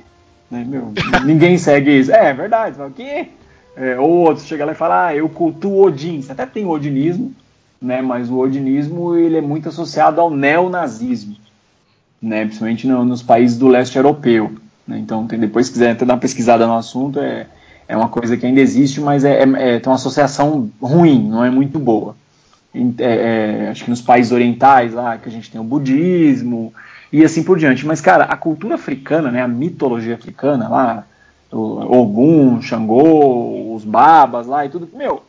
Né, 0.52 0.66
meu, 0.68 0.92
ninguém 1.24 1.58
segue 1.58 1.98
isso. 1.98 2.12
É, 2.12 2.32
é 2.32 2.34
verdade, 2.34 2.76
você 2.76 2.78
fala: 2.80 2.92
"Quê?" 2.94 3.30
É, 3.78 3.98
ou 3.98 4.10
outro 4.10 4.44
chega 4.44 4.66
lá 4.66 4.74
e 4.74 4.76
fala: 4.76 5.08
"Ah, 5.08 5.16
eu 5.16 5.30
cultuo 5.30 5.82
Odin". 5.86 6.22
Você 6.22 6.34
até 6.34 6.46
tem 6.46 6.66
o 6.66 6.70
odinismo, 6.70 7.34
né? 7.82 8.02
Mas 8.02 8.30
o 8.30 8.38
odinismo 8.38 9.16
ele 9.16 9.38
é 9.38 9.42
muito 9.42 9.70
associado 9.70 10.20
ao 10.20 10.30
neonazismo, 10.30 11.38
né? 12.22 12.44
Principalmente 12.44 12.86
no- 12.86 13.06
nos 13.06 13.24
países 13.24 13.58
do 13.58 13.70
leste 13.70 13.96
europeu. 13.96 14.52
Né? 14.86 15.00
Então, 15.00 15.26
tem, 15.26 15.40
depois 15.40 15.68
se 15.68 15.72
quiser 15.72 15.92
até 15.92 16.04
dar 16.04 16.16
uma 16.16 16.20
pesquisada 16.20 16.68
no 16.68 16.76
assunto, 16.76 17.20
é, 17.22 17.48
é 17.90 17.98
uma 17.98 18.08
coisa 18.08 18.38
que 18.38 18.46
ainda 18.46 18.62
existe, 18.62 19.02
mas 19.02 19.26
é, 19.26 19.42
é- 19.44 19.76
é- 19.76 19.80
tem 19.80 19.90
uma 19.90 19.96
associação 19.96 20.70
ruim, 20.80 21.28
não 21.28 21.44
é 21.44 21.50
muito 21.50 21.80
boa. 21.80 22.16
É- 22.74 22.86
é, 23.00 23.70
acho 23.72 23.84
que 23.84 23.90
nos 23.90 24.00
países 24.00 24.32
orientais 24.32 24.94
lá 24.94 25.18
que 25.18 25.28
a 25.28 25.32
gente 25.32 25.50
tem 25.50 25.60
o 25.60 25.64
budismo 25.64 26.72
e 27.12 27.26
assim 27.26 27.42
por 27.42 27.58
diante. 27.58 27.88
Mas, 27.88 28.00
cara, 28.00 28.26
a 28.26 28.38
cultura 28.38 28.76
africana, 28.76 29.32
né, 29.32 29.42
a 29.42 29.48
mitologia 29.48 30.14
africana 30.14 30.70
lá, 30.70 31.04
o 31.52 31.98
Ogum, 31.98 32.62
Xangô, 32.62 33.74
os 33.74 33.84
babas 33.84 34.46
lá 34.46 34.64
e 34.68 34.70
tudo, 34.70 34.88
meu, 34.96 35.24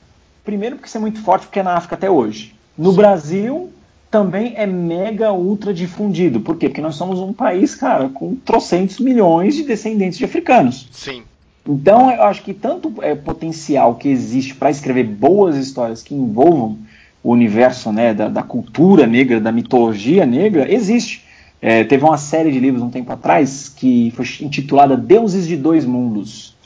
primeiro 0.45 0.77
porque 0.77 0.87
isso 0.87 0.99
é 0.99 1.01
muito 1.01 1.23
forte 1.23 1.47
porque 1.47 1.61
é 1.61 1.63
na 1.63 1.75
África 1.75 1.95
até 1.95 2.11
hoje. 2.11 2.55
No 2.77 2.93
Brasil 2.93 3.71
também 4.11 4.53
é 4.57 4.67
mega 4.67 5.33
ultra 5.33 5.73
difundido. 5.73 6.41
Por 6.41 6.57
quê? 6.57 6.69
Porque 6.69 6.83
nós 6.83 6.97
somos 6.97 7.21
um 7.21 7.33
país, 7.33 7.75
cara, 7.75 8.11
com 8.11 8.35
trocentos 8.35 8.99
milhões 8.99 9.55
de 9.55 9.63
descendentes 9.63 10.19
de 10.19 10.27
africanos. 10.27 10.89
sim, 10.93 11.23
Então, 11.67 12.11
eu 12.11 12.23
acho 12.23 12.43
que 12.43 12.55
tanto 12.55 12.95
é, 13.03 13.15
potencial 13.15 13.95
que 13.95 14.09
existe 14.09 14.55
para 14.55 14.71
escrever 14.71 15.05
boas 15.05 15.57
histórias 15.57 16.03
que 16.03 16.15
envolvam 16.15 16.79
o 17.23 17.33
universo 17.33 17.93
né, 17.93 18.15
da, 18.15 18.29
da 18.29 18.43
cultura 18.43 19.07
negra, 19.07 19.41
da 19.41 19.53
mitologia 19.53 20.25
negra, 20.25 20.73
existe. 20.73 21.25
É, 21.61 21.85
teve 21.85 22.03
uma 22.03 22.17
série 22.17 22.51
de 22.51 22.59
livros 22.59 22.83
um 22.83 22.89
tempo 22.89 23.13
atrás 23.13 23.69
que 23.69 24.11
foi 24.17 24.25
intitulada 24.41 24.97
Deuses 24.97 25.47
de 25.47 25.57
Dois 25.57 25.85
Mundos. 25.85 26.57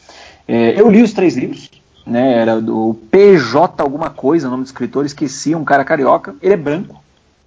É, 0.46 0.80
eu 0.80 0.88
li 0.88 1.02
os 1.02 1.12
três 1.12 1.36
livros, 1.36 1.68
né, 2.06 2.34
era 2.34 2.60
do 2.60 2.96
PJ 3.10 3.82
alguma 3.82 4.10
coisa, 4.10 4.48
nome 4.48 4.62
do 4.62 4.66
escritor, 4.66 5.04
esqueci, 5.04 5.54
um 5.54 5.64
cara 5.64 5.84
carioca. 5.84 6.36
Ele 6.40 6.54
é 6.54 6.56
branco, 6.56 7.02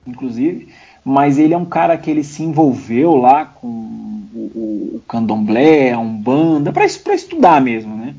inclusive, 0.05 0.67
mas 1.07 1.37
ele 1.37 1.53
é 1.53 1.57
um 1.57 1.63
cara 1.63 1.97
que 1.97 2.11
ele 2.11 2.21
se 2.21 2.43
envolveu 2.43 3.15
lá 3.15 3.45
com 3.45 3.65
o, 3.67 4.51
o, 4.53 4.95
o 4.97 5.01
candomblé, 5.07 5.93
a 5.93 5.99
umbanda, 5.99 6.73
para 6.73 6.83
estudar 6.83 7.61
mesmo, 7.61 7.95
né? 7.95 8.13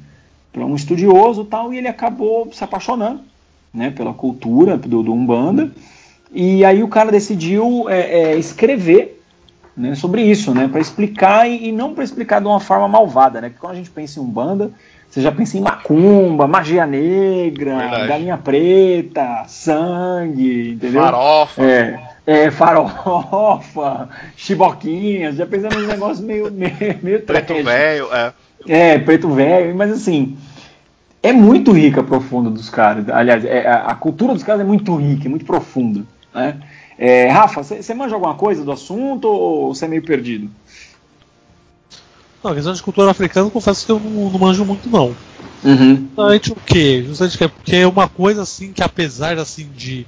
Para 0.50 0.64
um 0.64 0.74
estudioso 0.74 1.44
tal, 1.44 1.70
e 1.70 1.76
ele 1.76 1.86
acabou 1.86 2.50
se 2.50 2.64
apaixonando, 2.64 3.20
né, 3.74 3.90
pela 3.90 4.14
cultura 4.14 4.78
do, 4.78 5.02
do 5.02 5.12
umbanda. 5.12 5.70
E 6.32 6.64
aí 6.64 6.82
o 6.82 6.88
cara 6.88 7.12
decidiu 7.12 7.90
é, 7.90 8.20
é, 8.20 8.38
escrever 8.38 9.22
né, 9.76 9.94
sobre 9.94 10.22
isso, 10.22 10.54
né, 10.54 10.66
para 10.66 10.80
explicar 10.80 11.46
e, 11.46 11.68
e 11.68 11.72
não 11.72 11.92
para 11.92 12.04
explicar 12.04 12.40
de 12.40 12.46
uma 12.46 12.58
forma 12.58 12.88
malvada, 12.88 13.38
né? 13.42 13.50
Porque 13.50 13.60
quando 13.60 13.74
a 13.74 13.76
gente 13.76 13.90
pensa 13.90 14.18
em 14.18 14.22
umbanda, 14.22 14.72
você 15.10 15.22
já 15.22 15.32
pensa 15.32 15.56
em 15.56 15.60
macumba, 15.60 16.46
magia 16.46 16.86
negra, 16.86 17.78
Verdade. 17.78 18.08
galinha 18.08 18.36
preta, 18.36 19.44
sangue, 19.46 20.72
entendeu? 20.72 21.02
farofa, 21.02 21.62
É, 21.62 22.00
é, 22.26 22.50
farofa, 22.50 24.08
chiboquinhas, 24.36 25.36
já 25.36 25.46
pensa 25.46 25.68
nos 25.70 25.86
negócios 25.86 26.20
meio, 26.20 26.50
meio, 26.52 26.72
meio 27.02 27.22
preto 27.22 27.54
velho, 27.62 28.08
é, 28.12 28.32
É, 28.66 28.98
preto 28.98 29.30
velho, 29.30 29.74
mas 29.74 29.90
assim, 29.90 30.36
é 31.22 31.32
muito 31.32 31.72
rica 31.72 32.00
a 32.00 32.04
profunda 32.04 32.50
dos 32.50 32.68
caras. 32.68 33.08
Aliás, 33.08 33.44
é, 33.44 33.66
a, 33.66 33.86
a 33.86 33.94
cultura 33.94 34.34
dos 34.34 34.42
caras 34.42 34.60
é 34.60 34.64
muito 34.64 34.94
rica, 34.96 35.26
é 35.26 35.30
muito 35.30 35.44
profunda. 35.46 36.02
Né? 36.34 36.56
É, 36.98 37.28
Rafa, 37.28 37.62
você 37.62 37.94
manja 37.94 38.14
alguma 38.14 38.34
coisa 38.34 38.64
do 38.64 38.72
assunto 38.72 39.26
ou 39.28 39.74
você 39.74 39.84
é 39.84 39.88
meio 39.88 40.02
perdido? 40.02 40.50
Não, 42.42 42.52
a 42.52 42.54
questão 42.54 42.72
de 42.72 42.82
cultura 42.82 43.10
africana, 43.10 43.50
confesso 43.50 43.84
que 43.84 43.92
eu 43.92 43.98
não, 43.98 44.30
não 44.30 44.38
manjo 44.38 44.64
muito, 44.64 44.88
não. 44.88 45.14
Uhum. 45.64 46.06
Justamente 46.06 46.52
o 46.52 46.56
quê? 46.56 47.04
Justamente 47.06 47.38
que 47.38 47.44
é 47.44 47.48
porque 47.48 47.76
é 47.76 47.86
uma 47.86 48.08
coisa 48.08 48.42
assim 48.42 48.72
que 48.72 48.82
apesar 48.82 49.38
assim 49.38 49.68
de 49.74 50.06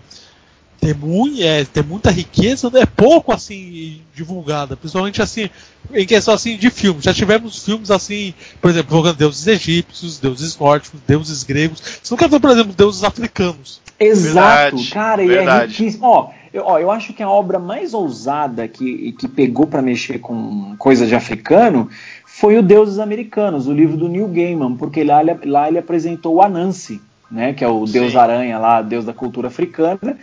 ter, 0.81 0.95
mui, 0.97 1.43
é, 1.43 1.65
ter 1.65 1.85
muita 1.85 2.11
riqueza, 2.11 2.71
é 2.75 2.87
pouco 2.87 3.33
assim 3.33 4.01
divulgada, 4.15 4.77
principalmente 4.77 5.21
assim 5.21 5.51
em 5.93 6.07
questão 6.07 6.33
assim 6.33 6.57
de 6.57 6.71
filmes. 6.71 7.05
Já 7.05 7.13
tivemos 7.13 7.65
filmes 7.65 7.91
assim, 7.91 8.33
por 8.61 8.71
exemplo, 8.71 8.95
invocando 8.95 9.19
deuses 9.19 9.47
egípcios, 9.47 10.19
deuses 10.19 10.57
nórdicos, 10.57 11.01
deuses 11.07 11.43
gregos. 11.43 11.83
Você 12.03 12.15
nunca 12.15 12.29
viu, 12.29 12.41
por 12.41 12.51
exemplo, 12.51 12.73
deuses 12.73 13.05
africanos. 13.05 13.81
Exato, 13.99 14.77
Verdade, 14.77 14.91
cara, 14.91 15.23
e 15.23 15.27
é 15.27 15.37
verdade. 15.37 15.73
riquíssimo. 15.73 16.07
Ó, 16.07 16.31
eu, 16.53 16.65
ó, 16.65 16.79
eu 16.79 16.91
acho 16.91 17.13
que 17.13 17.23
a 17.23 17.29
obra 17.29 17.59
mais 17.59 17.93
ousada 17.93 18.67
que, 18.67 19.13
que 19.13 19.29
pegou 19.29 19.67
pra 19.67 19.83
mexer 19.83 20.19
com 20.19 20.75
coisa 20.79 21.07
de 21.07 21.15
africano 21.15 21.89
foi 22.33 22.57
o 22.57 22.63
Deuses 22.63 22.99
Americanos, 22.99 23.67
o 23.67 23.73
livro 23.73 23.97
do 23.97 24.09
Neil 24.09 24.29
Gaiman, 24.29 24.77
porque 24.77 25.05
lá 25.05 25.21
ele, 25.23 25.37
lá 25.45 25.69
ele 25.69 25.79
apresentou 25.79 26.37
o 26.37 26.43
Anansi, 26.43 27.01
né, 27.31 27.53
que 27.53 27.63
é 27.65 27.69
o 27.69 27.85
Deus 27.85 28.13
Sim. 28.13 28.19
Aranha 28.19 28.59
lá, 28.59 28.81
Deus 28.83 29.05
da 29.05 29.13
cultura 29.13 29.49
africana, 29.49 30.17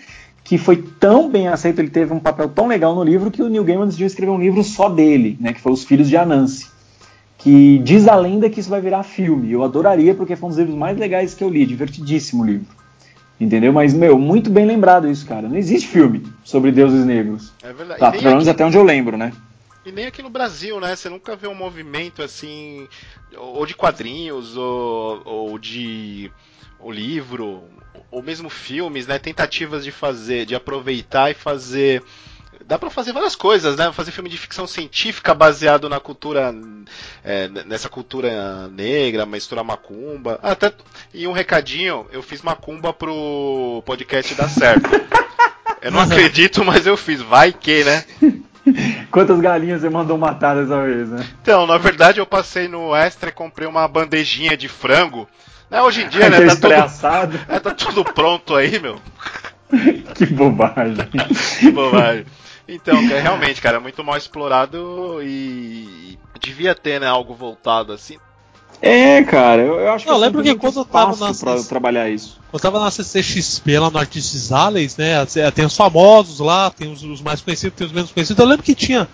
que 0.44 0.58
foi 0.58 0.78
tão 0.78 1.30
bem 1.30 1.48
aceito, 1.48 1.80
ele 1.80 1.90
teve 1.90 2.14
um 2.14 2.20
papel 2.20 2.50
tão 2.50 2.68
legal 2.68 2.96
no 2.96 3.04
livro 3.04 3.30
que 3.30 3.44
o 3.44 3.50
Neil 3.50 3.64
Gaiman 3.64 3.86
decidiu 3.86 4.08
escrever 4.08 4.32
um 4.32 4.40
livro 4.40 4.64
só 4.64 4.90
dele, 4.90 5.38
né, 5.40 5.54
que 5.54 5.62
foi 5.62 5.72
Os 5.72 5.84
Filhos 5.84 6.08
de 6.10 6.18
Anansi. 6.18 6.68
Que 7.40 7.78
diz 7.80 8.08
a 8.08 8.16
lenda 8.16 8.50
que 8.50 8.60
isso 8.60 8.70
vai 8.70 8.82
virar 8.82 9.04
filme. 9.04 9.52
Eu 9.52 9.64
adoraria, 9.64 10.16
porque 10.16 10.36
foi 10.36 10.48
um 10.48 10.50
dos 10.50 10.58
livros 10.58 10.76
mais 10.76 10.98
legais 10.98 11.36
que 11.36 11.44
eu 11.44 11.50
li, 11.50 11.68
divertidíssimo 11.68 12.42
o 12.42 12.46
livro. 12.46 12.66
Entendeu? 13.40 13.72
Mas, 13.72 13.94
meu, 13.94 14.18
muito 14.18 14.50
bem 14.50 14.66
lembrado 14.66 15.08
isso, 15.08 15.24
cara. 15.24 15.48
Não 15.48 15.56
existe 15.56 15.88
filme 15.88 16.24
sobre 16.44 16.72
deuses 16.72 17.06
negros. 17.06 17.54
é 17.62 17.72
verdade. 17.72 18.00
Tá, 18.00 18.12
pelo 18.12 18.24
menos 18.24 18.48
aqui- 18.48 18.50
até 18.50 18.66
onde 18.66 18.76
eu 18.76 18.84
lembro, 18.84 19.16
né? 19.18 19.32
E 19.88 19.92
nem 19.94 20.06
aqui 20.06 20.22
no 20.22 20.30
Brasil, 20.30 20.82
né? 20.82 20.94
Você 20.94 21.08
nunca 21.08 21.34
vê 21.34 21.48
um 21.48 21.56
movimento 21.56 22.22
assim, 22.22 22.90
ou 23.38 23.66
de 23.66 23.74
quadrinhos, 23.74 24.58
ou, 24.58 25.22
ou 25.24 25.58
de 25.58 26.30
o 26.78 26.92
livro, 26.92 27.64
ou 28.12 28.22
mesmo 28.22 28.50
filmes, 28.50 29.08
né? 29.08 29.18
Tentativas 29.18 29.86
de 29.86 29.92
fazer, 29.92 30.46
de 30.46 30.54
aproveitar 30.54 31.32
e 31.32 31.34
fazer. 31.34 32.04
Dá 32.66 32.78
pra 32.78 32.90
fazer 32.90 33.14
várias 33.14 33.34
coisas, 33.34 33.78
né? 33.78 33.90
Fazer 33.94 34.12
filme 34.12 34.30
de 34.30 34.38
ficção 34.38 34.68
científica 34.68 35.34
baseado 35.34 35.88
na 35.88 36.02
cultura, 36.02 36.54
é, 37.24 37.48
nessa 37.48 37.88
cultura 37.88 38.68
negra, 38.68 39.26
misturar 39.26 39.64
macumba. 39.64 40.38
Ah, 40.44 40.52
Até, 40.52 40.74
e 41.14 41.26
um 41.26 41.32
recadinho, 41.32 42.06
eu 42.12 42.22
fiz 42.22 42.42
macumba 42.42 42.92
pro 42.92 43.82
podcast 43.86 44.36
dar 44.36 44.50
certo. 44.50 44.90
Eu 45.80 45.92
não 45.92 46.00
acredito, 46.02 46.66
mas 46.66 46.88
eu 46.88 46.98
fiz. 46.98 47.22
Vai 47.22 47.54
que, 47.54 47.84
né? 47.84 48.04
Quantas 49.12 49.40
galinhas 49.40 49.82
você 49.82 49.90
mandou 49.90 50.18
matar 50.18 50.56
dessa 50.56 50.82
vez, 50.82 51.10
né? 51.10 51.26
Então, 51.42 51.66
na 51.68 51.78
verdade, 51.78 52.20
eu 52.20 52.26
passei 52.26 52.68
no 52.68 52.96
Extra 52.96 53.30
e 53.30 53.34
comprei 53.34 53.68
uma 53.68 53.88
bandejinha 53.88 54.56
de 54.56 54.68
frango. 54.68 55.28
Né, 55.70 55.82
hoje 55.82 56.04
em 56.04 56.10
dia, 56.10 56.30
né? 56.30 56.38
Tá 56.48 56.56
tudo, 57.28 57.40
é, 57.50 57.60
tá 57.60 57.72
tudo 57.72 58.04
pronto 58.04 58.56
aí, 58.56 58.80
meu. 58.80 59.00
que 60.16 60.26
bobagem. 60.26 60.96
que 61.60 61.72
bobagem. 61.72 62.26
Então, 62.68 62.96
realmente, 63.08 63.62
cara, 63.62 63.80
muito 63.80 64.04
mal 64.04 64.18
explorado 64.18 65.20
e 65.22 66.18
devia 66.42 66.76
ter, 66.76 67.00
né, 67.00 67.08
algo 67.08 67.34
voltado 67.34 67.94
assim. 67.94 68.18
É, 68.82 69.24
cara, 69.24 69.62
eu, 69.62 69.80
eu 69.80 69.92
acho 69.92 70.06
que 70.06 70.12
eu 70.12 70.18
lembro 70.18 70.44
que 70.44 70.56
quando 70.56 70.80
eu 70.80 70.86
tava 70.86 71.16
na 71.16 71.34
pra 71.34 71.64
trabalhar 71.64 72.10
isso. 72.10 72.40
Quando 72.52 72.54
eu 72.54 72.60
tava 72.60 72.80
na 72.80 72.92
CCXP 72.92 73.80
lá 73.80 73.90
no 73.90 73.98
Artists 73.98 74.52
Alleys, 74.52 74.98
né, 74.98 75.26
tem 75.54 75.66
os 75.66 75.76
famosos 75.76 76.40
lá, 76.40 76.70
tem 76.70 76.92
os, 76.92 77.04
os, 77.04 77.22
mais 77.22 77.42
conhecidos, 77.42 77.76
tem 77.76 77.88
os 77.88 77.94
menos 77.94 78.12
conhecidos. 78.12 78.40
Eu 78.40 78.48
lembro 78.48 78.64
que 78.64 78.76
tinha 78.76 79.08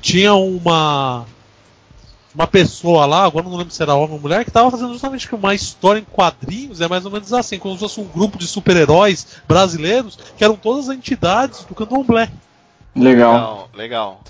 tinha 0.00 0.34
uma 0.34 1.26
uma 2.34 2.46
pessoa 2.46 3.06
lá, 3.06 3.24
agora 3.24 3.48
não 3.48 3.56
lembro 3.56 3.72
se 3.72 3.82
era 3.82 3.94
homem 3.94 4.14
ou 4.14 4.20
mulher, 4.20 4.44
que 4.44 4.50
tava 4.50 4.70
fazendo 4.70 4.92
justamente 4.92 5.34
uma 5.34 5.54
história 5.54 5.98
em 5.98 6.04
quadrinhos, 6.04 6.80
é 6.80 6.86
mais 6.86 7.04
ou 7.04 7.10
menos 7.10 7.32
assim, 7.32 7.58
como 7.58 7.74
se 7.74 7.80
fosse 7.80 8.00
um 8.00 8.04
grupo 8.04 8.38
de 8.38 8.46
super-heróis 8.46 9.26
brasileiros, 9.48 10.16
que 10.36 10.44
eram 10.44 10.54
todas 10.54 10.88
as 10.88 10.96
entidades 10.96 11.64
do 11.64 11.74
Candomblé. 11.74 12.30
Legal. 12.94 13.32
Legal, 13.32 13.70
legal. 13.74 14.20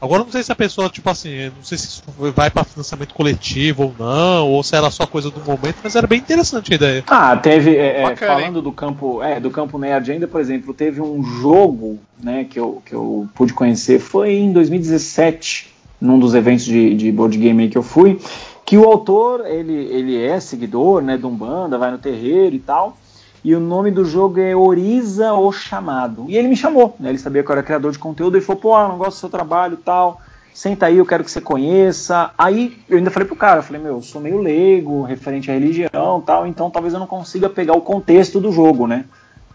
Agora 0.00 0.22
não 0.22 0.30
sei 0.30 0.42
se 0.42 0.52
a 0.52 0.54
pessoa, 0.54 0.88
tipo 0.88 1.08
assim, 1.08 1.46
não 1.56 1.62
sei 1.62 1.78
se 1.78 1.86
isso 1.86 2.02
vai 2.34 2.50
para 2.50 2.64
financiamento 2.64 3.14
coletivo 3.14 3.84
ou 3.84 3.94
não, 3.98 4.48
ou 4.50 4.62
se 4.62 4.76
era 4.76 4.90
só 4.90 5.06
coisa 5.06 5.30
do 5.30 5.40
momento, 5.40 5.76
mas 5.82 5.96
era 5.96 6.06
bem 6.06 6.18
interessante 6.18 6.72
a 6.72 6.76
ideia. 6.76 7.04
Ah, 7.06 7.36
teve, 7.36 7.76
é, 7.76 8.00
é 8.00 8.02
Bacana, 8.02 8.34
falando 8.34 8.60
do 8.60 8.72
campo, 8.72 9.22
é, 9.22 9.40
do 9.40 9.50
campo 9.50 9.78
nerd 9.78 10.10
ainda, 10.10 10.28
por 10.28 10.40
exemplo, 10.40 10.74
teve 10.74 11.00
um 11.00 11.22
jogo, 11.22 11.98
né, 12.22 12.44
que 12.44 12.58
eu, 12.58 12.82
que 12.84 12.92
eu 12.94 13.26
pude 13.34 13.54
conhecer, 13.54 13.98
foi 13.98 14.34
em 14.34 14.52
2017, 14.52 15.72
num 16.00 16.18
dos 16.18 16.34
eventos 16.34 16.64
de, 16.64 16.94
de 16.94 17.10
board 17.10 17.38
game 17.38 17.68
que 17.68 17.78
eu 17.78 17.82
fui, 17.82 18.20
que 18.66 18.76
o 18.76 18.84
autor, 18.84 19.46
ele, 19.46 19.72
ele 19.72 20.22
é 20.22 20.40
seguidor, 20.40 21.02
né, 21.02 21.16
de 21.16 21.24
Umbanda, 21.24 21.78
vai 21.78 21.90
no 21.90 21.98
terreiro 21.98 22.54
e 22.54 22.58
tal, 22.58 22.96
e 23.44 23.54
o 23.54 23.60
nome 23.60 23.90
do 23.90 24.06
jogo 24.06 24.40
é 24.40 24.56
Oriza 24.56 25.34
o 25.34 25.52
Chamado. 25.52 26.24
E 26.28 26.36
ele 26.36 26.48
me 26.48 26.56
chamou, 26.56 26.96
né? 26.98 27.10
Ele 27.10 27.18
sabia 27.18 27.42
que 27.42 27.50
eu 27.50 27.52
era 27.52 27.62
criador 27.62 27.92
de 27.92 27.98
conteúdo, 27.98 28.36
ele 28.36 28.44
falou, 28.44 28.62
pô, 28.62 28.88
não 28.88 28.96
gosto 28.96 29.18
do 29.18 29.20
seu 29.20 29.28
trabalho 29.28 29.76
tal, 29.76 30.18
senta 30.54 30.86
aí, 30.86 30.96
eu 30.96 31.04
quero 31.04 31.22
que 31.22 31.30
você 31.30 31.42
conheça. 31.42 32.30
Aí 32.38 32.78
eu 32.88 32.96
ainda 32.96 33.10
falei 33.10 33.28
pro 33.28 33.36
cara, 33.36 33.58
eu 33.58 33.62
falei, 33.62 33.82
meu, 33.82 33.96
eu 33.96 34.02
sou 34.02 34.18
meio 34.18 34.40
leigo, 34.40 35.02
referente 35.02 35.50
à 35.50 35.54
religião 35.54 36.22
tal, 36.24 36.46
então 36.46 36.70
talvez 36.70 36.94
eu 36.94 37.00
não 37.00 37.06
consiga 37.06 37.50
pegar 37.50 37.74
o 37.74 37.82
contexto 37.82 38.40
do 38.40 38.50
jogo, 38.50 38.86
né? 38.86 39.04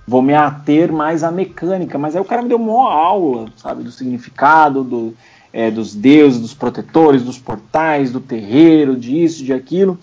Vou 0.08 0.22
me 0.22 0.36
ater 0.36 0.92
mais 0.92 1.24
à 1.24 1.32
mecânica, 1.32 1.98
mas 1.98 2.16
aí 2.16 2.22
o 2.22 2.26
cara 2.26 2.44
me 2.44 2.50
deu 2.50 2.58
uma 2.58 2.94
aula, 2.94 3.48
sabe, 3.58 3.84
do 3.84 3.92
significado, 3.92 4.84
do, 4.84 5.16
é, 5.52 5.72
dos 5.72 5.96
deuses, 5.96 6.40
dos 6.40 6.54
protetores, 6.54 7.24
dos 7.24 7.40
portais, 7.40 8.12
do 8.12 8.20
terreiro, 8.20 8.96
disso, 8.96 9.44
de 9.44 9.54
aquilo. 9.54 9.98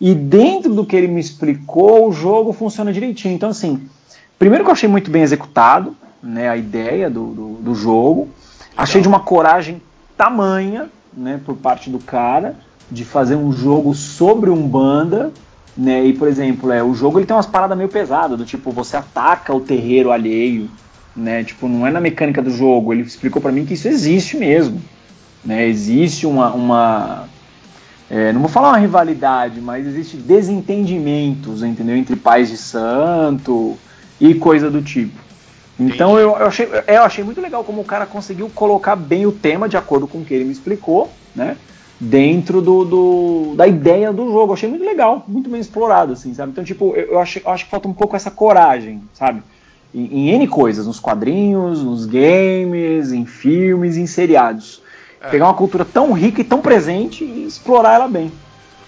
E 0.00 0.14
dentro 0.14 0.74
do 0.74 0.84
que 0.84 0.94
ele 0.94 1.08
me 1.08 1.20
explicou, 1.20 2.08
o 2.08 2.12
jogo 2.12 2.52
funciona 2.52 2.92
direitinho. 2.92 3.34
Então, 3.34 3.50
assim, 3.50 3.88
primeiro 4.38 4.64
que 4.64 4.70
eu 4.70 4.74
achei 4.74 4.88
muito 4.88 5.10
bem 5.10 5.22
executado, 5.22 5.96
né, 6.22 6.48
a 6.48 6.56
ideia 6.56 7.08
do, 7.08 7.26
do, 7.28 7.48
do 7.54 7.74
jogo. 7.74 8.28
Achei 8.76 9.00
de 9.00 9.08
uma 9.08 9.20
coragem 9.20 9.80
tamanha, 10.16 10.90
né, 11.16 11.40
por 11.44 11.56
parte 11.56 11.88
do 11.88 11.98
cara, 11.98 12.56
de 12.90 13.04
fazer 13.04 13.36
um 13.36 13.52
jogo 13.52 13.94
sobre 13.94 14.50
um 14.50 14.66
banda, 14.66 15.32
né, 15.76 16.04
e 16.04 16.12
por 16.12 16.28
exemplo, 16.28 16.70
é, 16.70 16.82
o 16.82 16.94
jogo 16.94 17.18
ele 17.18 17.26
tem 17.26 17.36
umas 17.36 17.46
paradas 17.46 17.76
meio 17.76 17.88
pesadas, 17.88 18.36
do 18.36 18.44
tipo, 18.44 18.70
você 18.70 18.96
ataca 18.96 19.54
o 19.54 19.60
terreiro 19.60 20.10
alheio, 20.10 20.70
né, 21.14 21.42
tipo, 21.42 21.68
não 21.68 21.86
é 21.86 21.90
na 21.90 22.00
mecânica 22.00 22.42
do 22.42 22.50
jogo, 22.50 22.92
ele 22.92 23.02
explicou 23.02 23.40
para 23.40 23.52
mim 23.52 23.64
que 23.64 23.74
isso 23.74 23.88
existe 23.88 24.36
mesmo, 24.36 24.80
né, 25.44 25.66
existe 25.66 26.26
uma, 26.26 26.52
uma 26.52 27.28
é, 28.08 28.32
não 28.32 28.40
vou 28.40 28.48
falar 28.48 28.68
uma 28.68 28.78
rivalidade, 28.78 29.60
mas 29.60 29.86
existe 29.86 30.16
desentendimentos, 30.16 31.62
entendeu? 31.62 31.96
Entre 31.96 32.14
pais 32.14 32.48
de 32.48 32.56
santo 32.56 33.76
e 34.20 34.34
coisa 34.34 34.70
do 34.70 34.80
tipo. 34.80 35.26
Então 35.78 36.18
eu, 36.18 36.30
eu, 36.30 36.46
achei, 36.46 36.68
eu 36.86 37.02
achei 37.02 37.24
muito 37.24 37.40
legal 37.40 37.64
como 37.64 37.80
o 37.80 37.84
cara 37.84 38.06
conseguiu 38.06 38.48
colocar 38.48 38.96
bem 38.96 39.26
o 39.26 39.32
tema 39.32 39.68
de 39.68 39.76
acordo 39.76 40.06
com 40.06 40.18
o 40.18 40.24
que 40.24 40.32
ele 40.32 40.44
me 40.44 40.52
explicou, 40.52 41.10
né? 41.34 41.56
Dentro 41.98 42.62
do, 42.62 42.84
do 42.84 43.54
da 43.56 43.66
ideia 43.66 44.12
do 44.12 44.30
jogo. 44.30 44.50
Eu 44.50 44.54
achei 44.54 44.68
muito 44.68 44.84
legal, 44.84 45.24
muito 45.26 45.50
bem 45.50 45.60
explorado, 45.60 46.12
assim, 46.12 46.32
sabe? 46.32 46.52
Então, 46.52 46.62
tipo, 46.62 46.94
eu, 46.94 47.12
eu, 47.12 47.18
achei, 47.18 47.42
eu 47.44 47.50
acho 47.50 47.64
que 47.64 47.70
falta 47.70 47.88
um 47.88 47.92
pouco 47.92 48.14
essa 48.14 48.30
coragem, 48.30 49.02
sabe? 49.14 49.42
Em, 49.94 50.04
em 50.04 50.30
N 50.30 50.46
coisas, 50.46 50.86
nos 50.86 51.00
quadrinhos, 51.00 51.82
nos 51.82 52.06
games, 52.06 53.12
em 53.12 53.26
filmes, 53.26 53.96
em 53.96 54.06
seriados 54.06 54.85
é. 55.26 55.30
Pegar 55.30 55.46
uma 55.46 55.54
cultura 55.54 55.84
tão 55.84 56.12
rica 56.12 56.40
e 56.40 56.44
tão 56.44 56.60
presente 56.60 57.24
e 57.24 57.46
explorar 57.46 57.94
ela 57.94 58.08
bem. 58.08 58.32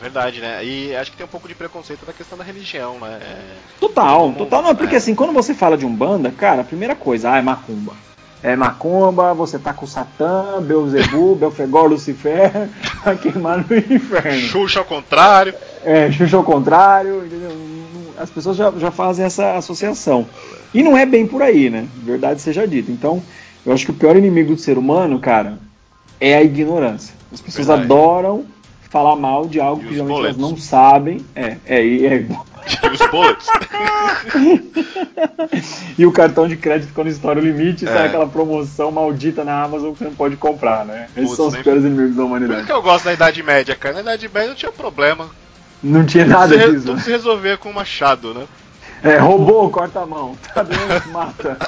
Verdade, 0.00 0.40
né? 0.40 0.64
E 0.64 0.94
acho 0.94 1.10
que 1.10 1.16
tem 1.16 1.26
um 1.26 1.28
pouco 1.28 1.48
de 1.48 1.54
preconceito 1.54 2.06
da 2.06 2.12
questão 2.12 2.38
da 2.38 2.44
religião, 2.44 2.98
né? 3.00 3.18
Total, 3.80 4.32
total. 4.32 4.62
Não, 4.62 4.74
porque 4.74 4.94
é. 4.94 4.98
assim, 4.98 5.14
quando 5.14 5.32
você 5.32 5.52
fala 5.52 5.76
de 5.76 5.84
Umbanda, 5.84 6.30
cara, 6.30 6.60
a 6.60 6.64
primeira 6.64 6.94
coisa, 6.94 7.32
ah, 7.32 7.38
é 7.38 7.42
macumba. 7.42 7.92
É 8.40 8.54
macumba, 8.54 9.34
você 9.34 9.58
tá 9.58 9.72
com 9.72 9.86
Satã, 9.86 10.62
Beuzebu, 10.62 11.34
Belfegor, 11.40 11.88
Lucifer, 11.88 12.68
a 13.04 13.14
queimar 13.16 13.58
no 13.58 13.76
inferno. 13.76 14.48
Xuxa 14.48 14.78
ao 14.78 14.84
contrário. 14.84 15.52
É, 15.84 16.12
Xuxa 16.12 16.36
ao 16.36 16.44
contrário, 16.44 17.26
entendeu? 17.26 17.50
As 18.16 18.30
pessoas 18.30 18.56
já, 18.56 18.70
já 18.78 18.92
fazem 18.92 19.24
essa 19.24 19.56
associação. 19.56 20.26
E 20.72 20.82
não 20.82 20.96
é 20.96 21.04
bem 21.04 21.26
por 21.26 21.42
aí, 21.42 21.68
né? 21.68 21.88
Verdade 22.04 22.40
seja 22.40 22.66
dita. 22.68 22.92
Então, 22.92 23.20
eu 23.66 23.72
acho 23.72 23.84
que 23.84 23.90
o 23.90 23.94
pior 23.94 24.16
inimigo 24.16 24.54
do 24.54 24.60
ser 24.60 24.78
humano, 24.78 25.18
cara, 25.18 25.58
é 26.20 26.36
a 26.36 26.42
ignorância. 26.42 27.14
As 27.32 27.40
pessoas 27.40 27.66
Verdade. 27.66 27.92
adoram 27.92 28.46
falar 28.88 29.16
mal 29.16 29.46
de 29.46 29.60
algo 29.60 29.82
e 29.82 29.88
que 29.88 29.94
geralmente 29.94 30.20
elas 30.20 30.36
não 30.36 30.56
sabem. 30.56 31.24
É, 31.34 31.56
é, 31.66 32.06
é. 32.06 32.26
E 32.68 32.86
os 32.86 33.00
bullets. 33.10 33.46
e 35.98 36.04
o 36.04 36.12
cartão 36.12 36.46
de 36.46 36.54
crédito 36.54 36.92
quando 36.92 37.06
estoura 37.06 37.40
o 37.40 37.42
limite, 37.42 37.86
é. 37.86 37.88
sai 37.88 38.08
aquela 38.08 38.26
promoção 38.26 38.90
maldita 38.90 39.42
na 39.42 39.62
Amazon 39.62 39.92
que 39.92 40.00
você 40.00 40.04
não 40.04 40.14
pode 40.14 40.36
comprar, 40.36 40.84
né? 40.84 41.08
Esses 41.16 41.30
Putz, 41.30 41.36
são 41.36 41.46
os 41.46 41.56
piores 41.56 41.82
inimigos 41.82 42.14
da 42.14 42.24
humanidade. 42.24 42.60
Por 42.60 42.66
que 42.66 42.72
eu 42.72 42.82
gosto 42.82 43.06
da 43.06 43.14
Idade 43.14 43.42
Média, 43.42 43.74
cara? 43.74 43.94
Na 43.94 44.02
Idade 44.02 44.28
Média 44.28 44.48
não 44.48 44.54
tinha 44.54 44.70
problema. 44.70 45.30
Não 45.82 46.04
tinha 46.04 46.26
nada 46.26 46.58
tudo 46.58 46.72
disso. 46.72 46.86
Tudo 46.88 47.00
se 47.00 47.10
resolver 47.10 47.56
com 47.56 47.70
um 47.70 47.72
machado, 47.72 48.34
né? 48.34 48.44
É, 49.02 49.16
roubou, 49.16 49.70
corta 49.70 50.00
a 50.00 50.06
mão. 50.06 50.36
Tá 50.52 50.62
doendo, 50.62 51.08
mata. 51.10 51.56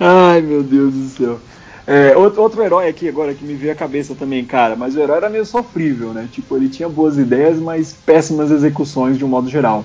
Ai, 0.00 0.40
meu 0.40 0.62
Deus 0.62 0.94
do 0.94 1.08
céu. 1.08 1.40
É, 1.86 2.14
outro, 2.16 2.42
outro, 2.42 2.62
herói 2.62 2.86
aqui 2.86 3.08
agora 3.08 3.32
que 3.32 3.42
me 3.42 3.54
veio 3.54 3.72
à 3.72 3.74
cabeça 3.74 4.14
também, 4.14 4.44
cara, 4.44 4.76
mas 4.76 4.94
o 4.94 5.00
herói 5.00 5.16
era 5.16 5.30
meio 5.30 5.46
sofrível, 5.46 6.12
né? 6.12 6.28
Tipo, 6.30 6.56
ele 6.56 6.68
tinha 6.68 6.86
boas 6.86 7.16
ideias, 7.16 7.58
mas 7.58 7.94
péssimas 7.94 8.50
execuções 8.50 9.16
de 9.16 9.24
um 9.24 9.28
modo 9.28 9.48
geral. 9.48 9.84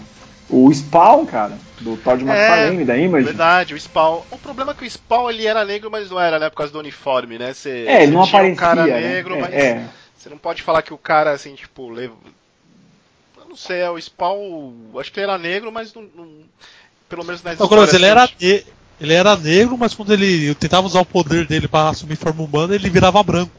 O 0.50 0.70
Spawn, 0.72 1.26
cara, 1.26 1.58
do 1.80 1.96
Todd 1.96 2.22
McFarlane, 2.22 2.82
é, 2.82 2.86
da 2.86 2.98
Image. 2.98 3.26
Verdade, 3.26 3.74
o 3.74 3.80
Spawn. 3.80 4.22
O 4.30 4.38
problema 4.38 4.72
é 4.72 4.76
que 4.76 4.86
o 4.86 4.90
Spawn 4.90 5.30
ele 5.30 5.48
era 5.48 5.64
negro, 5.64 5.90
mas 5.90 6.12
não 6.12 6.20
era, 6.20 6.38
né? 6.38 6.50
Por 6.50 6.58
causa 6.58 6.74
do 6.74 6.80
uniforme, 6.80 7.40
né? 7.40 7.54
Você, 7.54 7.86
é, 7.88 8.04
ele 8.04 8.12
não 8.12 8.24
aparecia. 8.24 8.54
um 8.54 8.56
cara 8.56 8.86
né? 8.86 9.00
negro, 9.00 9.36
é, 9.36 9.40
mas 9.40 9.54
é. 9.54 9.86
você 10.14 10.30
não 10.30 10.38
pode 10.38 10.62
falar 10.62 10.82
que 10.82 10.94
o 10.94 10.98
cara, 10.98 11.32
assim, 11.32 11.56
tipo, 11.56 11.90
leva... 11.90 12.14
Eu 13.38 13.48
não 13.48 13.56
sei, 13.56 13.80
é 13.80 13.90
o 13.90 14.00
Spawn. 14.00 14.74
Acho 15.00 15.10
que 15.10 15.22
ele 15.22 15.32
era 15.32 15.38
negro, 15.38 15.72
mas 15.72 15.94
não. 15.94 16.04
não 16.14 16.28
pelo 17.08 17.24
menos 17.24 17.42
nas 17.44 17.62
Agora, 17.62 17.90
ele 17.96 18.06
era. 18.06 18.30
Ele 18.42 18.66
era 19.00 19.36
negro, 19.36 19.78
mas 19.78 19.94
quando 19.94 20.14
ele 20.14 20.54
tentava 20.56 20.88
usar 20.88 21.02
o 21.02 21.06
poder 21.06 21.46
dele 21.46 21.68
para 21.68 21.90
assumir 21.90 22.16
forma 22.16 22.44
humana, 22.44 22.76
ele 22.76 22.90
virava 22.90 23.22
branco. 23.24 23.52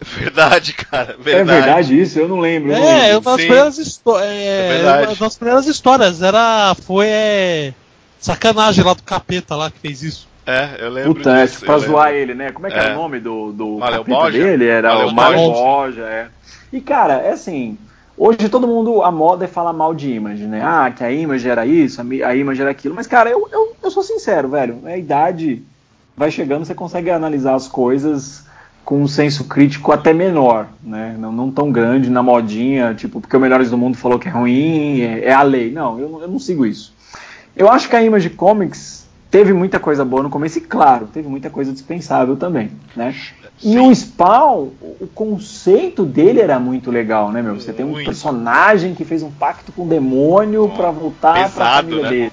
Verdade, 0.00 0.72
cara. 0.74 1.16
Verdade. 1.18 1.50
É 1.50 1.60
verdade 1.60 2.00
isso? 2.00 2.18
Eu 2.18 2.28
não 2.28 2.38
lembro. 2.38 2.72
é, 2.72 3.12
uma 3.12 3.20
das, 3.20 3.34
primeiras 3.34 4.00
é, 4.22 4.80
é 4.80 5.08
uma 5.08 5.14
das 5.16 5.36
primeiras 5.36 5.66
histórias. 5.66 6.22
Era. 6.22 6.74
Foi. 6.86 7.06
É, 7.08 7.74
sacanagem 8.20 8.84
lá 8.84 8.94
do 8.94 9.02
capeta 9.02 9.56
lá 9.56 9.70
que 9.70 9.78
fez 9.80 10.02
isso. 10.02 10.28
É, 10.46 10.76
eu 10.78 10.90
lembro. 10.90 11.14
Puta, 11.14 11.44
disso, 11.44 11.64
é, 11.64 11.66
pra 11.66 11.78
zoar 11.78 12.12
ele, 12.12 12.34
né? 12.34 12.52
Como 12.52 12.66
é 12.66 12.70
que 12.70 12.76
é. 12.76 12.80
era 12.80 12.92
o 12.94 12.96
nome 12.96 13.18
do, 13.18 13.52
do 13.52 13.78
capeta 13.78 14.30
dele? 14.30 14.66
Era 14.66 15.06
o 15.06 15.12
Mário 15.12 15.38
Boja, 15.38 16.02
é. 16.02 16.28
E 16.72 16.80
cara, 16.80 17.14
é 17.14 17.32
assim. 17.32 17.76
Hoje 18.18 18.48
todo 18.48 18.66
mundo, 18.66 19.02
a 19.02 19.12
moda 19.12 19.44
é 19.44 19.48
falar 19.48 19.72
mal 19.72 19.94
de 19.94 20.10
Image, 20.10 20.44
né? 20.44 20.60
Ah, 20.60 20.90
que 20.90 21.04
a 21.04 21.12
Image 21.12 21.48
era 21.48 21.64
isso, 21.64 22.00
a 22.00 22.34
Image 22.34 22.60
era 22.60 22.70
aquilo. 22.70 22.94
Mas, 22.94 23.06
cara, 23.06 23.30
eu, 23.30 23.48
eu, 23.52 23.76
eu 23.80 23.90
sou 23.92 24.02
sincero, 24.02 24.48
velho. 24.48 24.80
A 24.84 24.96
idade 24.96 25.62
vai 26.16 26.28
chegando, 26.28 26.64
você 26.64 26.74
consegue 26.74 27.10
analisar 27.10 27.54
as 27.54 27.68
coisas 27.68 28.44
com 28.84 29.00
um 29.02 29.06
senso 29.06 29.44
crítico 29.44 29.92
até 29.92 30.12
menor, 30.12 30.66
né? 30.82 31.14
Não, 31.16 31.30
não 31.30 31.50
tão 31.50 31.70
grande 31.70 32.10
na 32.10 32.20
modinha, 32.20 32.92
tipo, 32.92 33.20
porque 33.20 33.36
o 33.36 33.40
Melhores 33.40 33.70
do 33.70 33.78
Mundo 33.78 33.96
falou 33.96 34.18
que 34.18 34.26
é 34.26 34.32
ruim, 34.32 35.00
é, 35.00 35.26
é 35.26 35.32
a 35.32 35.42
lei. 35.42 35.70
Não, 35.70 36.00
eu, 36.00 36.22
eu 36.22 36.26
não 36.26 36.40
sigo 36.40 36.66
isso. 36.66 36.92
Eu 37.54 37.70
acho 37.70 37.88
que 37.88 37.94
a 37.94 38.02
Image 38.02 38.30
Comics 38.30 39.06
teve 39.30 39.52
muita 39.52 39.78
coisa 39.78 40.04
boa 40.04 40.24
no 40.24 40.30
começo 40.30 40.58
e, 40.58 40.62
claro, 40.62 41.06
teve 41.06 41.28
muita 41.28 41.50
coisa 41.50 41.72
dispensável 41.72 42.34
também, 42.34 42.72
né? 42.96 43.14
Sim. 43.58 43.74
E 43.74 43.78
o 43.78 43.94
Spawn, 43.94 44.68
o 45.00 45.06
conceito 45.14 46.04
dele 46.04 46.40
era 46.40 46.58
muito 46.58 46.90
legal, 46.90 47.32
né, 47.32 47.42
meu? 47.42 47.56
Você 47.56 47.72
tem 47.72 47.84
um 47.84 48.04
personagem 48.04 48.94
que 48.94 49.04
fez 49.04 49.22
um 49.22 49.30
pacto 49.30 49.72
com 49.72 49.82
o 49.82 49.88
demônio 49.88 50.68
para 50.76 50.90
voltar 50.90 51.34
para 51.34 51.44
a 51.44 51.48
família 51.48 52.02
né? 52.02 52.08
dele. 52.08 52.32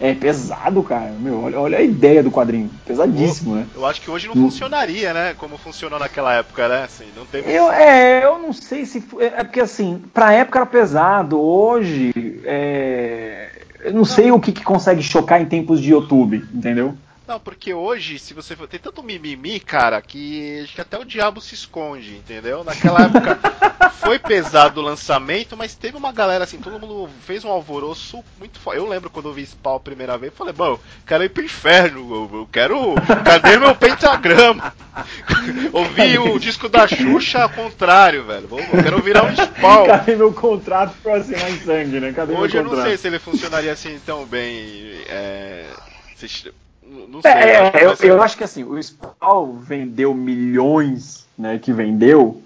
É 0.00 0.14
pesado, 0.14 0.82
cara. 0.82 1.12
Meu, 1.20 1.44
olha, 1.44 1.60
olha 1.60 1.78
a 1.78 1.82
ideia 1.82 2.24
do 2.24 2.30
quadrinho. 2.30 2.68
Pesadíssimo, 2.84 3.54
né? 3.54 3.66
Eu 3.72 3.86
acho 3.86 4.00
que 4.00 4.10
hoje 4.10 4.26
não 4.26 4.34
funcionaria, 4.34 5.14
né? 5.14 5.32
Como 5.38 5.56
funcionou 5.56 5.96
naquela 5.96 6.34
época, 6.34 6.66
né? 6.66 6.82
Assim, 6.82 7.04
não 7.16 7.24
teve... 7.24 7.48
eu, 7.52 7.70
é, 7.70 8.24
eu 8.24 8.36
não 8.40 8.52
sei 8.52 8.84
se. 8.84 9.04
É 9.20 9.44
porque 9.44 9.60
assim, 9.60 10.02
pra 10.12 10.32
época 10.32 10.58
era 10.58 10.66
pesado. 10.66 11.40
Hoje. 11.40 12.40
É, 12.44 13.48
eu 13.84 13.92
não 13.92 14.04
sei 14.04 14.32
o 14.32 14.40
que, 14.40 14.50
que 14.50 14.64
consegue 14.64 15.02
chocar 15.02 15.40
em 15.40 15.44
tempos 15.44 15.80
de 15.80 15.90
YouTube, 15.90 16.44
entendeu? 16.52 16.94
Não, 17.32 17.40
porque 17.40 17.72
hoje, 17.72 18.18
se 18.18 18.34
você 18.34 18.54
for. 18.54 18.68
Tem 18.68 18.78
tanto 18.78 19.02
mimimi, 19.02 19.58
cara, 19.58 20.02
que 20.02 20.60
acho 20.64 20.74
que 20.74 20.80
até 20.82 20.98
o 20.98 21.04
diabo 21.04 21.40
se 21.40 21.54
esconde, 21.54 22.14
entendeu? 22.14 22.62
Naquela 22.62 23.04
época 23.04 23.38
foi 24.00 24.18
pesado 24.18 24.78
o 24.78 24.84
lançamento, 24.84 25.56
mas 25.56 25.74
teve 25.74 25.96
uma 25.96 26.12
galera 26.12 26.44
assim, 26.44 26.58
todo 26.58 26.78
mundo 26.78 27.08
fez 27.24 27.42
um 27.42 27.48
alvoroço 27.48 28.22
muito 28.38 28.60
forte. 28.60 28.76
Eu 28.76 28.86
lembro 28.86 29.08
quando 29.08 29.30
eu 29.30 29.32
vi 29.32 29.46
Spawn 29.46 29.76
a 29.76 29.80
primeira 29.80 30.18
vez, 30.18 30.30
falei, 30.34 30.52
bom, 30.52 30.78
quero 31.06 31.24
ir 31.24 31.30
pro 31.30 31.42
inferno, 31.42 32.28
eu, 32.34 32.48
quero. 32.52 32.96
Cadê 33.24 33.56
meu 33.56 33.74
pentagrama? 33.74 34.74
Ouvi 35.72 36.18
o 36.18 36.38
disco 36.38 36.68
da 36.68 36.86
Xuxa 36.86 37.44
ao 37.44 37.48
contrário, 37.48 38.26
velho. 38.26 38.46
Eu 38.50 38.82
quero 38.82 39.00
virar 39.00 39.24
um 39.24 39.34
Spawn. 39.34 39.86
Cadê 39.88 40.16
meu 40.16 40.34
contrato 40.34 40.94
pra 41.02 41.16
assinar 41.16 41.50
em 41.50 41.58
sangue, 41.60 41.98
né? 41.98 42.12
Cadê 42.12 42.34
Hoje 42.34 42.58
eu 42.58 42.64
não 42.64 42.82
sei 42.82 42.98
se 42.98 43.06
ele 43.06 43.18
funcionaria 43.18 43.72
assim 43.72 43.98
tão 44.04 44.26
bem. 44.26 45.00
É... 45.08 45.64
Não 47.08 47.22
sei. 47.22 47.30
É, 47.30 47.58
eu, 47.58 47.62
acho 47.62 47.76
eu, 47.78 47.96
ser... 47.96 48.10
eu, 48.10 48.22
acho 48.22 48.36
que 48.36 48.44
assim, 48.44 48.64
o 48.64 48.82
Spawn 48.82 49.58
vendeu 49.58 50.14
milhões, 50.14 51.26
né? 51.38 51.58
Que 51.58 51.72
vendeu. 51.72 52.40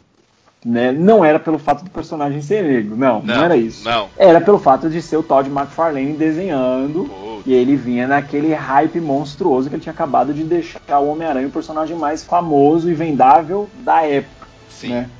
Né, 0.65 0.91
não 0.91 1.25
era 1.25 1.39
pelo 1.39 1.61
fato 1.61 1.85
do 1.85 1.91
personagem 1.91 2.43
ser 2.43 2.65
negro, 2.65 2.97
não, 2.97 3.23
não, 3.23 3.37
não 3.37 3.45
era 3.45 3.57
isso. 3.57 3.85
Não. 3.85 4.09
Era 4.17 4.41
pelo 4.41 4.59
fato 4.59 4.91
de 4.91 5.01
ser 5.01 5.17
o 5.17 5.23
Todd 5.23 5.49
McFarlane 5.49 6.15
desenhando 6.15 7.05
Putz. 7.05 7.47
e 7.47 7.53
ele 7.53 7.77
vinha 7.77 8.09
naquele 8.09 8.53
hype 8.53 9.01
monstruoso 9.01 9.69
que 9.69 9.77
ele 9.77 9.83
tinha 9.83 9.93
acabado 9.93 10.35
de 10.35 10.43
deixar 10.43 10.99
o 10.99 11.09
Homem-Aranha 11.09 11.47
o 11.47 11.53
personagem 11.53 11.97
mais 11.97 12.25
famoso 12.25 12.91
e 12.91 12.95
vendável 12.95 13.69
da 13.85 14.03
época. 14.03 14.49
Sim. 14.69 14.89
Né? 14.89 15.11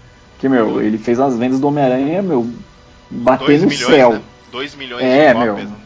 Que, 0.41 0.49
meu, 0.49 0.83
ele 0.83 0.99
fez 0.99 1.21
as 1.21 1.37
vendas 1.37 1.61
do 1.61 1.69
Homem-Aranha, 1.69 2.23
meu, 2.23 2.51
bater 3.09 3.61
no 3.61 3.69
milhões, 3.69 3.87
céu. 3.87 4.13
Né? 4.15 4.23
2 4.51 4.75
milhões 4.75 5.05
é, 5.05 5.29
de 5.29 5.35
cópias. 5.35 5.69
Meu, 5.69 5.86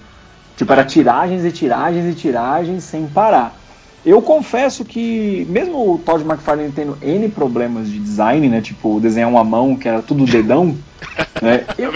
Tipo, 0.60 0.74
era 0.74 0.84
tiragens 0.84 1.42
e 1.42 1.50
tiragens 1.50 2.04
e 2.04 2.14
tiragens 2.14 2.84
sem 2.84 3.06
parar. 3.06 3.56
Eu 4.04 4.20
confesso 4.20 4.84
que, 4.84 5.46
mesmo 5.48 5.94
o 5.94 5.98
Todd 5.98 6.22
McFarlane 6.22 6.70
tendo 6.70 6.98
N 7.00 7.30
problemas 7.30 7.88
de 7.88 7.98
design, 7.98 8.46
né? 8.46 8.60
Tipo, 8.60 9.00
desenhar 9.00 9.30
uma 9.30 9.42
mão 9.42 9.74
que 9.74 9.88
era 9.88 10.02
tudo 10.02 10.26
dedão, 10.26 10.76
né? 11.40 11.64
É 11.78 11.82
eu, 11.82 11.90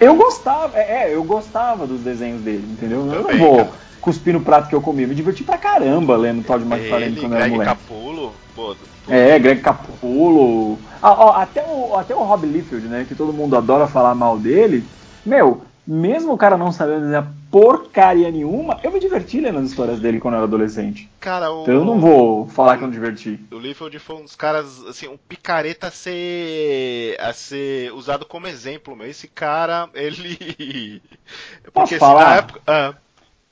eu 0.00 0.16
gostava, 0.16 0.76
é, 0.76 1.14
eu 1.14 1.22
gostava 1.22 1.86
dos 1.86 2.00
desenhos 2.00 2.42
dele, 2.42 2.66
entendeu? 2.68 3.06
Eu 3.06 3.22
não 3.22 3.38
vou 3.38 3.56
cara. 3.58 3.70
cuspir 4.00 4.34
no 4.34 4.40
prato 4.40 4.68
que 4.68 4.74
eu 4.74 4.82
comia. 4.82 5.06
Me 5.06 5.14
diverti 5.14 5.44
pra 5.44 5.56
caramba 5.56 6.16
lendo 6.16 6.42
Todd 6.42 6.64
McFarlane 6.64 7.12
Ele, 7.12 7.20
quando 7.20 7.30
Greg 7.30 7.44
era 7.44 7.50
moleque. 7.52 7.70
Capulo, 7.70 8.32
pô, 8.56 8.74
É, 9.08 9.38
Greg 9.38 9.60
Capulo. 9.60 10.76
Ah, 11.00 11.12
ó, 11.12 11.30
até, 11.40 11.62
o, 11.62 11.94
até 11.94 12.16
o 12.16 12.24
Rob 12.24 12.44
Liefeld, 12.48 12.88
né? 12.88 13.06
Que 13.08 13.14
todo 13.14 13.32
mundo 13.32 13.56
adora 13.56 13.86
falar 13.86 14.16
mal 14.16 14.36
dele. 14.36 14.84
Meu, 15.24 15.62
mesmo 15.86 16.32
o 16.32 16.36
cara 16.36 16.56
não 16.56 16.72
sabendo 16.72 17.02
desenhar 17.02 17.37
porcaria 17.50 18.30
nenhuma, 18.30 18.78
eu 18.82 18.92
me 18.92 19.00
diverti 19.00 19.40
lendo 19.40 19.58
as 19.58 19.70
histórias 19.70 20.00
dele 20.00 20.20
quando 20.20 20.34
eu 20.34 20.38
era 20.38 20.46
adolescente. 20.46 21.10
Cara, 21.18 21.50
o... 21.50 21.62
Então 21.62 21.74
eu 21.74 21.84
não 21.84 21.98
vou 21.98 22.46
falar 22.48 22.76
que 22.76 22.84
eu 22.84 22.86
não 22.86 22.92
diverti. 22.92 23.40
O 23.50 23.58
Liefeld 23.58 23.98
foi 23.98 24.16
um 24.16 24.22
dos 24.22 24.36
caras, 24.36 24.84
assim, 24.84 25.08
um 25.08 25.16
picareta 25.16 25.88
a 25.88 25.90
ser, 25.90 27.16
a 27.20 27.32
ser 27.32 27.92
usado 27.92 28.26
como 28.26 28.46
exemplo, 28.46 28.94
meu. 28.94 29.06
Esse 29.06 29.28
cara, 29.28 29.88
ele... 29.94 31.02
Posso 31.72 31.88
Porque, 31.88 31.98
falar? 31.98 32.26
Assim, 32.26 32.38
época... 32.38 32.60
ah. 32.66 32.94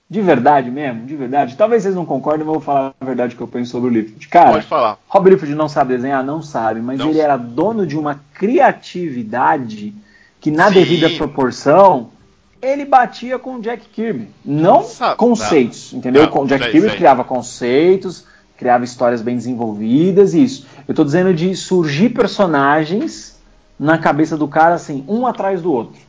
De 0.09 0.21
verdade 0.21 0.71
mesmo, 0.71 1.05
de 1.05 1.17
verdade. 1.17 1.57
Talvez 1.57 1.83
vocês 1.83 1.95
não 1.95 2.07
concordem, 2.07 2.47
mas 2.47 2.55
eu 2.55 2.61
vou 2.61 2.63
falar 2.63 2.95
a 3.01 3.05
verdade 3.05 3.35
que 3.35 3.41
eu 3.41 3.49
penso 3.49 3.73
sobre 3.73 3.91
o 3.91 3.93
Liefeld. 3.93 4.29
Cara, 4.29 4.53
Pode 4.53 4.67
falar. 4.67 4.99
Rob 5.09 5.31
Liefeld 5.31 5.53
não 5.57 5.69
sabe 5.69 5.97
desenhar? 5.97 6.23
Não 6.23 6.41
sabe, 6.43 6.81
mas 6.81 6.99
não 6.99 7.09
ele 7.09 7.19
era 7.19 7.37
dono 7.37 7.85
de 7.85 7.99
uma 7.99 8.21
criatividade 8.35 9.93
que 10.41 10.51
na 10.53 10.69
Sim. 10.69 10.75
devida 10.75 11.11
proporção 11.11 12.11
ele 12.61 12.85
batia 12.85 13.39
com 13.39 13.57
o 13.57 13.61
Jack 13.61 13.89
Kirby. 13.89 14.29
Não 14.45 14.83
Sabe, 14.83 15.17
conceitos, 15.17 15.93
não. 15.93 15.99
entendeu? 15.99 16.29
Não, 16.29 16.43
o 16.43 16.47
Jack 16.47 16.65
sei, 16.65 16.73
Kirby 16.73 16.89
sei. 16.89 16.97
criava 16.97 17.25
conceitos, 17.25 18.25
criava 18.57 18.85
histórias 18.85 19.23
bem 19.23 19.37
desenvolvidas 19.37 20.35
e 20.35 20.43
isso. 20.43 20.67
Eu 20.87 20.93
estou 20.93 21.05
dizendo 21.05 21.35
de 21.35 21.55
surgir 21.55 22.11
personagens 22.11 23.39
na 23.79 23.99
cabeça 23.99 24.37
do 24.37 24.49
cara, 24.49 24.75
assim, 24.75 25.05
um 25.07 25.27
atrás 25.27 25.61
do 25.61 25.73
outro. 25.73 26.01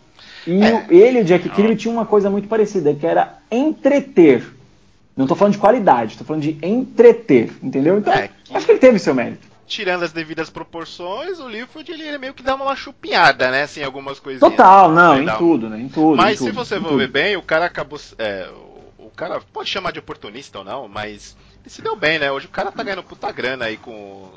E 0.45 0.63
é. 0.63 0.85
ele 0.89 1.19
e 1.19 1.21
o 1.21 1.25
Jack 1.25 1.49
Kirby 1.49 1.75
tinham 1.75 1.95
uma 1.95 2.05
coisa 2.05 2.29
muito 2.29 2.47
parecida, 2.47 2.93
que 2.93 3.05
era 3.05 3.39
entreter. 3.51 4.53
Não 5.15 5.25
estou 5.25 5.35
falando 5.35 5.53
de 5.53 5.59
qualidade, 5.59 6.11
estou 6.11 6.25
falando 6.25 6.43
de 6.43 6.57
entreter, 6.61 7.51
entendeu? 7.61 7.97
Então, 7.97 8.13
é 8.13 8.29
que... 8.43 8.55
acho 8.55 8.65
que 8.65 8.71
ele 8.71 8.79
teve 8.79 8.99
seu 8.99 9.13
mérito 9.13 9.46
tirando 9.67 10.03
as 10.03 10.13
devidas 10.13 10.49
proporções, 10.49 11.39
o 11.39 11.47
Liefeld 11.47 11.91
ele 11.91 12.17
meio 12.17 12.33
que 12.33 12.41
dá 12.41 12.55
uma 12.55 12.75
chupinhada, 12.75 13.51
né? 13.51 13.63
Assim, 13.63 13.83
algumas 13.83 14.19
coisinhas. 14.19 14.49
Total, 14.49 14.91
não, 14.91 15.21
em 15.21 15.27
tudo, 15.37 15.69
né? 15.69 15.79
Em 15.79 15.89
tudo. 15.89 16.15
Mas 16.15 16.41
em 16.41 16.45
se 16.45 16.51
tudo, 16.51 16.65
você 16.65 16.79
for 16.79 16.97
ver 16.97 17.09
bem, 17.09 17.35
o 17.35 17.41
cara 17.41 17.65
acabou. 17.65 17.99
É, 18.17 18.49
o, 18.97 19.09
cara 19.15 19.41
pode 19.51 19.69
chamar 19.69 19.91
de 19.91 19.99
oportunista 19.99 20.59
ou 20.59 20.63
não, 20.63 20.87
mas 20.87 21.35
ele 21.61 21.69
se 21.69 21.81
deu 21.81 21.95
bem, 21.95 22.17
né? 22.17 22.31
Hoje 22.31 22.45
o 22.45 22.49
cara 22.49 22.71
tá 22.71 22.81
ganhando 22.81 23.03
puta 23.03 23.31
grana 23.31 23.65
aí 23.65 23.77
com. 23.77 24.29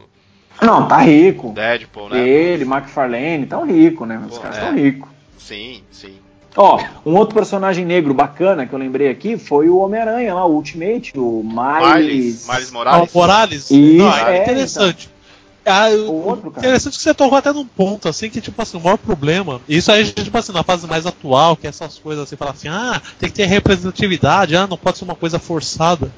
Não, 0.60 0.88
tá 0.88 0.98
rico. 0.98 1.52
Deadpool, 1.52 2.10
né? 2.10 2.28
Ele, 2.28 2.64
McFarlane, 2.64 3.46
tão 3.46 3.64
rico, 3.64 4.04
né? 4.04 4.20
Os 4.28 4.36
Pô, 4.36 4.42
caras 4.42 4.58
é. 4.58 4.60
tão 4.60 4.74
ricos. 4.74 5.08
Sim, 5.38 5.82
sim. 5.90 6.18
Ó, 6.56 6.82
um 7.06 7.14
outro 7.14 7.34
personagem 7.34 7.84
negro 7.84 8.12
bacana 8.12 8.66
que 8.66 8.72
eu 8.72 8.78
lembrei 8.78 9.08
aqui 9.08 9.38
foi 9.38 9.68
o 9.68 9.78
Homem-Aranha 9.78 10.34
lá, 10.34 10.44
o 10.44 10.54
Ultimate, 10.54 11.12
o 11.16 11.44
Miles. 11.44 12.48
Miles, 12.48 12.70
Morales. 12.72 13.08
Ah, 13.08 13.18
Morales? 13.18 13.70
Isso, 13.70 14.04
Não, 14.04 14.16
é, 14.16 14.38
é 14.38 14.42
interessante. 14.42 15.08
Então. 15.08 15.19
Ah, 15.64 15.88
o 15.90 16.26
outro, 16.26 16.50
cara. 16.50 16.66
Interessante 16.66 16.96
que 16.96 17.02
você 17.02 17.12
tocou 17.12 17.36
até 17.36 17.52
num 17.52 17.66
ponto, 17.66 18.08
assim, 18.08 18.30
que, 18.30 18.40
tipo 18.40 18.60
assim, 18.60 18.76
o 18.76 18.80
maior 18.80 18.96
problema. 18.96 19.60
Isso 19.68 19.92
aí, 19.92 20.10
tipo 20.10 20.36
assim, 20.36 20.52
na 20.52 20.62
fase 20.62 20.86
mais 20.86 21.06
atual, 21.06 21.56
que 21.56 21.66
é 21.66 21.70
essas 21.70 21.98
coisas 21.98 22.24
assim, 22.24 22.36
falar 22.36 22.52
assim, 22.52 22.68
ah, 22.68 23.00
tem 23.18 23.28
que 23.28 23.36
ter 23.36 23.46
representatividade, 23.46 24.56
ah, 24.56 24.66
não 24.66 24.76
pode 24.76 24.98
ser 24.98 25.04
uma 25.04 25.14
coisa 25.14 25.38
forçada. 25.38 26.10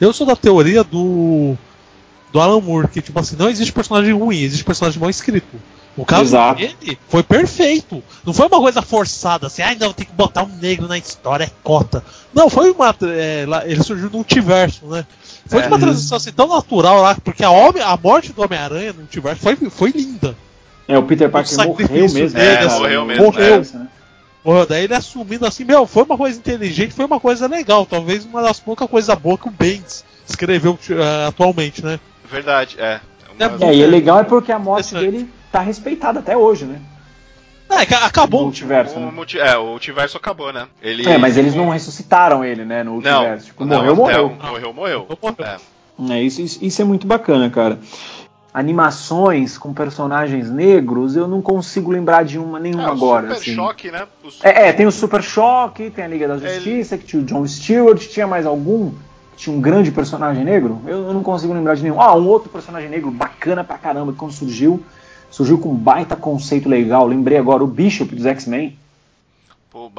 Eu 0.00 0.12
sou 0.12 0.26
da 0.26 0.36
teoria 0.36 0.84
do. 0.84 1.56
do 2.32 2.40
Alan 2.40 2.60
Moore, 2.60 2.88
que, 2.88 3.00
tipo 3.00 3.18
assim, 3.18 3.36
não 3.36 3.48
existe 3.48 3.72
personagem 3.72 4.12
ruim, 4.12 4.40
existe 4.40 4.64
personagem 4.64 5.00
mal 5.00 5.10
escrito. 5.10 5.56
O 5.96 6.06
caso 6.06 6.22
Exato. 6.22 6.60
dele 6.60 6.98
foi 7.08 7.22
perfeito. 7.22 8.02
Não 8.24 8.32
foi 8.32 8.46
uma 8.46 8.60
coisa 8.60 8.80
forçada, 8.80 9.46
assim, 9.46 9.60
ah, 9.60 9.76
não, 9.78 9.92
tem 9.92 10.06
que 10.06 10.12
botar 10.12 10.42
um 10.42 10.56
negro 10.60 10.88
na 10.88 10.96
história, 10.96 11.44
é 11.44 11.50
cota. 11.62 12.02
Não, 12.32 12.48
foi 12.48 12.70
uma. 12.70 12.94
É, 13.02 13.44
ele 13.66 13.82
surgiu 13.82 14.06
no 14.06 14.16
multiverso, 14.16 14.86
né? 14.86 15.04
Foi 15.46 15.62
é. 15.62 15.66
uma 15.66 15.78
transição 15.78 16.16
assim 16.16 16.32
tão 16.32 16.48
natural 16.48 17.02
lá, 17.02 17.14
porque 17.22 17.44
a, 17.44 17.50
homem, 17.50 17.82
a 17.82 17.96
morte 17.96 18.32
do 18.32 18.42
Homem-Aranha 18.42 18.92
no 18.92 19.00
multiverso 19.00 19.42
foi, 19.42 19.56
foi 19.56 19.90
linda. 19.90 20.34
É, 20.88 20.96
o 20.96 21.02
Peter 21.02 21.30
Parker 21.30 21.56
morreu 21.66 21.88
mesmo. 21.90 22.30
Dele, 22.30 22.38
é, 22.38 22.58
assim, 22.60 22.78
morreu 22.78 23.04
mesmo. 23.04 23.24
Morreu. 23.24 23.62
É. 23.62 23.86
Morreu. 24.42 24.66
Daí 24.66 24.84
ele 24.84 24.94
assumindo 24.94 25.46
assim, 25.46 25.64
meu, 25.64 25.86
foi 25.86 26.04
uma 26.04 26.16
coisa 26.16 26.38
inteligente, 26.38 26.94
foi 26.94 27.04
uma 27.04 27.20
coisa 27.20 27.46
legal. 27.46 27.84
Talvez 27.84 28.24
uma 28.24 28.40
das 28.40 28.58
poucas 28.58 28.88
coisas 28.88 29.14
boas 29.18 29.40
que 29.40 29.48
o 29.48 29.50
Bendis 29.50 30.04
escreveu 30.26 30.72
uh, 30.72 31.28
atualmente, 31.28 31.84
né? 31.84 32.00
Verdade, 32.30 32.76
é. 32.78 33.00
É, 33.38 33.46
uma... 33.46 33.66
é, 33.66 33.74
e 33.74 33.82
é 33.82 33.86
legal 33.86 34.20
é 34.20 34.24
porque 34.24 34.52
a 34.52 34.58
morte 34.58 34.94
dele 34.94 35.28
tá 35.52 35.60
respeitada 35.60 36.20
até 36.20 36.36
hoje, 36.36 36.64
né? 36.64 36.80
É, 37.70 37.94
acabou 37.94 38.40
o 38.40 38.44
multiverso. 38.44 38.96
O, 38.96 39.00
né? 39.00 39.10
multi, 39.10 39.38
é, 39.38 39.56
o 39.56 39.66
multiverso 39.66 40.16
acabou, 40.16 40.52
né? 40.52 40.66
Ele, 40.82 41.08
é, 41.08 41.16
mas 41.16 41.36
eles 41.36 41.54
não 41.54 41.70
ressuscitaram 41.70 42.44
ele, 42.44 42.64
né? 42.64 42.82
No 42.82 42.92
multiverso. 42.92 43.28
Não, 43.28 43.38
tipo, 43.38 43.64
morreu, 43.64 43.86
não, 43.86 43.96
morreu. 43.96 44.28
Morreu, 44.30 44.72
morreu. 44.74 45.08
É. 45.38 46.12
é 46.12 46.22
isso, 46.22 46.42
isso, 46.42 46.82
é 46.82 46.84
muito 46.84 47.06
bacana, 47.06 47.48
cara 47.48 47.78
animações 48.54 49.56
com 49.56 49.72
personagens 49.72 50.50
negros, 50.50 51.16
eu 51.16 51.26
não 51.26 51.40
consigo 51.40 51.90
lembrar 51.90 52.22
de 52.22 52.38
uma 52.38 52.60
nenhuma 52.60 52.88
é, 52.88 52.90
agora. 52.90 53.28
Super 53.28 53.40
assim. 53.40 53.54
Choque, 53.54 53.90
né? 53.90 54.06
É, 54.42 54.68
é, 54.68 54.72
tem 54.72 54.86
o 54.86 54.92
Super 54.92 55.22
Choque, 55.22 55.90
tem 55.90 56.04
a 56.04 56.08
Liga 56.08 56.28
da 56.28 56.36
Justiça, 56.36 56.94
Ele... 56.94 57.02
que 57.02 57.08
tinha 57.08 57.22
o 57.22 57.24
John 57.24 57.46
Stewart, 57.46 58.06
tinha 58.08 58.26
mais 58.26 58.44
algum? 58.44 58.92
Tinha 59.36 59.56
um 59.56 59.60
grande 59.60 59.90
personagem 59.90 60.44
negro? 60.44 60.82
Eu, 60.86 61.06
eu, 61.06 61.14
não 61.14 61.22
consigo 61.22 61.54
lembrar 61.54 61.74
de 61.74 61.82
nenhum. 61.82 62.00
Ah, 62.00 62.14
um 62.14 62.28
outro 62.28 62.50
personagem 62.50 62.90
negro 62.90 63.10
bacana 63.10 63.64
pra 63.64 63.78
caramba 63.78 64.12
que 64.12 64.18
quando 64.18 64.32
surgiu 64.32 64.84
surgiu 65.32 65.58
com 65.58 65.70
um 65.70 65.74
baita 65.74 66.14
conceito 66.14 66.68
legal. 66.68 67.06
Lembrei 67.06 67.38
agora 67.38 67.64
o 67.64 67.66
Bishop 67.66 68.14
dos 68.14 68.26
X-Men. 68.26 68.76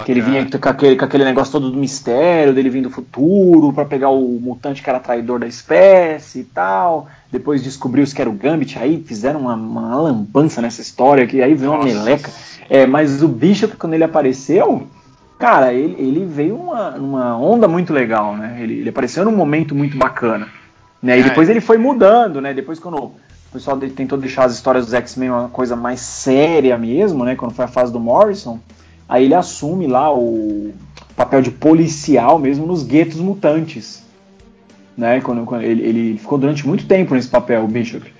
Que 0.05 0.11
ele 0.11 0.21
vinha 0.21 0.47
com 0.47 0.69
aquele, 0.69 0.95
com 0.95 1.03
aquele 1.03 1.25
negócio 1.25 1.51
todo 1.51 1.71
do 1.71 1.77
mistério, 1.77 2.53
dele 2.53 2.69
vindo 2.69 2.89
do 2.89 2.93
futuro 2.93 3.73
para 3.73 3.83
pegar 3.83 4.09
o 4.09 4.39
mutante 4.39 4.83
que 4.83 4.89
era 4.89 4.99
traidor 4.99 5.39
da 5.39 5.47
espécie 5.47 6.41
e 6.41 6.43
tal. 6.43 7.07
Depois 7.31 7.63
descobriu-se 7.63 8.13
que 8.13 8.21
era 8.21 8.29
o 8.29 8.33
Gambit, 8.33 8.77
aí 8.77 9.03
fizeram 9.03 9.41
uma, 9.41 9.55
uma 9.55 9.95
lambança 9.95 10.61
nessa 10.61 10.79
história, 10.79 11.25
que 11.25 11.41
aí 11.41 11.55
veio 11.55 11.73
uma 11.73 11.83
meleca. 11.83 12.29
É, 12.69 12.85
mas 12.85 13.23
o 13.23 13.27
Bishop, 13.27 13.75
quando 13.75 13.95
ele 13.95 14.03
apareceu, 14.03 14.87
cara, 15.39 15.73
ele, 15.73 15.95
ele 15.97 16.23
veio 16.23 16.55
uma, 16.55 16.91
uma 16.91 17.37
onda 17.37 17.67
muito 17.67 17.91
legal, 17.91 18.37
né? 18.37 18.57
Ele, 18.59 18.81
ele 18.81 18.89
apareceu 18.89 19.25
num 19.25 19.35
momento 19.35 19.73
muito 19.73 19.97
bacana. 19.97 20.47
Né? 21.01 21.17
E 21.17 21.21
é. 21.21 21.23
depois 21.23 21.49
ele 21.49 21.59
foi 21.59 21.79
mudando, 21.79 22.39
né? 22.39 22.53
Depois 22.53 22.77
quando 22.77 23.11
pessoal 23.53 23.77
tentou 23.77 24.17
deixar 24.17 24.45
as 24.45 24.53
histórias 24.53 24.85
dos 24.85 24.93
X-Men 24.93 25.29
uma 25.29 25.49
coisa 25.49 25.75
mais 25.75 25.99
séria 25.99 26.77
mesmo, 26.77 27.23
né? 27.23 27.35
Quando 27.35 27.53
foi 27.53 27.65
a 27.65 27.67
fase 27.67 27.91
do 27.91 27.99
Morrison. 27.99 28.59
Aí 29.07 29.25
ele 29.25 29.35
assume 29.35 29.87
lá 29.87 30.13
o. 30.13 30.73
papel 31.15 31.41
de 31.41 31.51
policial 31.51 32.39
mesmo 32.39 32.65
nos 32.65 32.83
guetos 32.83 33.17
mutantes. 33.17 34.01
Né? 34.97 35.21
Quando, 35.21 35.45
quando 35.45 35.63
ele, 35.63 35.83
ele, 35.83 36.17
ficou 36.17 36.37
durante 36.37 36.67
muito 36.67 36.85
tempo 36.85 37.13
nesse 37.13 37.27
papel, 37.27 37.63
o 37.63 37.67
Bishop. 37.67 38.11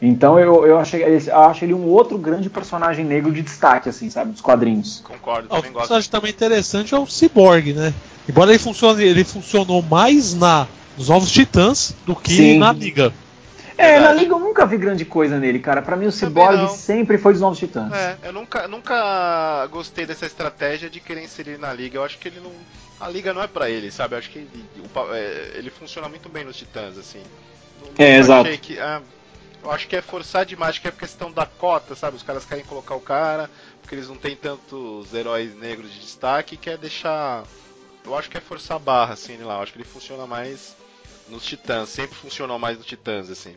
Então 0.00 0.38
eu, 0.38 0.64
eu, 0.64 0.78
achei, 0.78 1.02
eu 1.02 1.38
acho 1.38 1.64
ele 1.64 1.74
um 1.74 1.86
outro 1.86 2.16
grande 2.16 2.48
personagem 2.48 3.04
negro 3.04 3.32
de 3.32 3.42
destaque, 3.42 3.88
assim, 3.88 4.08
sabe, 4.10 4.32
dos 4.32 4.40
quadrinhos. 4.40 5.02
Concordo, 5.04 5.48
também 5.48 5.72
gosto. 5.72 5.74
O 5.74 5.78
personagem 5.78 6.10
também 6.10 6.30
interessante 6.30 6.94
é 6.94 6.98
o 6.98 7.06
Cyborg, 7.06 7.72
né? 7.72 7.92
Embora 8.28 8.50
ele 8.50 8.58
funcione, 8.58 9.02
ele 9.02 9.24
funcionou 9.24 9.82
mais 9.82 10.34
na 10.34 10.68
nos 10.96 11.08
Novos 11.08 11.30
Titãs 11.30 11.94
do 12.04 12.14
que 12.14 12.32
Sim. 12.32 12.58
na 12.58 12.72
Liga. 12.72 13.12
É, 13.78 14.00
na 14.00 14.12
Liga 14.12 14.34
eu 14.34 14.40
nunca 14.40 14.66
vi 14.66 14.76
grande 14.76 15.04
coisa 15.04 15.38
nele, 15.38 15.60
cara. 15.60 15.80
Para 15.80 15.94
mim 15.94 16.06
o 16.06 16.12
Cyborg 16.12 16.68
sempre 16.70 17.16
foi 17.16 17.32
dos 17.32 17.40
Novos 17.40 17.60
Titãs. 17.60 17.92
É, 17.92 18.18
eu 18.24 18.32
nunca, 18.32 18.66
nunca 18.66 19.64
gostei 19.68 20.04
dessa 20.04 20.26
estratégia 20.26 20.90
de 20.90 20.98
querer 20.98 21.22
inserir 21.22 21.58
na 21.58 21.72
Liga. 21.72 21.96
Eu 21.96 22.04
acho 22.04 22.18
que 22.18 22.26
ele 22.26 22.40
não. 22.40 22.52
A 22.98 23.08
Liga 23.08 23.32
não 23.32 23.40
é 23.40 23.46
para 23.46 23.70
ele, 23.70 23.92
sabe? 23.92 24.16
Eu 24.16 24.18
acho 24.18 24.30
que 24.30 24.40
ele, 24.40 24.64
é, 25.12 25.52
ele 25.54 25.70
funciona 25.70 26.08
muito 26.08 26.28
bem 26.28 26.44
nos 26.44 26.56
Titãs, 26.56 26.98
assim. 26.98 27.22
Não, 27.80 28.04
é, 28.04 28.18
exato. 28.18 28.50
Que, 28.58 28.80
ah, 28.80 29.00
eu 29.62 29.70
acho 29.70 29.86
que 29.86 29.94
é 29.94 30.02
forçar 30.02 30.44
demais, 30.44 30.70
acho 30.70 30.80
que 30.80 30.88
é 30.88 30.90
questão 30.90 31.30
da 31.30 31.46
cota, 31.46 31.94
sabe? 31.94 32.16
Os 32.16 32.24
caras 32.24 32.44
querem 32.44 32.64
colocar 32.64 32.96
o 32.96 33.00
cara, 33.00 33.48
porque 33.80 33.94
eles 33.94 34.08
não 34.08 34.16
têm 34.16 34.34
tantos 34.34 35.14
heróis 35.14 35.54
negros 35.54 35.92
de 35.92 36.00
destaque, 36.00 36.56
quer 36.56 36.78
deixar. 36.78 37.44
Eu 38.04 38.16
acho 38.18 38.28
que 38.28 38.36
é 38.36 38.40
forçar 38.40 38.76
a 38.76 38.80
barra, 38.80 39.12
assim, 39.12 39.36
lá. 39.36 39.54
Eu 39.58 39.62
acho 39.62 39.72
que 39.72 39.78
ele 39.78 39.88
funciona 39.88 40.26
mais 40.26 40.76
nos 41.28 41.44
Titãs, 41.44 41.90
sempre 41.90 42.16
funcionou 42.16 42.58
mais 42.58 42.76
nos 42.76 42.86
Titãs, 42.86 43.30
assim. 43.30 43.54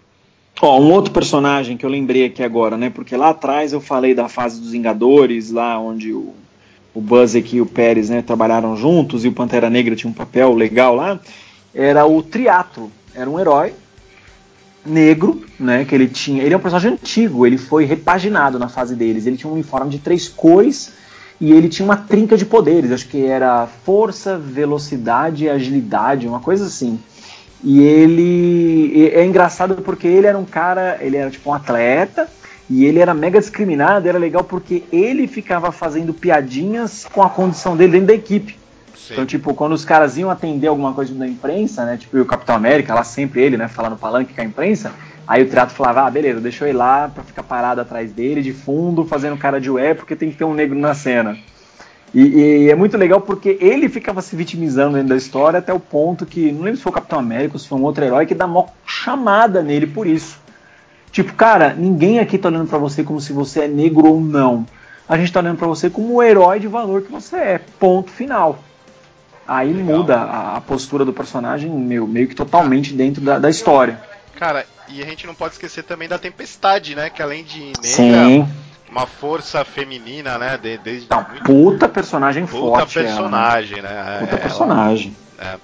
Ó, 0.60 0.80
um 0.80 0.92
outro 0.92 1.12
personagem 1.12 1.78
que 1.78 1.86
eu 1.86 1.90
lembrei 1.90 2.26
aqui 2.26 2.44
agora, 2.44 2.78
né? 2.78 2.90
Porque 2.90 3.16
lá 3.16 3.30
atrás 3.30 3.74
eu 3.74 3.82
falei 3.82 4.14
da 4.14 4.28
fase 4.28 4.60
dos 4.60 4.72
Vingadores, 4.72 5.52
lá 5.52 5.80
onde 5.80 6.14
o, 6.14 6.34
o 6.94 7.02
Buzz 7.02 7.36
e 7.36 7.62
o 7.62 7.66
Pérez 7.66 8.10
né, 8.10 8.22
trabalharam 8.22 8.76
juntos 8.76 9.26
e 9.26 9.28
o 9.28 9.34
Pantera 9.34 9.70
Negra 9.70 9.96
tinha 9.96 10.10
um 10.10 10.14
papel 10.14 10.54
legal 10.54 10.96
lá. 10.96 11.20
Era 11.74 12.06
o 12.06 12.22
Triatlo, 12.22 12.92
era 13.16 13.30
um 13.30 13.40
herói 13.40 13.74
negro, 14.86 15.44
né? 15.60 15.86
Que 15.86 15.96
ele 15.96 16.08
tinha. 16.08 16.44
Ele 16.44 16.54
é 16.54 16.58
um 16.58 16.62
personagem 16.62 16.94
antigo, 16.94 17.46
ele 17.46 17.58
foi 17.58 17.86
repaginado 17.86 18.60
na 18.60 18.68
fase 18.68 18.96
deles. 18.96 19.26
Ele 19.26 19.38
tinha 19.38 19.50
um 19.50 19.54
uniforme 19.54 19.90
de 19.90 20.00
três 20.00 20.28
cores 20.28 20.94
e 21.40 21.52
ele 21.52 21.70
tinha 21.70 21.86
uma 21.86 21.98
trinca 21.98 22.38
de 22.38 22.46
poderes. 22.46 22.92
Acho 22.92 23.08
que 23.08 23.26
era 23.26 23.68
força, 23.68 24.38
velocidade 24.38 25.46
e 25.46 25.50
agilidade, 25.50 26.28
uma 26.28 26.40
coisa 26.40 26.66
assim. 26.66 27.00
E 27.64 27.82
ele 27.82 29.10
é 29.14 29.24
engraçado 29.24 29.76
porque 29.76 30.08
ele 30.08 30.28
era 30.28 30.38
um 30.38 30.46
cara, 30.46 30.98
ele 31.00 31.18
era 31.18 31.30
tipo 31.30 31.50
um 31.50 31.54
atleta 31.54 32.28
e 32.70 32.86
ele 32.86 33.00
era 33.00 33.14
mega 33.14 33.40
discriminado. 33.40 34.08
Era 34.08 34.18
legal 34.18 34.44
porque 34.44 34.84
ele 34.92 35.28
ficava 35.28 35.72
fazendo 35.72 36.14
piadinhas 36.14 37.06
com 37.12 37.22
a 37.22 37.30
condição 37.30 37.78
dele 37.78 37.94
dentro 37.94 38.08
da 38.08 38.14
equipe. 38.14 38.58
Sim. 38.96 39.14
Então, 39.14 39.26
tipo, 39.26 39.54
quando 39.54 39.74
os 39.74 39.86
caras 39.86 40.18
iam 40.18 40.30
atender 40.30 40.68
alguma 40.68 40.94
coisa 40.94 41.14
da 41.14 41.28
imprensa, 41.28 41.86
né? 41.86 41.98
Tipo, 41.98 42.18
o 42.20 42.26
Capitão 42.26 42.56
América, 42.56 42.94
lá 42.94 43.04
sempre 43.04 43.42
ele, 43.42 43.58
né? 43.58 43.68
Falando 43.68 43.98
palanque 43.98 44.34
com 44.34 44.42
a 44.42 44.46
imprensa. 44.46 44.92
Aí 45.28 45.44
o 45.44 45.50
Triato 45.50 45.74
falava, 45.74 46.08
ah, 46.08 46.10
beleza, 46.10 46.42
deixa 46.42 46.66
eu 46.66 46.70
ir 46.70 46.74
lá 46.74 47.08
pra 47.08 47.24
ficar 47.24 47.44
parado 47.44 47.80
atrás 47.80 48.12
dele, 48.12 48.42
de 48.42 48.54
fundo, 48.54 49.06
fazendo 49.06 49.38
cara 49.38 49.62
de 49.62 49.70
ué, 49.70 49.94
porque 49.94 50.16
tem 50.16 50.32
que 50.32 50.38
ter 50.38 50.44
um 50.44 50.54
negro 50.54 50.78
na 50.78 50.94
cena. 50.94 51.38
E, 52.14 52.66
e, 52.66 52.70
é 52.70 52.76
muito 52.76 52.98
legal 52.98 53.22
porque 53.22 53.58
ele 53.62 53.88
ficava 53.88 54.22
se 54.22 54.36
vitimizando 54.36 54.96
dentro 54.96 55.10
da 55.10 55.16
história 55.16 55.60
até 55.60 55.74
o 55.74 55.80
ponto 55.80 56.26
que, 56.26 56.52
não 56.52 56.64
lembro 56.64 56.78
se 56.78 56.84
foi 56.84 56.92
o 56.92 56.96
Capitão 56.96 57.20
América 57.20 57.56
ou 57.56 57.60
se 57.60 57.68
foi 57.68 57.78
um 57.78 57.84
outro 57.84 58.04
herói, 58.04 58.26
que 58.26 58.36
dá 58.36 58.46
uma 58.46 58.66
chamada 58.86 59.64
nele 59.64 59.88
por 59.88 60.06
isso. 60.06 60.38
Tipo, 61.12 61.34
cara, 61.34 61.74
ninguém 61.74 62.20
aqui 62.20 62.38
tá 62.38 62.50
olhando 62.50 62.68
para 62.68 62.78
você 62.78 63.04
como 63.04 63.22
se 63.22 63.32
você 63.32 63.62
é 63.62 63.68
negro 63.68 64.08
ou 64.08 64.20
não. 64.20 64.66
A 65.08 65.18
gente 65.18 65.32
tá 65.32 65.40
olhando 65.40 65.58
para 65.58 65.68
você 65.68 65.90
como 65.90 66.16
o 66.16 66.24
herói 66.24 66.60
de 66.60 66.68
valor 66.68 67.02
que 67.02 67.12
você 67.12 67.36
é. 67.38 67.62
Ponto 67.80 68.12
final. 68.12 68.60
Aí 69.48 69.74
legal. 69.74 69.98
muda 69.98 70.18
a, 70.18 70.58
a, 70.58 70.62
postura 70.62 71.04
do 71.04 71.12
personagem 71.12 71.70
meu, 71.70 72.08
meio 72.08 72.28
que 72.28 72.36
totalmente 72.36 72.94
dentro 72.94 73.22
da, 73.22 73.40
da 73.40 73.50
história. 73.50 74.00
Cara, 74.38 74.66
e 74.88 75.02
a 75.02 75.06
gente 75.06 75.28
não 75.28 75.36
pode 75.36 75.54
esquecer 75.54 75.84
também 75.84 76.08
da 76.08 76.18
Tempestade, 76.18 76.96
né? 76.96 77.10
Que 77.10 77.22
além 77.22 77.44
de 77.44 77.60
negra, 77.60 77.82
Sim 77.84 78.48
uma 78.92 79.08
força 79.08 79.64
feminina, 79.64 80.38
né? 80.38 80.58
De, 80.58 80.78
desde 80.78 81.10
Não, 81.10 81.24
puta 81.24 81.88
personagem 81.88 82.46
puta 82.46 82.58
forte. 82.60 82.94
Puta 82.94 83.06
personagem, 83.06 83.80
ela, 83.80 83.90
né? 83.90 84.18
Puta 84.20 84.32
ela, 84.34 84.42
personagem. 84.42 85.16
É, 85.40 85.56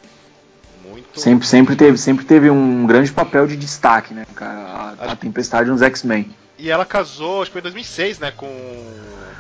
muito... 0.90 1.20
Sempre, 1.20 1.46
sempre, 1.46 1.76
teve, 1.76 1.98
sempre 1.98 2.26
teve 2.26 2.50
um 2.50 2.88
grande 2.88 3.12
papel 3.12 3.46
de 3.46 3.58
destaque, 3.58 4.14
né, 4.14 4.26
cara? 4.34 4.96
A, 5.00 5.12
a 5.12 5.16
Tempestade 5.16 5.70
nos 5.70 5.82
X-Men. 5.82 6.34
E 6.58 6.72
ela 6.72 6.86
casou, 6.86 7.42
acho 7.42 7.52
que 7.52 7.54
foi 7.54 7.62
em 7.62 7.64
2006, 7.64 8.18
né, 8.18 8.34
com, 8.36 8.50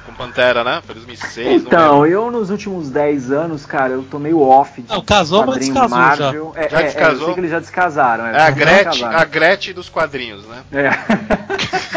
com 0.05 0.13
Pantera, 0.13 0.63
né? 0.63 0.83
Foi 0.85 0.93
2006. 0.93 1.63
Então, 1.63 2.05
eu 2.05 2.29
nos 2.29 2.51
últimos 2.51 2.91
10 2.91 3.31
anos, 3.31 3.65
cara, 3.65 3.93
eu 3.93 4.03
tô 4.03 4.19
meio 4.19 4.39
off 4.39 4.79
de 4.79 4.87
Não, 4.87 5.01
casou, 5.01 5.43
mas 5.43 5.57
descasou 5.57 5.97
Marvel. 5.97 6.53
já. 6.53 6.61
É, 6.61 6.69
já 6.69 6.79
é, 6.79 6.83
descasou? 6.83 7.09
É, 7.09 7.13
eu 7.13 7.25
sei 7.25 7.33
que 7.33 7.39
eles 7.39 7.51
já 7.51 7.59
descasaram. 7.59 8.27
É, 8.27 8.37
é 8.37 8.41
a, 8.41 8.51
Gretchen, 8.51 9.05
a 9.05 9.25
Gretchen 9.25 9.73
dos 9.73 9.89
quadrinhos, 9.89 10.45
né? 10.45 10.63
É. 10.71 11.96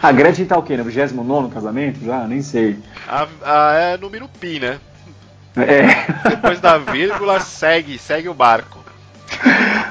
A 0.00 0.12
Gretchen 0.12 0.46
tá 0.46 0.56
o 0.56 0.62
quê? 0.62 0.76
No 0.76 0.84
29 0.84 1.52
casamento 1.52 2.04
já? 2.04 2.26
Nem 2.26 2.42
sei. 2.42 2.78
A, 3.06 3.26
a, 3.42 3.72
é 3.74 3.96
número 3.96 4.28
pi, 4.28 4.60
né? 4.60 4.78
É. 5.56 6.28
Depois 6.28 6.60
da 6.60 6.78
vírgula, 6.78 7.40
segue, 7.40 7.98
segue 7.98 8.28
o 8.28 8.34
barco. 8.34 8.78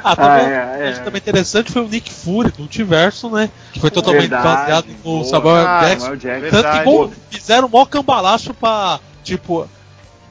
Ah, 0.03 0.16
também, 0.16 0.45
ah, 0.47 0.78
é, 0.80 0.89
é. 0.89 0.93
também 0.93 1.20
interessante 1.20 1.72
foi 1.72 1.82
o 1.82 1.88
Nick 1.88 2.12
Fury 2.12 2.51
do 2.51 2.60
Multiverso, 2.60 3.30
né? 3.30 3.49
Que 3.74 3.80
foi 3.80 3.91
totalmente 3.91 4.30
verdade, 4.30 4.43
baseado 4.43 4.88
no 5.03 5.24
Samuel 5.26 5.68
ah, 5.68 5.82
Jackson. 5.82 6.16
Jackson. 6.16 6.49
Tanto 6.49 7.10
que 7.30 7.38
fizeram 7.38 7.68
um 7.68 7.72
maior 7.72 7.86
cambalacho 7.86 8.53
pra, 8.53 8.99
tipo, 9.24 9.68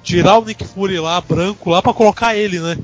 tirar 0.02 0.38
o 0.38 0.44
Nick 0.44 0.64
Fury 0.64 0.98
lá, 0.98 1.20
branco, 1.20 1.70
lá, 1.70 1.82
pra 1.82 1.92
colocar 1.92 2.34
ele, 2.34 2.58
né? 2.58 2.78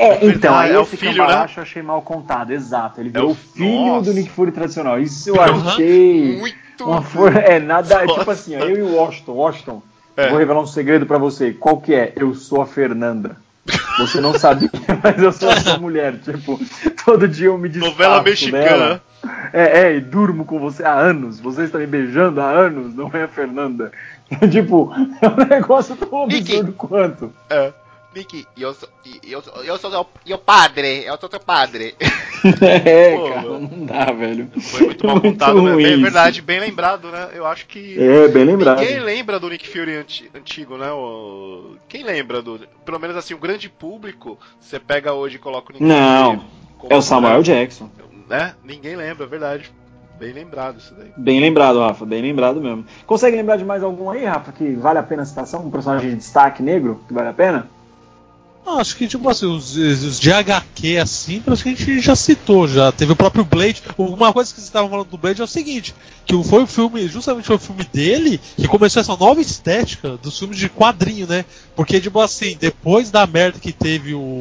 É, 0.00 0.24
então, 0.24 0.56
aí 0.56 0.72
é 0.72 0.78
o 0.78 0.86
filho, 0.86 1.26
né? 1.26 1.46
eu 1.54 1.62
achei 1.62 1.82
mal 1.82 2.00
contado, 2.00 2.52
exato. 2.52 3.02
Ele 3.02 3.10
é 3.12 3.20
o 3.20 3.34
filho 3.34 3.96
Nossa. 3.96 4.10
do 4.10 4.14
Nick 4.14 4.30
Fury 4.30 4.50
tradicional. 4.50 4.98
Isso 4.98 5.28
eu 5.28 5.38
achei. 5.38 6.38
Muito. 6.38 6.86
Uma 6.86 7.02
for... 7.02 7.36
É, 7.36 7.58
nada. 7.58 8.06
Nossa. 8.06 8.20
Tipo 8.20 8.30
assim, 8.30 8.54
eu 8.54 8.78
e 8.78 8.80
o 8.80 8.94
Washington. 8.94 9.32
Washington, 9.32 9.82
é. 10.16 10.30
vou 10.30 10.38
revelar 10.38 10.62
um 10.62 10.66
segredo 10.66 11.04
para 11.04 11.18
você. 11.18 11.52
Qual 11.52 11.82
que 11.82 11.94
é? 11.94 12.14
Eu 12.16 12.34
sou 12.34 12.62
a 12.62 12.66
Fernanda. 12.66 13.36
Você 13.98 14.22
não 14.22 14.38
sabia, 14.38 14.70
mas 15.04 15.22
eu 15.22 15.32
sou 15.32 15.50
a 15.50 15.60
sua 15.60 15.76
mulher. 15.76 16.14
Tipo, 16.18 16.58
todo 17.04 17.28
dia 17.28 17.48
eu 17.48 17.58
me 17.58 17.68
desfaço 17.68 17.92
Novela 17.92 18.22
mexicana. 18.22 18.62
Dela. 18.62 19.02
É, 19.52 19.80
é, 19.82 19.96
e 19.96 20.00
durmo 20.00 20.46
com 20.46 20.58
você 20.58 20.82
há 20.82 20.94
anos. 20.94 21.38
Você 21.40 21.64
está 21.64 21.76
me 21.76 21.86
beijando 21.86 22.40
há 22.40 22.48
anos, 22.48 22.94
não 22.94 23.10
é 23.12 23.24
a 23.24 23.28
Fernanda. 23.28 23.92
tipo, 24.50 24.90
é 25.20 25.28
um 25.28 25.46
negócio 25.46 25.94
tão 25.94 26.24
absurdo 26.24 26.72
quanto. 26.72 27.30
É. 27.50 27.70
Nick, 28.14 28.44
eu 28.58 28.74
sou, 28.74 28.88
eu, 29.22 29.42
eu 29.64 29.78
sou 29.78 29.90
seu, 30.26 30.38
padre, 30.38 31.04
eu 31.04 31.16
sou 31.18 31.30
seu 31.30 31.40
padre. 31.40 31.94
É, 32.62 33.16
Pô, 33.16 33.28
cara, 33.28 33.42
não 33.42 33.84
dá, 33.84 34.06
velho. 34.06 34.50
Foi 34.58 34.86
muito 34.86 35.06
mal 35.06 35.20
contado, 35.20 35.60
né? 35.60 35.82
É 35.82 35.96
verdade, 35.98 36.40
bem 36.40 36.58
lembrado, 36.58 37.08
né? 37.10 37.28
Eu 37.34 37.44
acho 37.44 37.66
que. 37.66 38.02
É, 38.02 38.28
bem 38.28 38.44
lembrado. 38.44 38.80
Ninguém 38.80 38.98
lembra 38.98 39.38
do 39.38 39.50
Nick 39.50 39.68
Fury 39.68 40.06
antigo, 40.34 40.78
né? 40.78 40.90
O... 40.90 41.76
Quem 41.86 42.02
lembra 42.02 42.40
do. 42.40 42.58
Pelo 42.82 42.98
menos 42.98 43.14
assim, 43.14 43.34
o 43.34 43.38
grande 43.38 43.68
público, 43.68 44.38
você 44.58 44.80
pega 44.80 45.12
hoje 45.12 45.36
e 45.36 45.38
coloca 45.38 45.70
o 45.70 45.72
Nick 45.74 45.84
não, 45.84 46.36
Fury. 46.36 46.46
Não, 46.82 46.88
é 46.88 46.96
o 46.96 47.02
Samuel 47.02 47.42
Jackson. 47.42 47.90
Né? 48.26 48.54
Ninguém 48.64 48.96
lembra, 48.96 49.24
é 49.24 49.28
verdade. 49.28 49.70
Bem 50.18 50.32
lembrado 50.32 50.78
isso 50.78 50.94
daí. 50.94 51.12
Bem 51.16 51.40
lembrado, 51.40 51.78
Rafa, 51.78 52.06
bem 52.06 52.22
lembrado 52.22 52.58
mesmo. 52.60 52.86
Consegue 53.06 53.36
lembrar 53.36 53.56
de 53.56 53.64
mais 53.66 53.82
algum 53.82 54.08
aí, 54.08 54.24
Rafa, 54.24 54.52
que 54.52 54.72
vale 54.76 54.98
a 54.98 55.02
pena 55.02 55.22
a 55.22 55.26
citação? 55.26 55.66
Um 55.66 55.70
personagem 55.70 56.10
de 56.10 56.16
destaque 56.16 56.62
negro 56.62 57.02
que 57.06 57.12
vale 57.12 57.28
a 57.28 57.34
pena? 57.34 57.68
Acho 58.66 58.96
que, 58.96 59.08
tipo 59.08 59.28
assim, 59.28 59.46
os, 59.46 59.76
os 59.76 60.20
de 60.20 60.32
HQ 60.32 60.98
assim, 60.98 61.40
parece 61.40 61.62
que 61.62 61.68
a 61.70 61.74
gente 61.74 62.00
já 62.00 62.14
citou, 62.14 62.68
já. 62.68 62.92
Teve 62.92 63.12
o 63.12 63.16
próprio 63.16 63.44
Blade. 63.44 63.82
Uma 63.96 64.32
coisa 64.32 64.50
que 64.50 64.56
vocês 64.56 64.66
estavam 64.66 64.90
falando 64.90 65.08
do 65.08 65.18
Blade 65.18 65.40
é 65.40 65.44
o 65.44 65.48
seguinte: 65.48 65.94
que 66.24 66.44
foi 66.44 66.62
o 66.62 66.66
filme, 66.66 67.08
justamente 67.08 67.46
foi 67.46 67.56
o 67.56 67.60
filme 67.60 67.84
dele, 67.84 68.40
que 68.56 68.68
começou 68.68 69.00
essa 69.00 69.16
nova 69.16 69.40
estética 69.40 70.16
dos 70.18 70.38
filmes 70.38 70.58
de 70.58 70.68
quadrinho, 70.68 71.26
né? 71.26 71.44
Porque, 71.74 72.00
tipo 72.00 72.20
assim, 72.20 72.56
depois 72.58 73.10
da 73.10 73.26
merda 73.26 73.58
que 73.58 73.72
teve 73.72 74.14
o. 74.14 74.40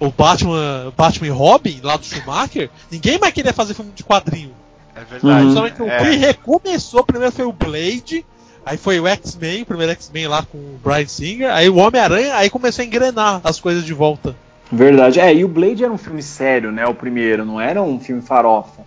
O 0.00 0.10
Batman, 0.10 0.92
Batman 0.96 1.28
e 1.28 1.30
Robin, 1.30 1.78
lá 1.80 1.96
do 1.96 2.04
Schumacher, 2.04 2.68
ninguém 2.90 3.20
mais 3.20 3.32
queria 3.32 3.52
fazer 3.52 3.72
filme 3.72 3.92
de 3.94 4.02
quadrinho. 4.02 4.50
É 4.96 5.04
verdade. 5.04 5.80
Uhum. 5.80 5.86
O 5.86 5.90
é. 5.90 5.98
que 5.98 6.16
recomeçou 6.16 7.04
primeiro 7.04 7.32
foi 7.32 7.44
o 7.44 7.52
Blade, 7.52 8.24
Aí 8.64 8.76
foi 8.76 9.00
o 9.00 9.06
X-Men, 9.06 9.62
o 9.62 9.66
primeiro 9.66 9.92
X-Men 9.92 10.28
lá 10.28 10.44
com 10.44 10.56
o 10.56 10.80
Brian 10.82 11.06
Singer, 11.06 11.52
aí 11.52 11.68
o 11.68 11.76
Homem-Aranha, 11.76 12.36
aí 12.36 12.48
começou 12.48 12.82
a 12.82 12.86
engrenar 12.86 13.40
as 13.42 13.58
coisas 13.58 13.84
de 13.84 13.92
volta. 13.92 14.36
Verdade. 14.70 15.20
É, 15.20 15.34
e 15.34 15.44
o 15.44 15.48
Blade 15.48 15.84
era 15.84 15.92
um 15.92 15.98
filme 15.98 16.22
sério, 16.22 16.72
né? 16.72 16.86
O 16.86 16.94
primeiro, 16.94 17.44
não 17.44 17.60
era 17.60 17.82
um 17.82 17.98
filme 17.98 18.22
farofa. 18.22 18.82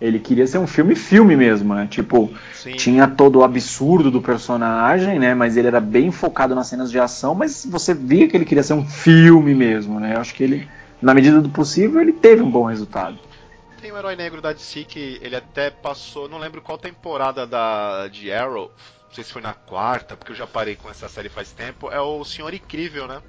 Ele 0.00 0.18
queria 0.18 0.46
ser 0.46 0.58
um 0.58 0.66
filme-filme 0.66 1.36
mesmo, 1.36 1.74
né? 1.74 1.86
Tipo, 1.88 2.30
Sim. 2.54 2.72
tinha 2.72 3.06
todo 3.06 3.38
o 3.38 3.44
absurdo 3.44 4.10
do 4.10 4.20
personagem, 4.20 5.18
né? 5.18 5.34
Mas 5.34 5.56
ele 5.56 5.68
era 5.68 5.80
bem 5.80 6.10
focado 6.10 6.54
nas 6.54 6.66
cenas 6.66 6.90
de 6.90 6.98
ação, 6.98 7.34
mas 7.34 7.66
você 7.68 7.94
via 7.94 8.26
que 8.26 8.36
ele 8.36 8.44
queria 8.44 8.62
ser 8.62 8.72
um 8.72 8.84
filme 8.84 9.54
mesmo, 9.54 10.00
né? 10.00 10.14
Eu 10.14 10.20
acho 10.20 10.34
que 10.34 10.42
ele, 10.42 10.68
na 11.00 11.14
medida 11.14 11.40
do 11.40 11.50
possível, 11.50 12.00
ele 12.00 12.12
teve 12.12 12.42
um 12.42 12.50
bom 12.50 12.64
resultado. 12.64 13.18
Tem 13.80 13.90
um 13.90 13.96
herói 13.96 14.14
negro 14.14 14.42
da 14.42 14.52
DC 14.52 14.84
que 14.84 15.18
ele 15.22 15.34
até 15.34 15.70
passou, 15.70 16.28
não 16.28 16.38
lembro 16.38 16.60
qual 16.60 16.76
temporada 16.76 17.46
da 17.46 18.08
de 18.08 18.30
Arrow, 18.30 18.70
não 19.08 19.14
sei 19.14 19.24
se 19.24 19.32
foi 19.32 19.40
na 19.40 19.54
quarta, 19.54 20.16
porque 20.16 20.32
eu 20.32 20.36
já 20.36 20.46
parei 20.46 20.76
com 20.76 20.90
essa 20.90 21.08
série 21.08 21.30
faz 21.30 21.50
tempo, 21.50 21.90
é 21.90 22.00
o 22.00 22.22
Senhor 22.24 22.52
Incrível, 22.52 23.08
né? 23.08 23.22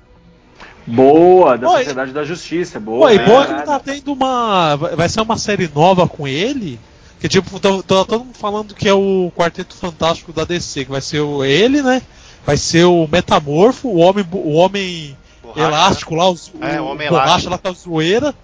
Boa, 0.85 1.57
da 1.57 1.69
Sociedade 1.69 2.11
da 2.11 2.23
Justiça, 2.23 2.79
boa. 2.79 3.07
Pô, 3.07 3.13
e 3.13 3.19
boa 3.19 3.45
que 3.45 3.65
tá 3.65 3.79
tendo 3.79 4.13
uma. 4.13 4.75
Vai 4.75 5.07
ser 5.07 5.21
uma 5.21 5.37
série 5.37 5.69
nova 5.73 6.07
com 6.07 6.27
ele. 6.27 6.79
Que 7.19 7.29
tipo, 7.29 7.59
tá 7.59 7.69
todo 7.83 8.25
mundo 8.25 8.37
falando 8.37 8.73
que 8.73 8.89
é 8.89 8.93
o 8.93 9.31
Quarteto 9.35 9.75
Fantástico 9.75 10.33
da 10.33 10.43
DC, 10.43 10.85
que 10.85 10.91
vai 10.91 11.01
ser 11.01 11.19
o, 11.21 11.43
ele, 11.45 11.81
né? 11.81 12.01
Vai 12.43 12.57
ser 12.57 12.85
o 12.85 13.07
Metamorfo, 13.07 13.87
o 13.87 13.97
Homem, 13.97 14.25
o 14.31 14.53
homem 14.53 15.15
borracha, 15.41 15.67
Elástico 15.67 16.15
lá, 16.15 16.31
o, 16.31 16.35
é, 16.61 16.81
o 16.81 16.85
Homem 16.85 17.09
Borracha 17.09 17.47
Elástico. 17.47 17.51
lá 17.51 17.57
com 17.59 17.67
a 17.67 17.71
zoeira, 17.71 18.35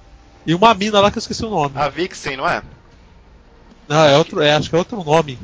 e 0.48 0.56
uma 0.56 0.74
mina 0.74 1.00
lá 1.00 1.12
que 1.12 1.18
eu 1.18 1.22
esqueci 1.22 1.46
o 1.46 1.50
nome. 1.50 1.74
A 1.76 1.90
Vixen, 1.90 2.38
não 2.38 2.48
é? 2.50 2.62
Não, 3.88 4.04
é 4.04 4.18
outro, 4.18 4.42
é, 4.42 4.54
acho 4.54 4.70
que 4.70 4.76
é 4.76 4.80
outro 4.80 5.04
nome. 5.04 5.38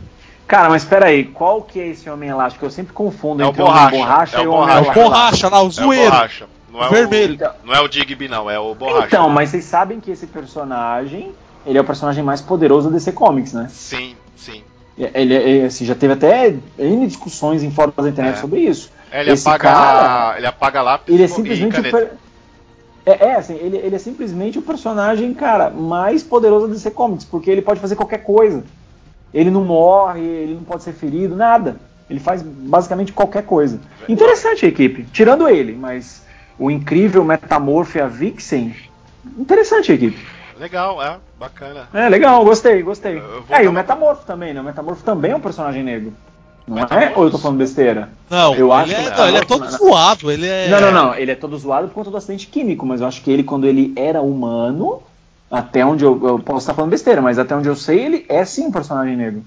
Cara, 0.47 0.69
mas 0.69 0.83
espera 0.83 1.05
aí, 1.07 1.23
qual 1.25 1.61
que 1.61 1.79
é 1.79 1.87
esse 1.87 2.09
Homem 2.09 2.29
Elástico? 2.29 2.65
Eu 2.65 2.71
sempre 2.71 2.93
confundo 2.93 3.41
É 3.41 3.45
o 3.45 3.49
entre 3.49 3.61
o 3.61 3.65
Borracha, 3.65 3.95
Borracha 3.97 4.37
é 4.37 4.43
e 4.43 4.47
o 4.47 4.51
Homem 4.51 4.75
É 4.75 4.79
o 4.79 4.83
Borracha. 4.83 4.99
Elástico. 4.99 5.09
Borracha 5.09 5.49
lá, 5.49 5.61
o 5.61 5.65
É 5.65 5.67
o 5.67 5.71
zoeiro. 5.71 6.11
Borracha. 6.11 6.45
Não 6.71 6.83
é 6.83 6.89
Vermelho. 6.89 7.37
O, 7.63 7.67
não 7.67 7.73
é 7.75 7.81
o 7.81 7.87
Digby, 7.87 8.27
não, 8.27 8.49
é 8.49 8.59
o 8.59 8.73
Borracha. 8.75 9.07
Então, 9.07 9.29
mas 9.29 9.49
vocês 9.49 9.63
sabem 9.65 9.99
que 9.99 10.09
esse 10.11 10.25
personagem, 10.27 11.31
ele 11.65 11.77
é 11.77 11.81
o 11.81 11.83
personagem 11.85 12.23
mais 12.23 12.41
poderoso 12.41 12.89
da 12.89 12.95
DC 12.95 13.11
Comics, 13.13 13.53
né? 13.53 13.67
Sim, 13.71 14.15
sim. 14.35 14.63
Ele, 14.97 15.33
ele, 15.33 15.65
assim, 15.65 15.85
já 15.85 15.95
teve 15.95 16.13
até 16.13 16.53
N 16.77 17.07
discussões 17.07 17.63
em 17.63 17.71
fóruns 17.71 17.95
da 17.95 18.09
internet 18.09 18.37
É. 18.37 18.41
sobre 18.41 18.59
isso. 18.59 18.91
É, 19.11 19.21
ele 19.21 19.31
Esse 19.31 19.47
apaga. 19.47 19.63
cara- 19.63 20.37
ele 20.37 20.47
apaga 20.47 20.81
lápis 20.81 21.13
Ele 21.13 21.23
é 21.23 21.25
e 21.25 21.29
simplesmente 21.29 21.79
o 21.79 21.83
caneta. 21.83 22.17
É, 23.05 23.25
é, 23.25 23.35
assim, 23.35 23.55
ele, 23.55 23.77
ele 23.77 23.95
é 23.95 23.99
simplesmente 23.99 24.57
o 24.57 24.61
personagem, 24.61 25.33
cara, 25.33 25.69
mais 25.69 26.23
poderoso 26.23 26.67
da 26.67 26.73
DC 26.73 26.91
Comics, 26.91 27.25
porque 27.25 27.51
ele 27.51 27.61
pode 27.61 27.79
fazer 27.79 27.95
qualquer 27.95 28.23
coisa. 28.23 28.63
Ele 29.33 29.51
não 29.51 29.63
morre, 29.63 30.21
ele 30.21 30.53
não 30.53 30.63
pode 30.63 30.83
ser 30.83 30.93
ferido, 30.93 31.35
nada. 31.35 31.77
Ele 32.09 32.19
faz 32.19 32.41
basicamente 32.41 33.11
qualquer 33.11 33.43
coisa. 33.43 33.79
Interessante 34.07 34.65
a 34.65 34.69
equipe, 34.69 35.03
tirando 35.11 35.49
ele, 35.49 35.73
mas 35.73 36.23
o 36.57 36.69
incrível 36.69 37.23
Metamorph 37.25 37.95
e 37.95 38.01
a 38.01 38.07
Vixen, 38.07 38.75
interessante 39.37 39.91
a 39.91 39.95
equipe. 39.95 40.25
Legal, 40.59 41.03
é, 41.03 41.17
bacana. 41.37 41.89
É, 41.93 42.07
legal, 42.07 42.45
gostei, 42.45 42.81
gostei. 42.83 43.21
É, 43.49 43.63
e 43.63 43.67
o 43.67 43.73
Metamorfo 43.73 44.25
também, 44.25 44.53
né? 44.53 44.61
O 44.61 44.63
Metamorfo 44.63 45.03
também 45.03 45.31
é 45.31 45.35
um 45.35 45.41
personagem 45.41 45.83
negro. 45.83 46.13
Não 46.65 46.77
é? 46.79 47.13
Ou 47.15 47.25
eu 47.25 47.31
tô 47.31 47.37
falando 47.37 47.57
besteira? 47.57 48.09
Não, 48.29 48.55
Eu 48.55 48.67
ele, 48.67 48.73
acho 48.73 48.91
é, 48.93 49.03
que 49.11 49.17
não, 49.17 49.27
ele 49.27 49.37
é 49.37 49.41
todo 49.45 49.63
não. 49.65 49.71
zoado, 49.71 50.31
ele 50.31 50.47
é. 50.47 50.69
Não, 50.69 50.79
não, 50.79 50.91
não. 50.91 51.15
Ele 51.15 51.31
é 51.31 51.35
todo 51.35 51.57
zoado 51.57 51.87
por 51.89 51.93
conta 51.95 52.09
do 52.09 52.17
acidente 52.17 52.47
químico, 52.47 52.85
mas 52.85 53.01
eu 53.01 53.07
acho 53.07 53.21
que 53.21 53.29
ele, 53.29 53.43
quando 53.43 53.65
ele 53.67 53.91
era 53.97 54.21
humano, 54.21 55.03
até 55.51 55.85
onde 55.85 56.05
eu, 56.05 56.19
eu 56.25 56.39
posso 56.39 56.59
estar 56.59 56.73
falando 56.73 56.91
besteira, 56.91 57.21
mas 57.21 57.37
até 57.37 57.55
onde 57.55 57.67
eu 57.67 57.75
sei, 57.75 57.99
ele 58.05 58.25
é 58.29 58.45
sim 58.45 58.67
um 58.67 58.71
personagem 58.71 59.15
negro. 59.17 59.43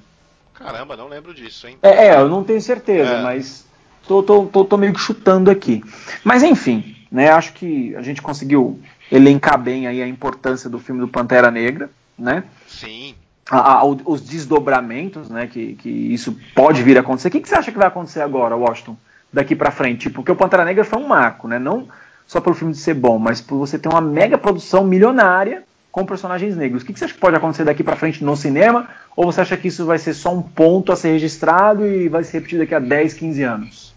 Caramba, 0.54 0.96
não 0.96 1.08
lembro 1.08 1.34
disso, 1.34 1.66
hein? 1.66 1.76
É, 1.82 2.08
é, 2.08 2.16
eu 2.20 2.28
não 2.28 2.44
tenho 2.44 2.60
certeza, 2.60 3.10
É. 3.10 3.22
mas 3.22 3.64
tô, 4.06 4.22
tô, 4.22 4.44
tô, 4.46 4.64
tô 4.64 4.76
meio 4.76 4.92
que 4.92 5.00
chutando 5.00 5.50
aqui. 5.50 5.82
Mas 6.22 6.42
enfim, 6.42 6.96
né? 7.10 7.30
Acho 7.30 7.52
que 7.54 7.94
a 7.96 8.02
gente 8.02 8.20
conseguiu 8.22 8.78
elencar 9.10 9.58
bem 9.58 9.86
aí 9.86 10.02
a 10.02 10.08
importância 10.08 10.68
do 10.68 10.78
filme 10.78 11.00
do 11.00 11.08
Pantera 11.08 11.50
Negra, 11.50 11.90
né? 12.18 12.44
Sim. 12.66 13.14
A- 13.50 13.78
a- 13.78 13.84
os 13.84 14.20
desdobramentos, 14.20 15.28
né, 15.30 15.46
que, 15.46 15.74
que 15.74 15.88
isso 15.88 16.36
pode 16.54 16.82
vir 16.82 16.96
a 16.96 17.00
acontecer. 17.00 17.28
O 17.28 17.30
que, 17.30 17.40
que 17.40 17.48
você 17.48 17.54
acha 17.54 17.70
que 17.72 17.78
vai 17.78 17.86
acontecer 17.88 18.20
agora, 18.20 18.56
Washington, 18.56 18.96
daqui 19.32 19.54
pra 19.54 19.70
frente? 19.70 20.02
Tipo, 20.02 20.16
porque 20.16 20.32
o 20.32 20.36
Pantera 20.36 20.64
Negra 20.64 20.84
foi 20.84 20.98
um 20.98 21.06
marco, 21.06 21.46
né? 21.48 21.58
Não 21.58 21.88
só 22.26 22.40
pelo 22.40 22.56
filme 22.56 22.72
de 22.72 22.80
ser 22.80 22.94
bom, 22.94 23.18
mas 23.20 23.40
por 23.40 23.56
você 23.56 23.78
ter 23.78 23.88
uma 23.88 24.00
mega 24.00 24.36
produção 24.36 24.84
milionária 24.84 25.62
com 25.92 26.04
personagens 26.04 26.56
negros. 26.56 26.82
O 26.82 26.86
que, 26.86 26.92
que 26.92 26.98
você 26.98 27.04
acha 27.04 27.14
que 27.14 27.20
pode 27.20 27.36
acontecer 27.36 27.62
daqui 27.64 27.84
pra 27.84 27.94
frente 27.96 28.22
no 28.24 28.36
cinema? 28.36 28.88
Ou 29.16 29.26
você 29.30 29.40
acha 29.42 29.56
que 29.56 29.68
isso 29.68 29.86
vai 29.86 29.98
ser 29.98 30.12
só 30.12 30.34
um 30.34 30.42
ponto 30.42 30.90
a 30.90 30.96
ser 30.96 31.12
registrado 31.12 31.86
e 31.86 32.08
vai 32.08 32.24
ser 32.24 32.38
repetido 32.38 32.62
daqui 32.62 32.74
a 32.74 32.80
10, 32.80 33.14
15 33.14 33.42
anos? 33.44 33.94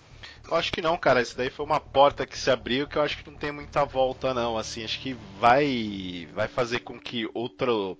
Eu 0.49 0.55
acho 0.55 0.71
que 0.71 0.81
não, 0.81 0.95
cara. 0.95 1.21
Isso 1.21 1.35
daí 1.37 1.49
foi 1.49 1.65
uma 1.65 1.79
porta 1.79 2.25
que 2.25 2.37
se 2.37 2.49
abriu 2.49 2.87
que 2.87 2.97
eu 2.97 3.01
acho 3.01 3.17
que 3.17 3.29
não 3.29 3.37
tem 3.37 3.51
muita 3.51 3.83
volta, 3.83 4.33
não. 4.33 4.57
Assim, 4.57 4.83
acho 4.83 4.99
que 5.01 5.15
vai, 5.39 6.27
vai 6.35 6.47
fazer 6.47 6.79
com 6.79 6.97
que 6.99 7.27
outro, 7.33 7.97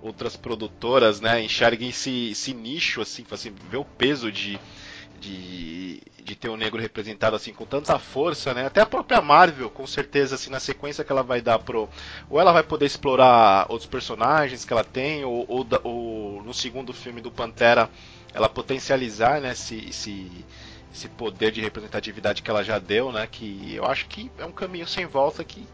outras 0.00 0.36
produtoras, 0.36 1.20
né, 1.20 1.42
enxerguem 1.42 1.88
esse, 1.90 2.30
esse 2.30 2.54
nicho, 2.54 3.00
assim, 3.00 3.24
assim, 3.30 3.52
ver 3.52 3.78
o 3.78 3.84
peso 3.84 4.30
de, 4.30 4.60
de, 5.14 6.00
de 6.22 6.36
ter 6.36 6.48
o 6.48 6.56
negro 6.56 6.80
representado 6.80 7.36
assim 7.36 7.52
com 7.52 7.66
tanta 7.66 7.98
força, 7.98 8.54
né? 8.54 8.66
Até 8.66 8.80
a 8.80 8.86
própria 8.86 9.20
Marvel, 9.20 9.70
com 9.70 9.86
certeza, 9.86 10.34
assim, 10.36 10.50
na 10.50 10.60
sequência 10.60 11.04
que 11.04 11.12
ela 11.12 11.22
vai 11.22 11.40
dar 11.40 11.58
pro, 11.58 11.88
ou 12.28 12.40
ela 12.40 12.52
vai 12.52 12.62
poder 12.62 12.86
explorar 12.86 13.66
outros 13.68 13.88
personagens 13.88 14.64
que 14.64 14.72
ela 14.72 14.84
tem, 14.84 15.24
ou, 15.24 15.44
ou, 15.48 15.66
ou 15.84 16.42
no 16.42 16.54
segundo 16.54 16.92
filme 16.92 17.20
do 17.20 17.30
Pantera, 17.32 17.90
ela 18.32 18.48
potencializar, 18.48 19.40
né, 19.40 19.52
esse, 19.52 19.88
esse, 19.88 20.46
esse 20.92 21.08
poder 21.08 21.50
de 21.52 21.60
representatividade 21.60 22.42
que 22.42 22.50
ela 22.50 22.62
já 22.62 22.78
deu, 22.78 23.12
né? 23.12 23.26
Que 23.26 23.74
eu 23.74 23.84
acho 23.84 24.06
que 24.08 24.30
é 24.38 24.44
um 24.44 24.52
caminho 24.52 24.86
sem 24.86 25.06
volta 25.06 25.44
que 25.44 25.68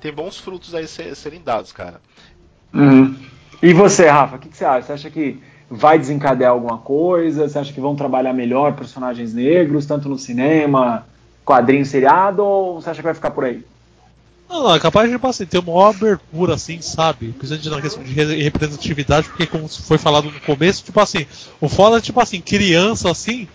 tem 0.00 0.12
bons 0.12 0.38
frutos 0.38 0.74
aí 0.74 0.86
ser- 0.88 1.14
serem 1.16 1.42
dados, 1.42 1.72
cara. 1.72 2.00
Uhum. 2.74 3.39
E 3.62 3.72
você, 3.72 4.06
Rafa, 4.08 4.36
o 4.36 4.38
que, 4.38 4.48
que 4.48 4.56
você 4.56 4.64
acha? 4.64 4.86
Você 4.86 4.92
acha 4.92 5.10
que 5.10 5.38
vai 5.70 5.98
desencadear 5.98 6.50
alguma 6.52 6.78
coisa? 6.78 7.48
Você 7.48 7.58
acha 7.58 7.72
que 7.72 7.80
vão 7.80 7.94
trabalhar 7.94 8.32
melhor 8.32 8.74
personagens 8.74 9.34
negros, 9.34 9.86
tanto 9.86 10.08
no 10.08 10.18
cinema, 10.18 11.06
quadrinho, 11.44 11.84
seriado, 11.84 12.42
ou 12.44 12.80
você 12.80 12.90
acha 12.90 13.00
que 13.00 13.04
vai 13.04 13.14
ficar 13.14 13.30
por 13.30 13.44
aí? 13.44 13.62
Não, 14.48 14.64
não, 14.64 14.74
é 14.74 14.80
capaz 14.80 15.08
de 15.08 15.14
tipo 15.14 15.26
assim, 15.28 15.46
ter 15.46 15.58
uma 15.58 15.90
abertura, 15.90 16.54
assim, 16.54 16.80
sabe? 16.82 17.28
Principalmente 17.38 17.70
na 17.70 17.80
questão 17.80 18.02
de 18.02 18.12
re- 18.12 18.42
representatividade, 18.42 19.28
porque 19.28 19.46
como 19.46 19.68
foi 19.68 19.96
falado 19.96 20.24
no 20.28 20.40
começo, 20.40 20.82
tipo 20.84 20.98
assim, 20.98 21.24
o 21.60 21.68
foda 21.68 21.98
é 21.98 22.00
tipo 22.00 22.20
assim, 22.20 22.40
criança 22.40 23.08
assim, 23.08 23.46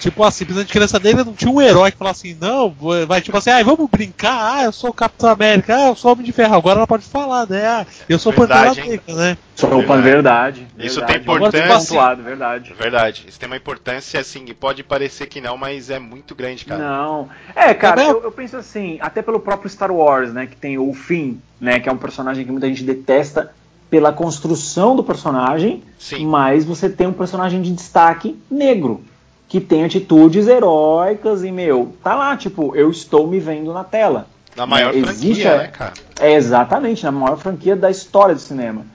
tipo 0.00 0.24
assim, 0.24 0.44
principalmente 0.44 0.72
criança 0.72 0.98
negra 0.98 1.24
não 1.24 1.34
tinha 1.34 1.50
um 1.50 1.60
herói 1.60 1.92
que 1.92 1.98
falasse 1.98 2.28
assim, 2.28 2.38
não, 2.40 2.74
vai 3.06 3.20
tipo 3.20 3.36
assim, 3.36 3.50
ah, 3.50 3.62
vamos 3.62 3.88
brincar, 3.88 4.56
ah, 4.56 4.64
eu 4.64 4.72
sou 4.72 4.90
o 4.90 4.94
Capitão 4.94 5.30
América, 5.30 5.76
ah, 5.76 5.88
eu 5.88 5.94
sou 5.94 6.10
o 6.10 6.12
Homem 6.14 6.24
de 6.24 6.32
Ferro, 6.32 6.54
agora 6.56 6.78
ela 6.78 6.86
pode 6.86 7.04
falar, 7.04 7.46
né? 7.46 7.66
Ah, 7.66 7.86
eu 8.08 8.18
sou 8.18 8.32
o 8.32 8.34
Pantera? 8.34 8.74
Negra, 8.74 9.14
né? 9.14 9.38
Só 9.54 9.68
Verdade. 9.68 10.02
verdade. 10.02 10.66
Isso 10.78 11.00
verdade. 11.00 11.12
tem 11.12 11.22
importância. 11.22 11.64
Agora, 11.64 11.78
pontuado, 11.80 12.22
verdade. 12.22 12.74
Verdade. 12.78 13.26
Isso 13.28 13.38
tem 13.38 13.46
uma 13.46 13.56
importância, 13.56 14.18
assim, 14.18 14.44
e 14.48 14.54
pode 14.54 14.82
parecer 14.82 15.26
que 15.26 15.40
não, 15.40 15.58
mas 15.58 15.90
é 15.90 15.98
muito 15.98 16.34
grande, 16.34 16.64
cara. 16.64 16.82
Não. 16.82 17.28
É, 17.54 17.74
cara, 17.74 17.96
Também- 17.96 18.10
eu, 18.10 18.22
eu 18.22 18.32
penso 18.32 18.56
assim, 18.56 18.98
até 19.02 19.20
pelo 19.20 19.38
próprio 19.38 19.68
Star 19.68 19.92
Wars, 19.92 20.32
né, 20.32 20.46
que 20.46 20.56
tem 20.56 20.78
o 20.78 20.94
Finn, 20.94 21.34
né, 21.60 21.78
que 21.78 21.88
é 21.88 21.92
um 21.92 21.98
personagem 21.98 22.44
que 22.44 22.50
muita 22.50 22.68
gente 22.68 22.82
detesta 22.82 23.52
pela 23.90 24.12
construção 24.12 24.96
do 24.96 25.04
personagem, 25.04 25.82
Sim. 25.98 26.26
mas 26.26 26.64
você 26.64 26.88
tem 26.88 27.08
um 27.08 27.12
personagem 27.12 27.60
de 27.60 27.72
destaque 27.72 28.38
negro, 28.50 29.02
que 29.50 29.60
tem 29.60 29.84
atitudes 29.84 30.46
heróicas 30.46 31.42
e, 31.42 31.50
meu, 31.50 31.92
tá 32.04 32.14
lá, 32.14 32.36
tipo, 32.36 32.74
eu 32.76 32.88
estou 32.88 33.26
me 33.26 33.40
vendo 33.40 33.72
na 33.74 33.82
tela. 33.82 34.28
Na 34.56 34.64
maior 34.64 34.94
Né, 34.94 35.00
franquia, 35.02 35.12
existe 35.28 35.44
né, 35.44 35.66
cara? 35.66 35.92
É 36.20 36.34
exatamente, 36.34 37.02
na 37.04 37.10
maior 37.10 37.36
franquia 37.36 37.74
da 37.74 37.90
história 37.90 38.32
do 38.34 38.40
cinema. 38.40 38.86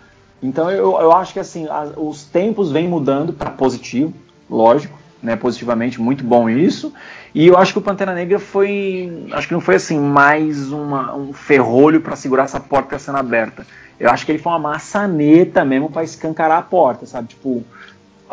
Então 0.42 0.72
eu, 0.72 0.98
eu 1.00 1.12
acho 1.12 1.34
que 1.34 1.40
assim, 1.42 1.68
a- 1.68 1.92
os 1.98 2.24
tempos 2.24 2.72
vêm 2.72 2.88
mudando 2.88 3.34
para 3.34 3.50
positivo, 3.52 4.14
lógico, 4.50 4.98
né? 5.22 5.36
Positivamente, 5.36 6.00
muito 6.00 6.24
bom 6.24 6.50
isso. 6.50 6.94
E 7.34 7.48
eu 7.48 7.58
acho 7.58 7.74
que 7.74 7.80
o 7.80 7.82
Pantera 7.82 8.14
Negra 8.14 8.40
foi. 8.40 9.28
Acho 9.34 9.48
que 9.50 9.54
não 9.54 9.62
foi 9.62 9.76
assim, 9.76 10.00
mais 10.00 10.72
uma- 10.72 11.14
um 11.16 11.34
ferrolho 11.34 12.00
para 12.00 12.16
segurar 12.16 12.44
essa 12.44 12.62
porta 12.62 12.98
sendo 12.98 13.18
aberta. 13.18 13.68
Eu 14.00 14.10
acho 14.10 14.26
que 14.26 14.32
ele 14.32 14.40
foi 14.40 14.54
uma 14.54 14.60
maçaneta 14.60 15.66
mesmo 15.66 15.90
para 15.90 16.04
escancarar 16.04 16.60
a 16.60 16.62
porta, 16.62 17.06
sabe? 17.06 17.30
Tipo, 17.30 17.62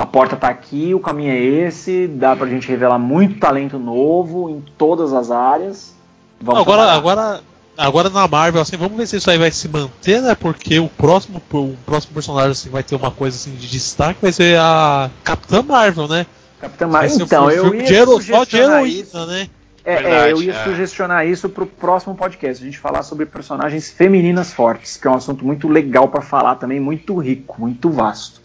a 0.03 0.07
porta 0.07 0.36
tá 0.36 0.48
aqui, 0.48 0.92
o 0.94 0.98
caminho 1.00 1.30
é 1.30 1.38
esse, 1.38 2.09
dá 2.09 2.34
pra 2.34 2.48
gente 2.48 2.66
revelar 2.66 2.98
muito 2.98 3.38
talento 3.38 3.78
novo 3.78 4.50
em 4.50 4.61
todas 4.76 5.12
as 5.12 5.30
áreas. 5.30 5.94
Vamos 6.40 6.61
agora, 6.61 6.90
agora, 6.92 7.40
agora 7.78 8.11
na 8.11 8.26
Marvel, 8.26 8.61
assim, 8.61 8.76
vamos 8.76 8.96
ver 8.96 9.07
se 9.07 9.16
isso 9.16 9.30
aí 9.30 9.38
vai 9.38 9.53
se 9.53 9.68
manter, 9.68 10.20
né? 10.20 10.34
Porque 10.34 10.80
o 10.80 10.88
próximo, 10.88 11.40
o 11.53 11.76
próximo 11.86 12.14
personagem 12.14 12.50
assim, 12.50 12.68
vai 12.68 12.82
ter 12.82 12.96
uma 12.96 13.12
coisa 13.12 13.36
assim 13.36 13.55
de 13.55 13.68
destaque, 13.68 14.18
vai 14.20 14.32
ser 14.32 14.59
a 14.59 15.09
Capitã 15.22 15.62
Marvel, 15.62 16.09
né? 16.09 16.26
Capitã 16.61 16.88
Marvel. 16.88 17.18
Então, 17.20 17.46
um 17.46 17.50
eu 17.50 17.74
ia 17.74 17.84
de 17.84 17.94
hero- 17.94 18.11
só 18.12 18.18
de 18.18 18.24
sugestionar 18.24 18.78
heroína, 18.78 19.03
isso. 19.03 19.26
né? 19.26 19.48
É, 19.84 19.94
é, 19.94 20.03
Verdade, 20.03 20.30
eu 20.30 20.42
ia 20.42 20.53
é. 20.53 20.64
sugestionar 20.64 21.26
isso 21.26 21.48
pro 21.48 21.66
próximo 21.66 22.14
podcast. 22.14 22.62
A 22.62 22.66
gente 22.66 22.78
falar 22.78 23.03
sobre 23.03 23.26
personagens 23.26 23.90
femininas 23.90 24.53
fortes, 24.53 24.96
que 24.96 25.07
é 25.07 25.11
um 25.11 25.14
assunto 25.14 25.44
muito 25.44 25.68
legal 25.68 26.09
para 26.09 26.22
falar 26.22 26.57
também, 26.57 26.78
muito 26.78 27.16
rico, 27.18 27.61
muito 27.61 27.90
vasto. 27.90 28.40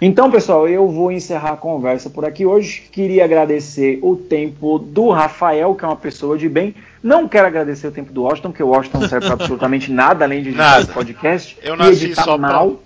Então, 0.00 0.30
pessoal, 0.30 0.68
eu 0.68 0.88
vou 0.88 1.10
encerrar 1.12 1.52
a 1.52 1.56
conversa 1.56 2.10
por 2.10 2.24
aqui 2.24 2.44
hoje. 2.44 2.82
Queria 2.92 3.24
agradecer 3.24 3.98
o 4.02 4.16
tempo 4.16 4.78
do 4.78 5.10
Rafael, 5.10 5.74
que 5.74 5.84
é 5.84 5.88
uma 5.88 5.96
pessoa 5.96 6.36
de 6.36 6.48
bem. 6.48 6.74
Não 7.02 7.28
quero 7.28 7.46
agradecer 7.46 7.86
o 7.86 7.92
tempo 7.92 8.12
do 8.12 8.22
Washington, 8.22 8.48
porque 8.50 8.62
o 8.62 8.68
Washington 8.68 9.00
não 9.00 9.08
serve 9.08 9.26
para 9.26 9.34
absolutamente 9.34 9.90
nada 9.92 10.24
além 10.24 10.42
de 10.42 10.48
editar 10.50 10.80
Nada. 10.80 10.92
podcast. 10.92 11.56
Eu 11.62 11.74
e 11.74 11.78
nasci 11.78 12.04
editar 12.06 12.24
só 12.24 12.36
pra- 12.36 12.48
mal. 12.48 12.68
Eu 12.68 12.78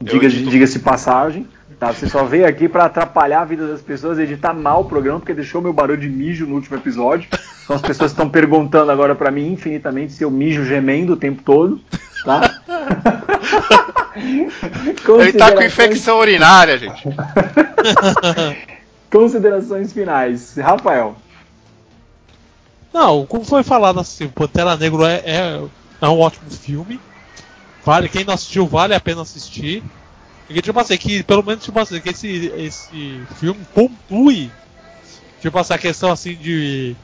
Diga-se 0.00 0.36
edito- 0.36 0.50
diga-se 0.50 0.78
passagem. 0.80 1.46
Tá? 1.84 1.92
Você 1.92 2.08
só 2.08 2.24
veio 2.24 2.46
aqui 2.46 2.66
para 2.66 2.86
atrapalhar 2.86 3.42
a 3.42 3.44
vida 3.44 3.68
das 3.68 3.82
pessoas, 3.82 4.18
editar 4.18 4.54
mal 4.54 4.80
o 4.80 4.84
programa, 4.86 5.20
porque 5.20 5.34
deixou 5.34 5.60
meu 5.60 5.74
barulho 5.74 6.00
de 6.00 6.08
mijo 6.08 6.46
no 6.46 6.54
último 6.54 6.78
episódio. 6.78 7.28
Então 7.62 7.76
as 7.76 7.82
pessoas 7.82 8.12
estão 8.12 8.26
perguntando 8.26 8.90
agora 8.90 9.14
para 9.14 9.30
mim 9.30 9.52
infinitamente 9.52 10.14
se 10.14 10.24
eu 10.24 10.30
mijo 10.30 10.64
gemendo 10.64 11.12
o 11.12 11.16
tempo 11.16 11.42
todo. 11.42 11.78
Tá? 12.24 12.40
Ele 14.16 14.50
tá 14.50 15.02
com 15.04 15.12
Considerações- 15.12 15.66
infecção 15.66 16.18
urinária, 16.20 16.78
gente. 16.78 17.02
considerações 19.12 19.92
finais. 19.92 20.56
Rafael. 20.56 21.16
Não, 22.94 23.26
como 23.26 23.44
foi 23.44 23.62
falado 23.62 24.00
assim, 24.00 24.26
Pantera 24.28 24.74
Negro 24.76 25.04
é, 25.04 25.16
é, 25.16 25.60
é 26.00 26.08
um 26.08 26.18
ótimo 26.18 26.50
filme. 26.50 26.98
Vale, 27.84 28.08
quem 28.08 28.24
não 28.24 28.32
assistiu, 28.32 28.66
vale 28.66 28.94
a 28.94 29.00
pena 29.00 29.20
assistir. 29.20 29.82
Porque, 30.46 30.60
tipo 30.60 30.78
assim, 30.78 30.96
que 30.96 31.22
pelo 31.22 31.42
menos, 31.42 31.64
tipo 31.64 31.78
assim, 31.78 32.00
que 32.00 32.10
esse, 32.10 32.52
esse 32.56 33.22
filme 33.38 33.60
pontue, 33.74 34.50
tipo 35.40 35.58
assim, 35.58 35.74
a 35.74 35.78
questão 35.78 36.10
assim 36.10 36.34
de. 36.34 36.94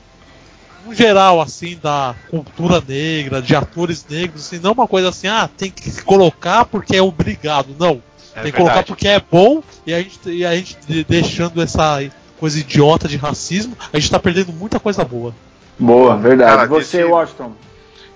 No 0.85 0.95
geral, 0.95 1.41
assim, 1.43 1.79
da 1.83 2.15
cultura 2.31 2.83
negra, 2.87 3.43
de 3.43 3.55
atores 3.55 4.05
negros, 4.09 4.47
assim, 4.47 4.59
não 4.59 4.73
uma 4.73 4.89
coisa 4.89 5.11
assim, 5.11 5.29
ah, 5.29 5.49
tem 5.55 5.71
que 5.71 6.03
colocar 6.03 6.65
porque 6.65 6.97
é 6.97 7.03
obrigado. 7.03 7.77
Não. 7.79 8.03
É 8.35 8.43
tem 8.43 8.53
que 8.53 8.57
colocar 8.57 8.83
porque 8.85 9.07
é 9.09 9.21
bom 9.21 9.63
e 9.87 9.93
a 9.93 9.99
gente, 10.03 10.19
e 10.31 10.47
a 10.47 10.55
gente 10.57 10.79
de- 10.87 11.05
deixando 11.05 11.61
essa 11.61 12.03
coisa 12.39 12.59
idiota 12.59 13.07
de 13.07 13.19
racismo, 13.19 13.77
a 13.93 13.99
gente 13.99 14.11
tá 14.11 14.19
perdendo 14.19 14.53
muita 14.53 14.81
coisa 14.81 15.05
boa. 15.05 15.35
Boa, 15.79 16.17
verdade. 16.17 16.57
Cara, 16.57 16.69
Você, 16.69 17.05
Washington. 17.05 17.53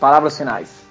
Palavras 0.01 0.37
finais. 0.37 0.84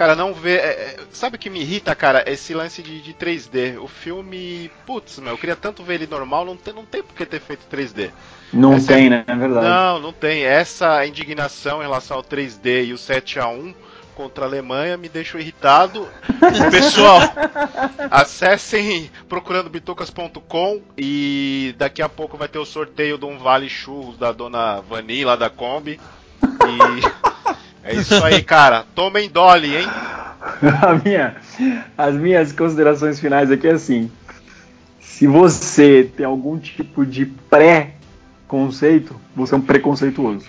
Cara, 0.00 0.16
não 0.16 0.32
vê. 0.32 0.56
é, 0.56 0.70
é, 0.70 0.96
sabe 1.12 1.36
o 1.36 1.38
que 1.38 1.50
me 1.50 1.60
irrita, 1.60 1.94
cara? 1.94 2.24
Esse 2.26 2.54
lance 2.54 2.82
de, 2.82 3.02
de 3.02 3.12
3D. 3.12 3.78
O 3.78 3.86
filme. 3.86 4.70
Putz, 4.86 5.18
meu, 5.18 5.32
eu 5.34 5.36
queria 5.36 5.54
tanto 5.54 5.82
ver 5.82 5.96
ele 5.96 6.06
normal, 6.06 6.42
não 6.42 6.56
tem, 6.56 6.72
não 6.72 6.86
tem 6.86 7.02
por 7.02 7.14
que 7.14 7.26
ter 7.26 7.38
feito 7.38 7.66
3D. 7.70 8.10
Não 8.50 8.72
Essa 8.72 8.94
tem, 8.94 9.08
é- 9.08 9.10
né? 9.10 9.24
É 9.26 9.34
verdade. 9.34 9.66
Não, 9.66 9.98
não 9.98 10.10
tem. 10.10 10.42
Essa 10.42 11.04
indignação 11.06 11.80
em 11.80 11.82
relação 11.82 12.16
ao 12.16 12.22
3D 12.22 12.86
e 12.86 12.94
o 12.94 12.96
7x1 12.96 13.74
contra 14.14 14.46
a 14.46 14.48
Alemanha 14.48 14.96
me 14.96 15.06
deixou 15.10 15.38
irritado. 15.38 16.08
Pessoal, 16.72 17.20
acessem 18.10 19.10
procurandobitocas.com 19.28 20.80
e 20.96 21.74
daqui 21.76 22.00
a 22.00 22.08
pouco 22.08 22.38
vai 22.38 22.48
ter 22.48 22.58
o 22.58 22.64
sorteio 22.64 23.18
de 23.18 23.26
um 23.26 23.36
Vale 23.36 23.68
Churros 23.68 24.16
da 24.16 24.32
dona 24.32 24.80
Vani 24.80 25.26
lá 25.26 25.36
da 25.36 25.50
Kombi. 25.50 26.00
E 26.42 27.29
é 27.84 27.94
isso 27.94 28.22
aí, 28.24 28.42
cara. 28.42 28.84
Tomem 28.94 29.28
Dolly, 29.28 29.76
hein? 29.76 29.86
A 30.40 30.94
minha, 31.04 31.36
as 31.96 32.14
minhas 32.14 32.52
considerações 32.52 33.20
finais 33.20 33.50
aqui 33.50 33.68
é 33.68 33.72
assim: 33.72 34.10
se 35.00 35.26
você 35.26 36.10
tem 36.16 36.24
algum 36.24 36.58
tipo 36.58 37.04
de 37.04 37.26
pré-conceito, 37.26 39.14
você 39.36 39.54
é 39.54 39.58
um 39.58 39.60
preconceituoso. 39.60 40.46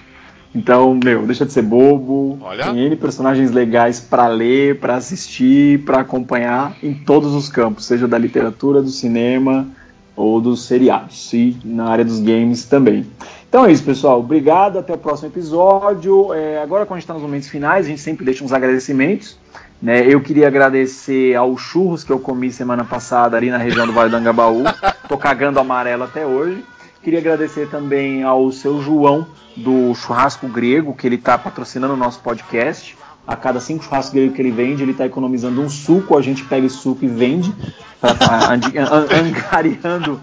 Então, 0.53 0.97
meu, 1.01 1.25
deixa 1.25 1.45
de 1.45 1.53
ser 1.53 1.61
bobo. 1.61 2.37
Olha. 2.41 2.65
Tem 2.65 2.85
N 2.85 2.95
personagens 2.95 3.51
legais 3.51 3.99
pra 3.99 4.27
ler, 4.27 4.79
pra 4.79 4.95
assistir, 4.95 5.79
pra 5.79 6.01
acompanhar 6.01 6.75
em 6.83 6.93
todos 6.93 7.33
os 7.33 7.49
campos, 7.49 7.85
seja 7.85 8.07
da 8.07 8.17
literatura, 8.17 8.81
do 8.81 8.89
cinema 8.89 9.67
ou 10.15 10.41
dos 10.41 10.65
seriados 10.65 11.33
e 11.33 11.57
na 11.63 11.87
área 11.87 12.05
dos 12.05 12.19
games 12.19 12.65
também. 12.65 13.05
Então 13.51 13.65
é 13.65 13.71
isso, 13.73 13.83
pessoal. 13.83 14.21
Obrigado. 14.21 14.79
Até 14.79 14.93
o 14.93 14.97
próximo 14.97 15.27
episódio. 15.27 16.33
É, 16.33 16.61
agora, 16.61 16.85
quando 16.85 16.95
a 16.95 16.99
gente 16.99 17.03
está 17.03 17.13
nos 17.13 17.21
momentos 17.21 17.49
finais, 17.49 17.85
a 17.85 17.89
gente 17.89 17.99
sempre 17.99 18.23
deixa 18.23 18.45
uns 18.45 18.53
agradecimentos. 18.53 19.37
Né? 19.81 20.07
Eu 20.07 20.21
queria 20.21 20.47
agradecer 20.47 21.35
ao 21.35 21.57
churros 21.57 22.01
que 22.01 22.13
eu 22.13 22.17
comi 22.17 22.49
semana 22.49 22.85
passada 22.85 23.35
ali 23.35 23.49
na 23.49 23.57
região 23.57 23.85
do 23.85 23.91
Vale 23.91 24.09
do 24.09 24.15
Angabaú. 24.15 24.63
Tô 25.05 25.17
cagando 25.17 25.59
amarelo 25.59 26.03
até 26.03 26.25
hoje. 26.25 26.63
Queria 27.03 27.19
agradecer 27.19 27.67
também 27.69 28.23
ao 28.23 28.53
seu 28.53 28.81
João 28.81 29.27
do 29.57 29.93
Churrasco 29.95 30.47
Grego, 30.47 30.95
que 30.95 31.05
ele 31.05 31.15
está 31.15 31.37
patrocinando 31.37 31.93
o 31.93 31.97
nosso 31.97 32.21
podcast. 32.21 32.97
A 33.27 33.35
cada 33.35 33.59
cinco 33.59 33.83
churrascos 33.83 34.13
grego 34.13 34.33
que 34.33 34.41
ele 34.41 34.51
vende, 34.51 34.81
ele 34.81 34.93
está 34.93 35.05
economizando 35.05 35.59
um 35.59 35.69
suco. 35.69 36.17
A 36.17 36.21
gente 36.21 36.45
pega 36.45 36.67
esse 36.67 36.77
suco 36.77 37.03
e 37.03 37.07
vende, 37.09 37.53
para 37.99 38.53
angariando 39.19 40.21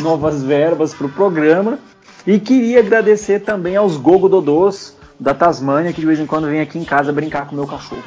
novas 0.00 0.42
verbas 0.42 0.92
para 0.92 1.06
o 1.06 1.10
programa. 1.10 1.78
E 2.26 2.38
queria 2.38 2.80
agradecer 2.80 3.40
também 3.40 3.76
aos 3.76 3.96
Gogo 3.96 4.28
Dodôs 4.28 4.96
da 5.18 5.34
Tasmânia, 5.34 5.92
que 5.92 6.00
de 6.00 6.06
vez 6.06 6.18
em 6.18 6.26
quando 6.26 6.46
vem 6.48 6.60
aqui 6.60 6.78
em 6.78 6.84
casa 6.84 7.12
brincar 7.12 7.46
com 7.46 7.52
o 7.52 7.56
meu 7.56 7.66
cachorro. 7.66 8.02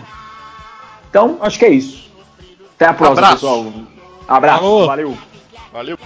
Então, 1.09 1.38
acho 1.41 1.57
que 1.57 1.65
é 1.65 1.70
isso. 1.70 2.09
Até 2.76 2.86
a 2.86 2.93
próxima, 2.93 3.28
Abraço. 3.28 3.36
pessoal. 3.36 3.74
Abraço, 4.28 4.86
valeu. 4.86 5.18
Valeu. 5.72 5.97